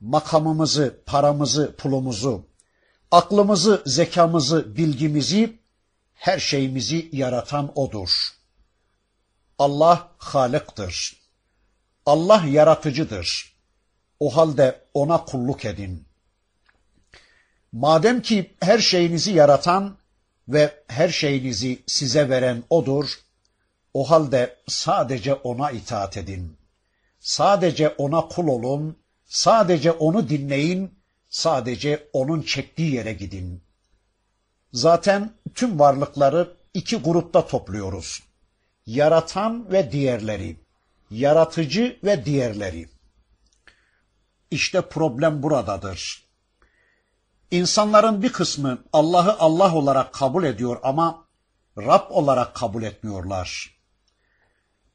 makamımızı, 0.00 1.00
paramızı, 1.06 1.76
pulumuzu, 1.76 2.46
aklımızı, 3.10 3.82
zekamızı, 3.86 4.76
bilgimizi, 4.76 5.58
her 6.14 6.38
şeyimizi 6.38 7.08
yaratan 7.12 7.72
O'dur. 7.74 8.10
Allah 9.58 10.10
Halık'tır. 10.18 11.22
Allah 12.06 12.44
yaratıcıdır. 12.48 13.56
O 14.20 14.36
halde 14.36 14.84
O'na 14.94 15.24
kulluk 15.24 15.64
edin. 15.64 16.11
Madem 17.72 18.22
ki 18.22 18.54
her 18.60 18.78
şeyinizi 18.78 19.32
yaratan 19.32 19.96
ve 20.48 20.84
her 20.88 21.08
şeyinizi 21.08 21.82
size 21.86 22.28
veren 22.28 22.62
O'dur, 22.70 23.18
o 23.94 24.10
halde 24.10 24.56
sadece 24.68 25.34
O'na 25.34 25.70
itaat 25.70 26.16
edin. 26.16 26.56
Sadece 27.20 27.88
O'na 27.88 28.28
kul 28.28 28.48
olun, 28.48 28.98
sadece 29.24 29.92
O'nu 29.92 30.28
dinleyin, 30.28 30.94
sadece 31.28 32.08
O'nun 32.12 32.42
çektiği 32.42 32.94
yere 32.94 33.12
gidin. 33.12 33.62
Zaten 34.72 35.32
tüm 35.54 35.78
varlıkları 35.78 36.56
iki 36.74 36.96
grupta 36.96 37.46
topluyoruz. 37.46 38.22
Yaratan 38.86 39.72
ve 39.72 39.92
diğerleri. 39.92 40.56
Yaratıcı 41.10 41.98
ve 42.04 42.24
diğerleri. 42.24 42.88
İşte 44.50 44.80
problem 44.80 45.42
buradadır. 45.42 46.21
İnsanların 47.52 48.22
bir 48.22 48.32
kısmı 48.32 48.78
Allah'ı 48.92 49.36
Allah 49.38 49.74
olarak 49.74 50.12
kabul 50.12 50.44
ediyor 50.44 50.80
ama 50.82 51.24
Rab 51.78 52.10
olarak 52.10 52.54
kabul 52.54 52.82
etmiyorlar. 52.82 53.78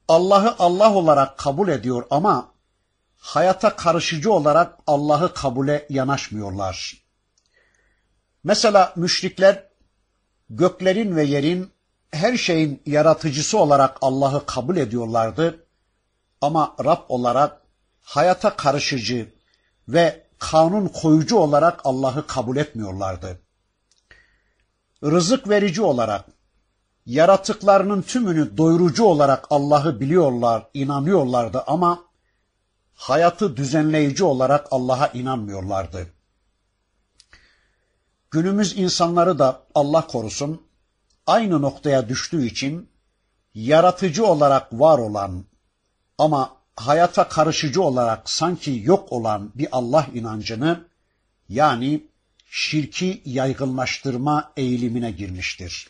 Allah'ı 0.08 0.56
Allah 0.60 0.94
olarak 0.94 1.38
kabul 1.38 1.68
ediyor 1.68 2.04
ama 2.10 2.52
hayata 3.18 3.76
karışıcı 3.76 4.34
olarak 4.34 4.78
Allah'ı 4.88 5.34
kabule 5.34 5.88
yanaşmıyorlar. 5.90 7.04
Mesela 8.44 8.94
müşrikler 8.96 9.64
göklerin 10.50 11.16
ve 11.16 11.24
yerin 11.24 11.72
her 12.12 12.38
şeyin 12.38 12.82
yaratıcısı 12.86 13.58
olarak 13.58 13.98
Allah'ı 14.02 14.46
kabul 14.46 14.78
ediyorlardı 14.78 15.66
ama 16.42 16.76
Rab 16.86 17.02
olarak 17.10 17.62
hayata 18.02 18.56
karışıcı 18.56 19.34
ve 19.88 20.27
kanun 20.40 20.88
koyucu 20.88 21.38
olarak 21.38 21.82
Allah'ı 21.84 22.28
kabul 22.28 22.58
etmiyorlardı. 22.58 23.42
Rızık 25.04 25.50
verici 25.50 25.82
olarak, 25.82 26.26
yaratıklarının 27.06 28.02
tümünü 28.02 28.58
doyurucu 28.58 29.04
olarak 29.04 29.48
Allah'ı 29.50 30.00
biliyorlar, 30.00 30.70
inanıyorlardı 30.74 31.64
ama 31.68 32.04
hayatı 32.94 33.58
düzenleyici 33.58 34.24
olarak 34.24 34.68
Allah'a 34.72 35.08
inanmıyorlardı. 35.08 36.08
Günümüz 38.32 38.78
insanları 38.78 39.40
da 39.40 39.64
Allah 39.76 40.08
korusun 40.08 40.62
aynı 41.28 41.62
noktaya 41.62 42.10
düştüğü 42.10 42.46
için 42.46 42.90
yaratıcı 43.54 44.26
olarak 44.26 44.74
var 44.74 45.00
olan 45.00 45.46
ama 46.18 46.57
hayata 46.78 47.30
karışıcı 47.30 47.82
olarak 47.82 48.30
sanki 48.30 48.82
yok 48.84 49.12
olan 49.12 49.52
bir 49.56 49.68
Allah 49.72 50.08
inancını 50.14 50.88
yani 51.50 52.04
şirki 52.50 53.22
yaygınlaştırma 53.26 54.54
eğilimine 54.58 55.12
girmiştir. 55.12 55.90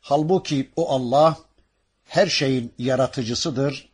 Halbuki 0.00 0.70
o 0.76 0.90
Allah 0.90 1.38
her 2.04 2.26
şeyin 2.26 2.74
yaratıcısıdır 2.78 3.88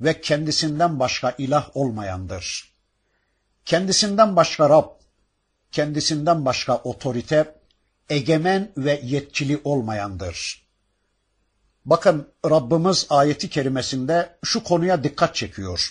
ve 0.00 0.20
kendisinden 0.20 1.00
başka 1.00 1.34
ilah 1.38 1.76
olmayandır. 1.76 2.72
Kendisinden 3.64 4.36
başka 4.36 4.70
Rab, 4.70 4.88
kendisinden 5.72 6.44
başka 6.44 6.76
otorite, 6.76 7.54
egemen 8.10 8.72
ve 8.76 9.00
yetkili 9.04 9.60
olmayandır. 9.64 10.62
Bakın 11.84 12.28
Rabbimiz 12.50 13.06
ayeti 13.10 13.50
kerimesinde 13.50 14.38
şu 14.44 14.64
konuya 14.64 15.04
dikkat 15.04 15.34
çekiyor. 15.34 15.90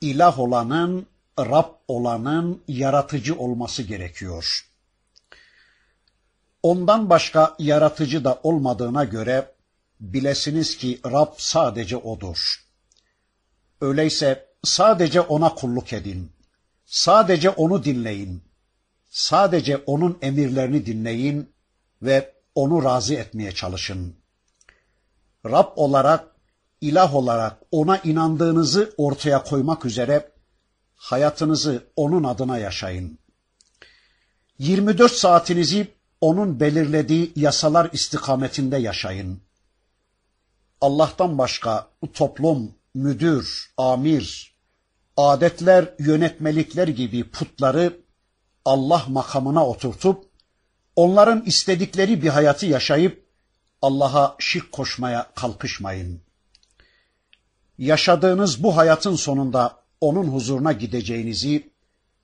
İlah 0.00 0.38
olanın, 0.38 1.06
Rab 1.38 1.68
olanın 1.88 2.62
yaratıcı 2.68 3.38
olması 3.38 3.82
gerekiyor. 3.82 4.68
Ondan 6.62 7.10
başka 7.10 7.56
yaratıcı 7.58 8.24
da 8.24 8.40
olmadığına 8.42 9.04
göre 9.04 9.54
bilesiniz 10.00 10.76
ki 10.76 11.00
Rab 11.06 11.32
sadece 11.36 11.96
O'dur. 11.96 12.64
Öyleyse 13.80 14.48
sadece 14.64 15.20
O'na 15.20 15.54
kulluk 15.54 15.92
edin. 15.92 16.32
Sadece 16.86 17.50
O'nu 17.50 17.84
dinleyin. 17.84 18.42
Sadece 19.10 19.76
O'nun 19.76 20.18
emirlerini 20.22 20.86
dinleyin 20.86 21.52
ve 22.02 22.34
O'nu 22.54 22.84
razı 22.84 23.14
etmeye 23.14 23.52
çalışın. 23.52 24.17
Rab 25.50 25.72
olarak, 25.76 26.24
ilah 26.80 27.14
olarak 27.14 27.56
O'na 27.70 27.98
inandığınızı 27.98 28.94
ortaya 28.96 29.44
koymak 29.44 29.84
üzere 29.84 30.32
hayatınızı 30.96 31.82
O'nun 31.96 32.24
adına 32.24 32.58
yaşayın. 32.58 33.18
24 34.58 35.12
saatinizi 35.12 35.94
O'nun 36.20 36.60
belirlediği 36.60 37.32
yasalar 37.36 37.90
istikametinde 37.92 38.76
yaşayın. 38.76 39.40
Allah'tan 40.80 41.38
başka 41.38 41.88
toplum, 42.14 42.74
müdür, 42.94 43.72
amir, 43.76 44.54
adetler, 45.16 45.94
yönetmelikler 45.98 46.88
gibi 46.88 47.30
putları 47.30 47.96
Allah 48.64 49.04
makamına 49.08 49.66
oturtup 49.66 50.24
onların 50.96 51.42
istedikleri 51.46 52.22
bir 52.22 52.28
hayatı 52.28 52.66
yaşayıp 52.66 53.27
Allah'a 53.82 54.36
şirk 54.38 54.72
koşmaya 54.72 55.30
kalkışmayın. 55.34 56.20
Yaşadığınız 57.78 58.62
bu 58.62 58.76
hayatın 58.76 59.14
sonunda 59.14 59.76
onun 60.00 60.28
huzuruna 60.28 60.72
gideceğinizi 60.72 61.70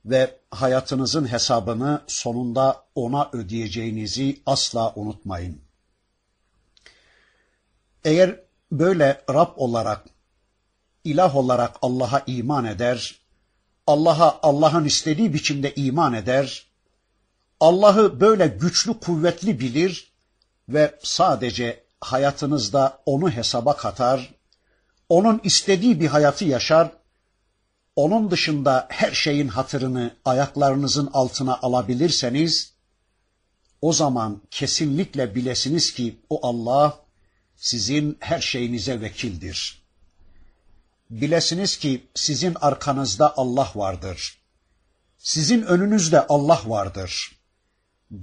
ve 0.05 0.39
hayatınızın 0.51 1.33
hesabını 1.33 2.03
sonunda 2.07 2.85
ona 2.95 3.31
ödeyeceğinizi 3.33 4.41
asla 4.47 4.93
unutmayın. 4.97 5.61
Eğer 8.05 8.41
böyle 8.73 9.25
Rab 9.31 9.53
olarak, 9.57 10.05
ilah 11.05 11.37
olarak 11.37 11.77
Allah'a 11.83 12.23
iman 12.27 12.65
eder, 12.65 13.21
Allah'a 13.87 14.39
Allah'ın 14.43 14.85
istediği 14.85 15.35
biçimde 15.35 15.75
iman 15.75 16.15
eder, 16.15 16.67
Allah'ı 17.61 18.21
böyle 18.21 18.47
güçlü 18.47 19.01
kuvvetli 19.01 19.61
bilir 19.61 20.14
ve 20.69 20.99
sadece 21.03 21.85
hayatınızda 22.01 23.03
onu 23.07 23.31
hesaba 23.31 23.77
katar, 23.77 24.35
onun 25.09 25.41
istediği 25.45 26.01
bir 26.01 26.07
hayatı 26.07 26.45
yaşar, 26.45 26.91
onun 27.97 28.31
dışında 28.31 28.87
her 28.91 29.12
şeyin 29.12 29.49
hatırını 29.49 30.17
ayaklarınızın 30.25 31.11
altına 31.12 31.59
alabilirseniz, 31.62 32.75
o 33.81 33.93
zaman 33.93 34.43
kesinlikle 34.51 35.35
bilesiniz 35.35 35.95
ki 35.95 36.21
o 36.31 36.47
Allah 36.47 37.01
sizin 37.57 38.17
her 38.21 38.41
şeyinize 38.41 39.01
vekildir. 39.01 39.83
Bilesiniz 41.11 41.77
ki 41.77 42.07
sizin 42.15 42.57
arkanızda 42.61 43.37
Allah 43.37 43.73
vardır. 43.75 44.39
Sizin 45.19 45.62
önünüzde 45.62 46.27
Allah 46.27 46.62
vardır. 46.67 47.33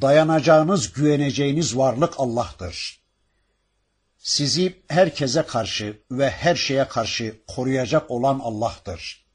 Dayanacağınız, 0.01 0.93
güveneceğiniz 0.93 1.77
varlık 1.77 2.13
Allah'tır. 2.17 3.01
Sizi 4.17 4.83
herkese 4.87 5.41
karşı 5.41 6.01
ve 6.11 6.29
her 6.29 6.55
şeye 6.55 6.87
karşı 6.87 7.41
koruyacak 7.47 8.11
olan 8.11 8.39
Allah'tır. 8.43 9.25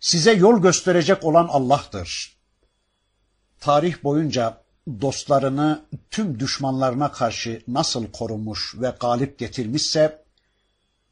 Size 0.00 0.32
yol 0.32 0.62
gösterecek 0.62 1.24
olan 1.24 1.48
Allah'tır. 1.48 2.36
Tarih 3.60 4.04
boyunca 4.04 4.62
dostlarını 5.00 5.84
tüm 6.10 6.40
düşmanlarına 6.40 7.12
karşı 7.12 7.62
nasıl 7.68 8.12
korumuş 8.12 8.74
ve 8.80 8.94
galip 9.00 9.38
getirmişse 9.38 10.24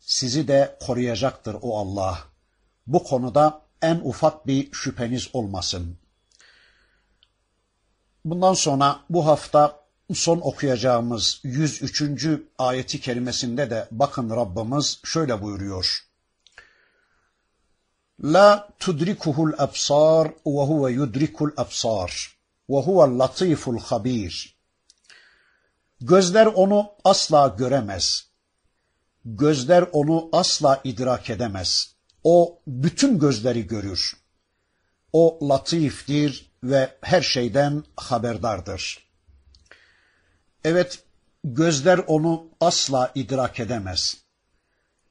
sizi 0.00 0.48
de 0.48 0.78
koruyacaktır 0.80 1.56
o 1.62 1.78
Allah. 1.78 2.18
Bu 2.86 3.04
konuda 3.04 3.62
en 3.82 4.00
ufak 4.04 4.46
bir 4.46 4.72
şüpheniz 4.72 5.28
olmasın. 5.32 5.98
Bundan 8.24 8.54
sonra 8.54 9.00
bu 9.10 9.26
hafta 9.26 9.80
son 10.14 10.40
okuyacağımız 10.40 11.40
103. 11.42 12.02
ayeti 12.58 13.00
kerimesinde 13.00 13.70
de 13.70 13.88
bakın 13.90 14.30
Rabbimiz 14.30 15.00
şöyle 15.04 15.42
buyuruyor. 15.42 16.08
La 18.24 18.68
tudrikuhul 18.78 19.52
absar 19.58 20.28
ve 20.46 20.62
huve 20.62 20.92
yudrikul 20.92 21.50
absar 21.56 22.36
ve 22.70 22.76
huvel 22.76 23.18
latiful 23.18 23.78
habir. 23.78 24.56
Gözler 26.00 26.46
onu 26.46 26.90
asla 27.04 27.54
göremez. 27.58 28.28
Gözler 29.24 29.84
onu 29.92 30.28
asla 30.32 30.80
idrak 30.84 31.30
edemez. 31.30 31.94
O 32.24 32.58
bütün 32.66 33.18
gözleri 33.18 33.66
görür. 33.66 34.16
O 35.12 35.48
latiftir 35.48 36.47
ve 36.62 36.96
her 37.00 37.22
şeyden 37.22 37.84
haberdardır. 37.96 39.08
Evet, 40.64 41.04
gözler 41.44 41.98
onu 42.06 42.46
asla 42.60 43.12
idrak 43.14 43.60
edemez. 43.60 44.16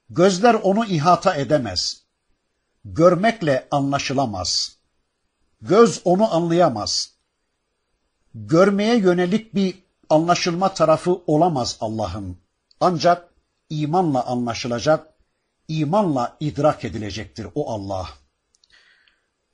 Gözler 0.09 0.53
onu 0.53 0.85
ihata 0.85 1.35
edemez. 1.35 2.03
Görmekle 2.85 3.67
anlaşılamaz. 3.71 4.77
Göz 5.61 6.01
onu 6.05 6.33
anlayamaz. 6.33 7.13
Görmeye 8.33 8.97
yönelik 8.97 9.55
bir 9.55 9.83
anlaşılma 10.09 10.73
tarafı 10.73 11.21
olamaz 11.27 11.77
Allah'ın. 11.81 12.37
Ancak 12.79 13.33
imanla 13.69 14.25
anlaşılacak, 14.25 15.13
imanla 15.67 16.37
idrak 16.39 16.85
edilecektir 16.85 17.47
o 17.55 17.71
Allah. 17.71 18.09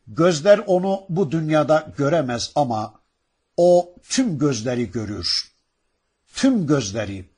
Gözler 0.07 0.61
onu 0.67 1.03
bu 1.09 1.31
dünyada 1.31 1.93
göremez 1.97 2.51
ama 2.55 2.93
o 3.57 3.95
tüm 4.09 4.39
gözleri 4.39 4.91
görür. 4.91 5.53
Tüm 6.33 6.67
gözleri, 6.67 7.29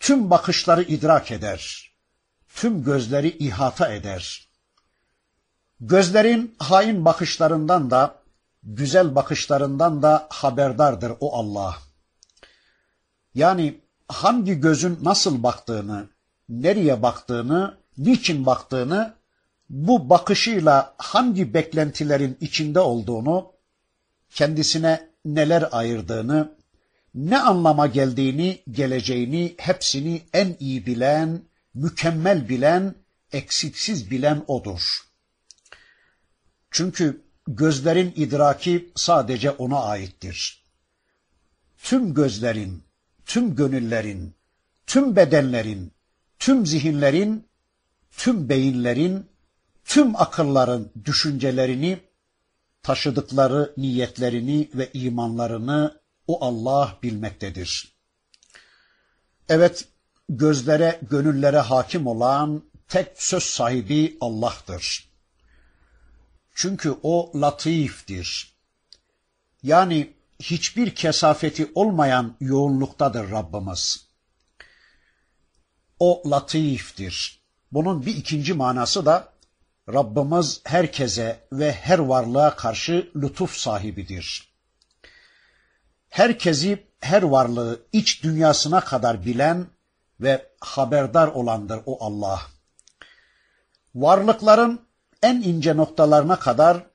tüm 0.00 0.30
bakışları 0.30 0.82
idrak 0.82 1.30
eder. 1.30 1.92
Tüm 2.54 2.84
gözleri 2.84 3.28
ihata 3.38 3.92
eder. 3.92 4.48
Gözlerin 5.80 6.54
hain 6.58 7.04
bakışlarından 7.04 7.90
da, 7.90 8.22
güzel 8.62 9.14
bakışlarından 9.14 10.02
da 10.02 10.26
haberdardır 10.30 11.12
o 11.20 11.36
Allah. 11.36 11.78
Yani 13.34 13.80
hangi 14.08 14.60
gözün 14.60 14.98
nasıl 15.02 15.42
baktığını, 15.42 16.08
nereye 16.48 17.02
baktığını, 17.02 17.78
niçin 17.98 18.46
baktığını, 18.46 19.14
bu 19.72 20.10
bakışıyla 20.10 20.94
hangi 20.98 21.54
beklentilerin 21.54 22.36
içinde 22.40 22.80
olduğunu, 22.80 23.52
kendisine 24.30 25.08
neler 25.24 25.68
ayırdığını, 25.72 26.56
ne 27.14 27.38
anlama 27.38 27.86
geldiğini, 27.86 28.62
geleceğini, 28.70 29.54
hepsini 29.58 30.22
en 30.32 30.56
iyi 30.60 30.86
bilen, 30.86 31.42
mükemmel 31.74 32.48
bilen, 32.48 32.94
eksiksiz 33.32 34.10
bilen 34.10 34.44
odur. 34.46 34.82
Çünkü 36.70 37.22
gözlerin 37.46 38.12
idraki 38.16 38.92
sadece 38.96 39.50
ona 39.50 39.80
aittir. 39.80 40.64
Tüm 41.82 42.14
gözlerin, 42.14 42.82
tüm 43.26 43.56
gönüllerin, 43.56 44.34
tüm 44.86 45.16
bedenlerin, 45.16 45.92
tüm 46.38 46.66
zihinlerin, 46.66 47.48
tüm 48.16 48.48
beyinlerin, 48.48 49.31
tüm 49.84 50.16
akılların 50.16 50.90
düşüncelerini, 51.04 52.00
taşıdıkları 52.82 53.74
niyetlerini 53.76 54.70
ve 54.74 54.90
imanlarını 54.92 56.00
o 56.26 56.44
Allah 56.44 56.98
bilmektedir. 57.02 57.96
Evet, 59.48 59.88
gözlere, 60.28 61.00
gönüllere 61.10 61.58
hakim 61.58 62.06
olan 62.06 62.62
tek 62.88 63.22
söz 63.22 63.42
sahibi 63.42 64.16
Allah'tır. 64.20 65.08
Çünkü 66.54 66.94
o 67.02 67.32
latiftir. 67.34 68.56
Yani 69.62 70.12
hiçbir 70.40 70.94
kesafeti 70.94 71.72
olmayan 71.74 72.36
yoğunluktadır 72.40 73.30
Rabbimiz. 73.30 74.06
O 75.98 76.22
latiftir. 76.30 77.42
Bunun 77.72 78.06
bir 78.06 78.16
ikinci 78.16 78.54
manası 78.54 79.06
da 79.06 79.31
Rabbimiz 79.88 80.60
herkese 80.64 81.40
ve 81.52 81.72
her 81.72 81.98
varlığa 81.98 82.56
karşı 82.56 83.10
lütuf 83.16 83.56
sahibidir. 83.56 84.52
Herkesi, 86.08 86.86
her 87.00 87.22
varlığı 87.22 87.86
iç 87.92 88.22
dünyasına 88.22 88.80
kadar 88.80 89.26
bilen 89.26 89.66
ve 90.20 90.48
haberdar 90.60 91.28
olandır 91.28 91.80
o 91.86 92.04
Allah. 92.04 92.42
Varlıkların 93.94 94.80
en 95.22 95.42
ince 95.42 95.76
noktalarına 95.76 96.38
kadar, 96.38 96.86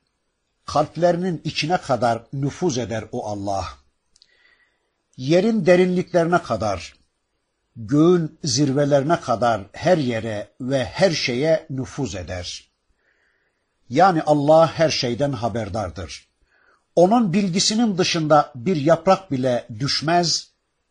kalplerinin 0.66 1.40
içine 1.44 1.76
kadar 1.76 2.22
nüfuz 2.32 2.78
eder 2.78 3.04
o 3.12 3.26
Allah. 3.26 3.66
Yerin 5.16 5.66
derinliklerine 5.66 6.42
kadar, 6.42 6.94
göğün 7.76 8.38
zirvelerine 8.44 9.20
kadar 9.20 9.62
her 9.72 9.98
yere 9.98 10.50
ve 10.60 10.84
her 10.84 11.10
şeye 11.10 11.66
nüfuz 11.70 12.14
eder. 12.14 12.67
Yani 13.90 14.22
Allah 14.22 14.72
her 14.72 14.90
şeyden 14.90 15.32
haberdardır. 15.32 16.28
Onun 16.96 17.32
bilgisinin 17.32 17.98
dışında 17.98 18.52
bir 18.54 18.76
yaprak 18.76 19.30
bile 19.30 19.66
düşmez, 19.78 20.50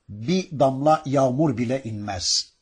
bir 0.10 0.60
damla 0.60 1.02
yağmur 1.06 1.58
bile 1.58 1.84
inmez. 1.84 2.54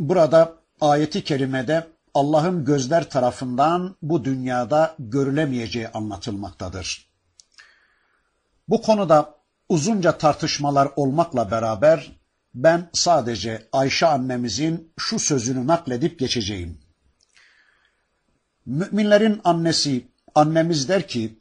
Burada 0.00 0.54
ayeti 0.80 1.24
kerimede 1.24 1.86
Allah'ın 2.14 2.64
gözler 2.64 3.10
tarafından 3.10 3.96
bu 4.02 4.24
dünyada 4.24 4.94
görülemeyeceği 4.98 5.88
anlatılmaktadır. 5.88 7.10
Bu 8.68 8.82
konuda 8.82 9.34
uzunca 9.68 10.18
tartışmalar 10.18 10.88
olmakla 10.96 11.50
beraber 11.50 12.12
ben 12.54 12.90
sadece 12.92 13.68
Ayşe 13.72 14.06
annemizin 14.06 14.92
şu 14.98 15.18
sözünü 15.18 15.66
nakledip 15.66 16.18
geçeceğim. 16.18 16.79
Müminlerin 18.66 19.40
annesi, 19.44 20.08
annemiz 20.34 20.88
der 20.88 21.08
ki, 21.08 21.38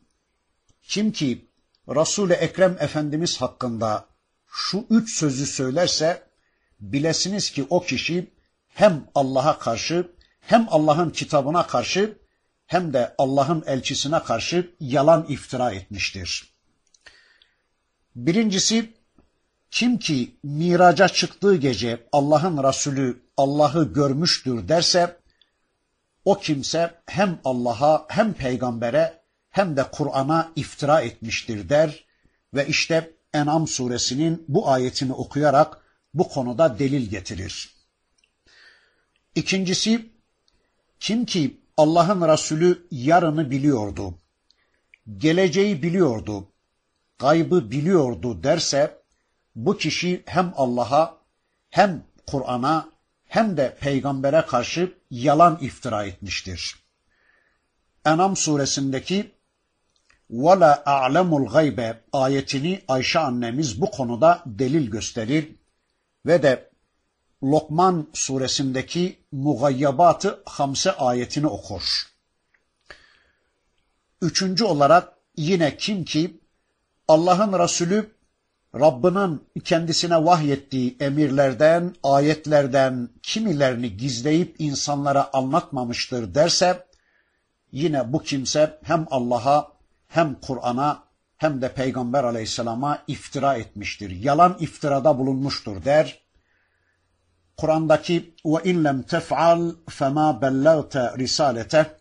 kim 0.83 1.11
ki 1.11 1.45
Resul-i 1.89 2.33
Ekrem 2.33 2.77
Efendimiz 2.79 3.41
hakkında 3.41 4.05
şu 4.47 4.85
üç 4.89 5.17
sözü 5.17 5.45
söylerse, 5.45 6.23
bilesiniz 6.79 7.51
ki 7.51 7.67
o 7.69 7.81
kişi 7.81 8.31
hem 8.67 9.07
Allah'a 9.15 9.59
karşı, 9.59 10.11
hem 10.39 10.67
Allah'ın 10.69 11.09
kitabına 11.09 11.67
karşı, 11.67 12.17
hem 12.65 12.93
de 12.93 13.15
Allah'ın 13.17 13.63
elçisine 13.65 14.23
karşı 14.23 14.75
yalan 14.79 15.25
iftira 15.29 15.71
etmiştir. 15.71 16.53
Birincisi, 18.15 18.93
kim 19.71 19.97
ki 19.97 20.35
miraca 20.43 21.07
çıktığı 21.07 21.55
gece 21.55 22.07
Allah'ın 22.11 22.63
Resulü 22.63 23.21
Allah'ı 23.37 23.93
görmüştür 23.93 24.67
derse, 24.67 25.19
o 26.29 26.39
kimse 26.39 27.01
hem 27.05 27.39
Allah'a 27.45 28.05
hem 28.09 28.33
peygambere 28.33 29.21
hem 29.49 29.77
de 29.77 29.83
Kur'an'a 29.91 30.51
iftira 30.55 31.01
etmiştir 31.01 31.69
der 31.69 32.05
ve 32.53 32.67
işte 32.67 33.11
En'am 33.33 33.67
suresinin 33.67 34.45
bu 34.47 34.69
ayetini 34.69 35.13
okuyarak 35.13 35.77
bu 36.13 36.29
konuda 36.29 36.79
delil 36.79 37.09
getirir. 37.09 37.75
İkincisi, 39.35 40.09
kim 40.99 41.25
ki 41.25 41.61
Allah'ın 41.77 42.27
Resulü 42.27 42.87
yarını 42.91 43.51
biliyordu, 43.51 44.13
geleceği 45.17 45.83
biliyordu, 45.83 46.47
gaybı 47.19 47.71
biliyordu 47.71 48.43
derse, 48.43 49.01
bu 49.55 49.77
kişi 49.77 50.23
hem 50.25 50.53
Allah'a 50.55 51.17
hem 51.69 52.03
Kur'an'a 52.27 52.98
hem 53.28 53.56
de 53.56 53.76
peygambere 53.80 54.44
karşı 54.48 54.94
yalan 55.10 55.58
iftira 55.60 56.04
etmiştir. 56.04 56.76
Enam 58.04 58.36
suresindeki 58.36 59.34
وَلَا 60.30 60.84
أَعْلَمُ 60.84 61.46
الْغَيْبَ 61.46 61.96
ayetini 62.12 62.82
Ayşe 62.88 63.18
annemiz 63.18 63.80
bu 63.80 63.90
konuda 63.90 64.42
delil 64.46 64.90
gösterir 64.90 65.56
ve 66.26 66.42
de 66.42 66.70
Lokman 67.42 68.10
suresindeki 68.12 69.18
mugayyabatı 69.32 70.42
hamse 70.46 70.92
ayetini 70.92 71.46
okur. 71.46 71.82
Üçüncü 74.22 74.64
olarak 74.64 75.12
yine 75.36 75.76
kim 75.76 76.04
ki 76.04 76.40
Allah'ın 77.08 77.58
Resulü 77.58 78.14
Rabbinin 78.75 79.43
kendisine 79.63 80.25
vahyettiği 80.25 80.97
emirlerden, 80.99 81.95
ayetlerden 82.03 83.09
kimilerini 83.23 83.97
gizleyip 83.97 84.55
insanlara 84.59 85.29
anlatmamıştır 85.33 86.35
derse, 86.35 86.85
yine 87.71 88.13
bu 88.13 88.23
kimse 88.23 88.79
hem 88.83 89.05
Allah'a 89.11 89.67
hem 90.07 90.35
Kur'an'a 90.41 91.03
hem 91.37 91.61
de 91.61 91.73
Peygamber 91.73 92.23
aleyhisselama 92.23 93.03
iftira 93.07 93.55
etmiştir. 93.55 94.11
Yalan 94.11 94.57
iftirada 94.59 95.17
bulunmuştur 95.17 95.85
der. 95.85 96.19
Kur'an'daki 97.57 98.35
ve 98.45 98.69
in 98.69 98.83
lem 98.83 99.01
tef'al 99.01 99.71
fema 99.89 100.41
bellagte 100.41 101.11
risalete 101.17 101.97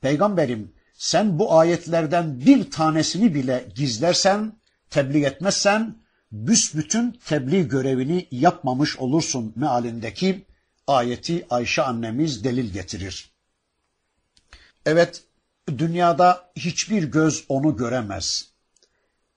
Peygamberim 0.00 0.72
sen 0.94 1.38
bu 1.38 1.58
ayetlerden 1.58 2.40
bir 2.40 2.70
tanesini 2.70 3.34
bile 3.34 3.64
gizlersen, 3.74 4.52
tebliğ 4.90 5.24
etmezsen 5.24 6.03
büsbütün 6.34 7.20
tebliğ 7.26 7.68
görevini 7.68 8.26
yapmamış 8.30 8.96
olursun 8.96 9.52
mealindeki 9.56 10.44
ayeti 10.86 11.46
Ayşe 11.50 11.82
annemiz 11.82 12.44
delil 12.44 12.72
getirir. 12.72 13.30
Evet, 14.86 15.22
dünyada 15.78 16.50
hiçbir 16.56 17.02
göz 17.02 17.44
onu 17.48 17.76
göremez. 17.76 18.48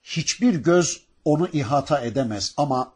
Hiçbir 0.04 0.54
göz 0.54 1.02
onu 1.26 1.50
ihata 1.54 2.02
edemez 2.02 2.54
ama 2.58 2.94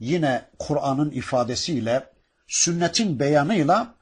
yine 0.00 0.48
Kur'an'ın 0.58 1.10
ifadesiyle, 1.10 2.10
sünnetin 2.48 3.18
beyanıyla 3.18 3.94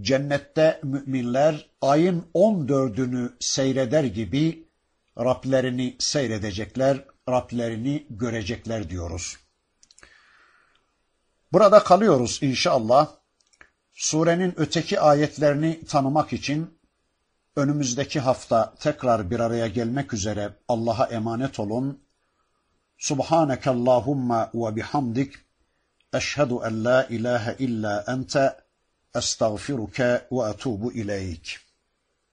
cennette 0.00 0.80
müminler 0.82 1.70
ayın 1.80 2.24
14'ünü 2.34 3.30
seyreder 3.40 4.04
gibi 4.04 4.66
Rablerini 5.18 5.96
seyredecekler, 5.98 7.04
Rablerini 7.28 8.06
görecekler 8.10 8.90
diyoruz. 8.90 9.36
Burada 11.52 11.84
kalıyoruz 11.84 12.38
inşallah. 12.42 13.08
Surenin 13.92 14.54
öteki 14.56 15.00
ayetlerini 15.00 15.84
tanımak 15.84 16.32
için 16.32 16.78
önümüzdeki 17.56 18.20
hafta 18.20 18.74
tekrar 18.74 19.30
bir 19.30 19.40
araya 19.40 19.66
gelmek 19.66 20.12
üzere 20.12 20.56
Allah'a 20.68 21.06
emanet 21.06 21.60
olun. 21.60 22.00
Subhaneke 22.98 23.70
Allahumma 23.70 24.50
ve 24.54 24.76
bihamdik. 24.76 25.34
Eşhedü 26.12 26.54
en 26.64 26.84
la 26.84 27.04
ilahe 27.04 27.56
illa 27.58 28.04
ente. 28.08 28.56
Estağfiruke 29.14 30.26
ve 30.32 30.50
etubu 30.50 30.92
ileyk. 30.92 31.65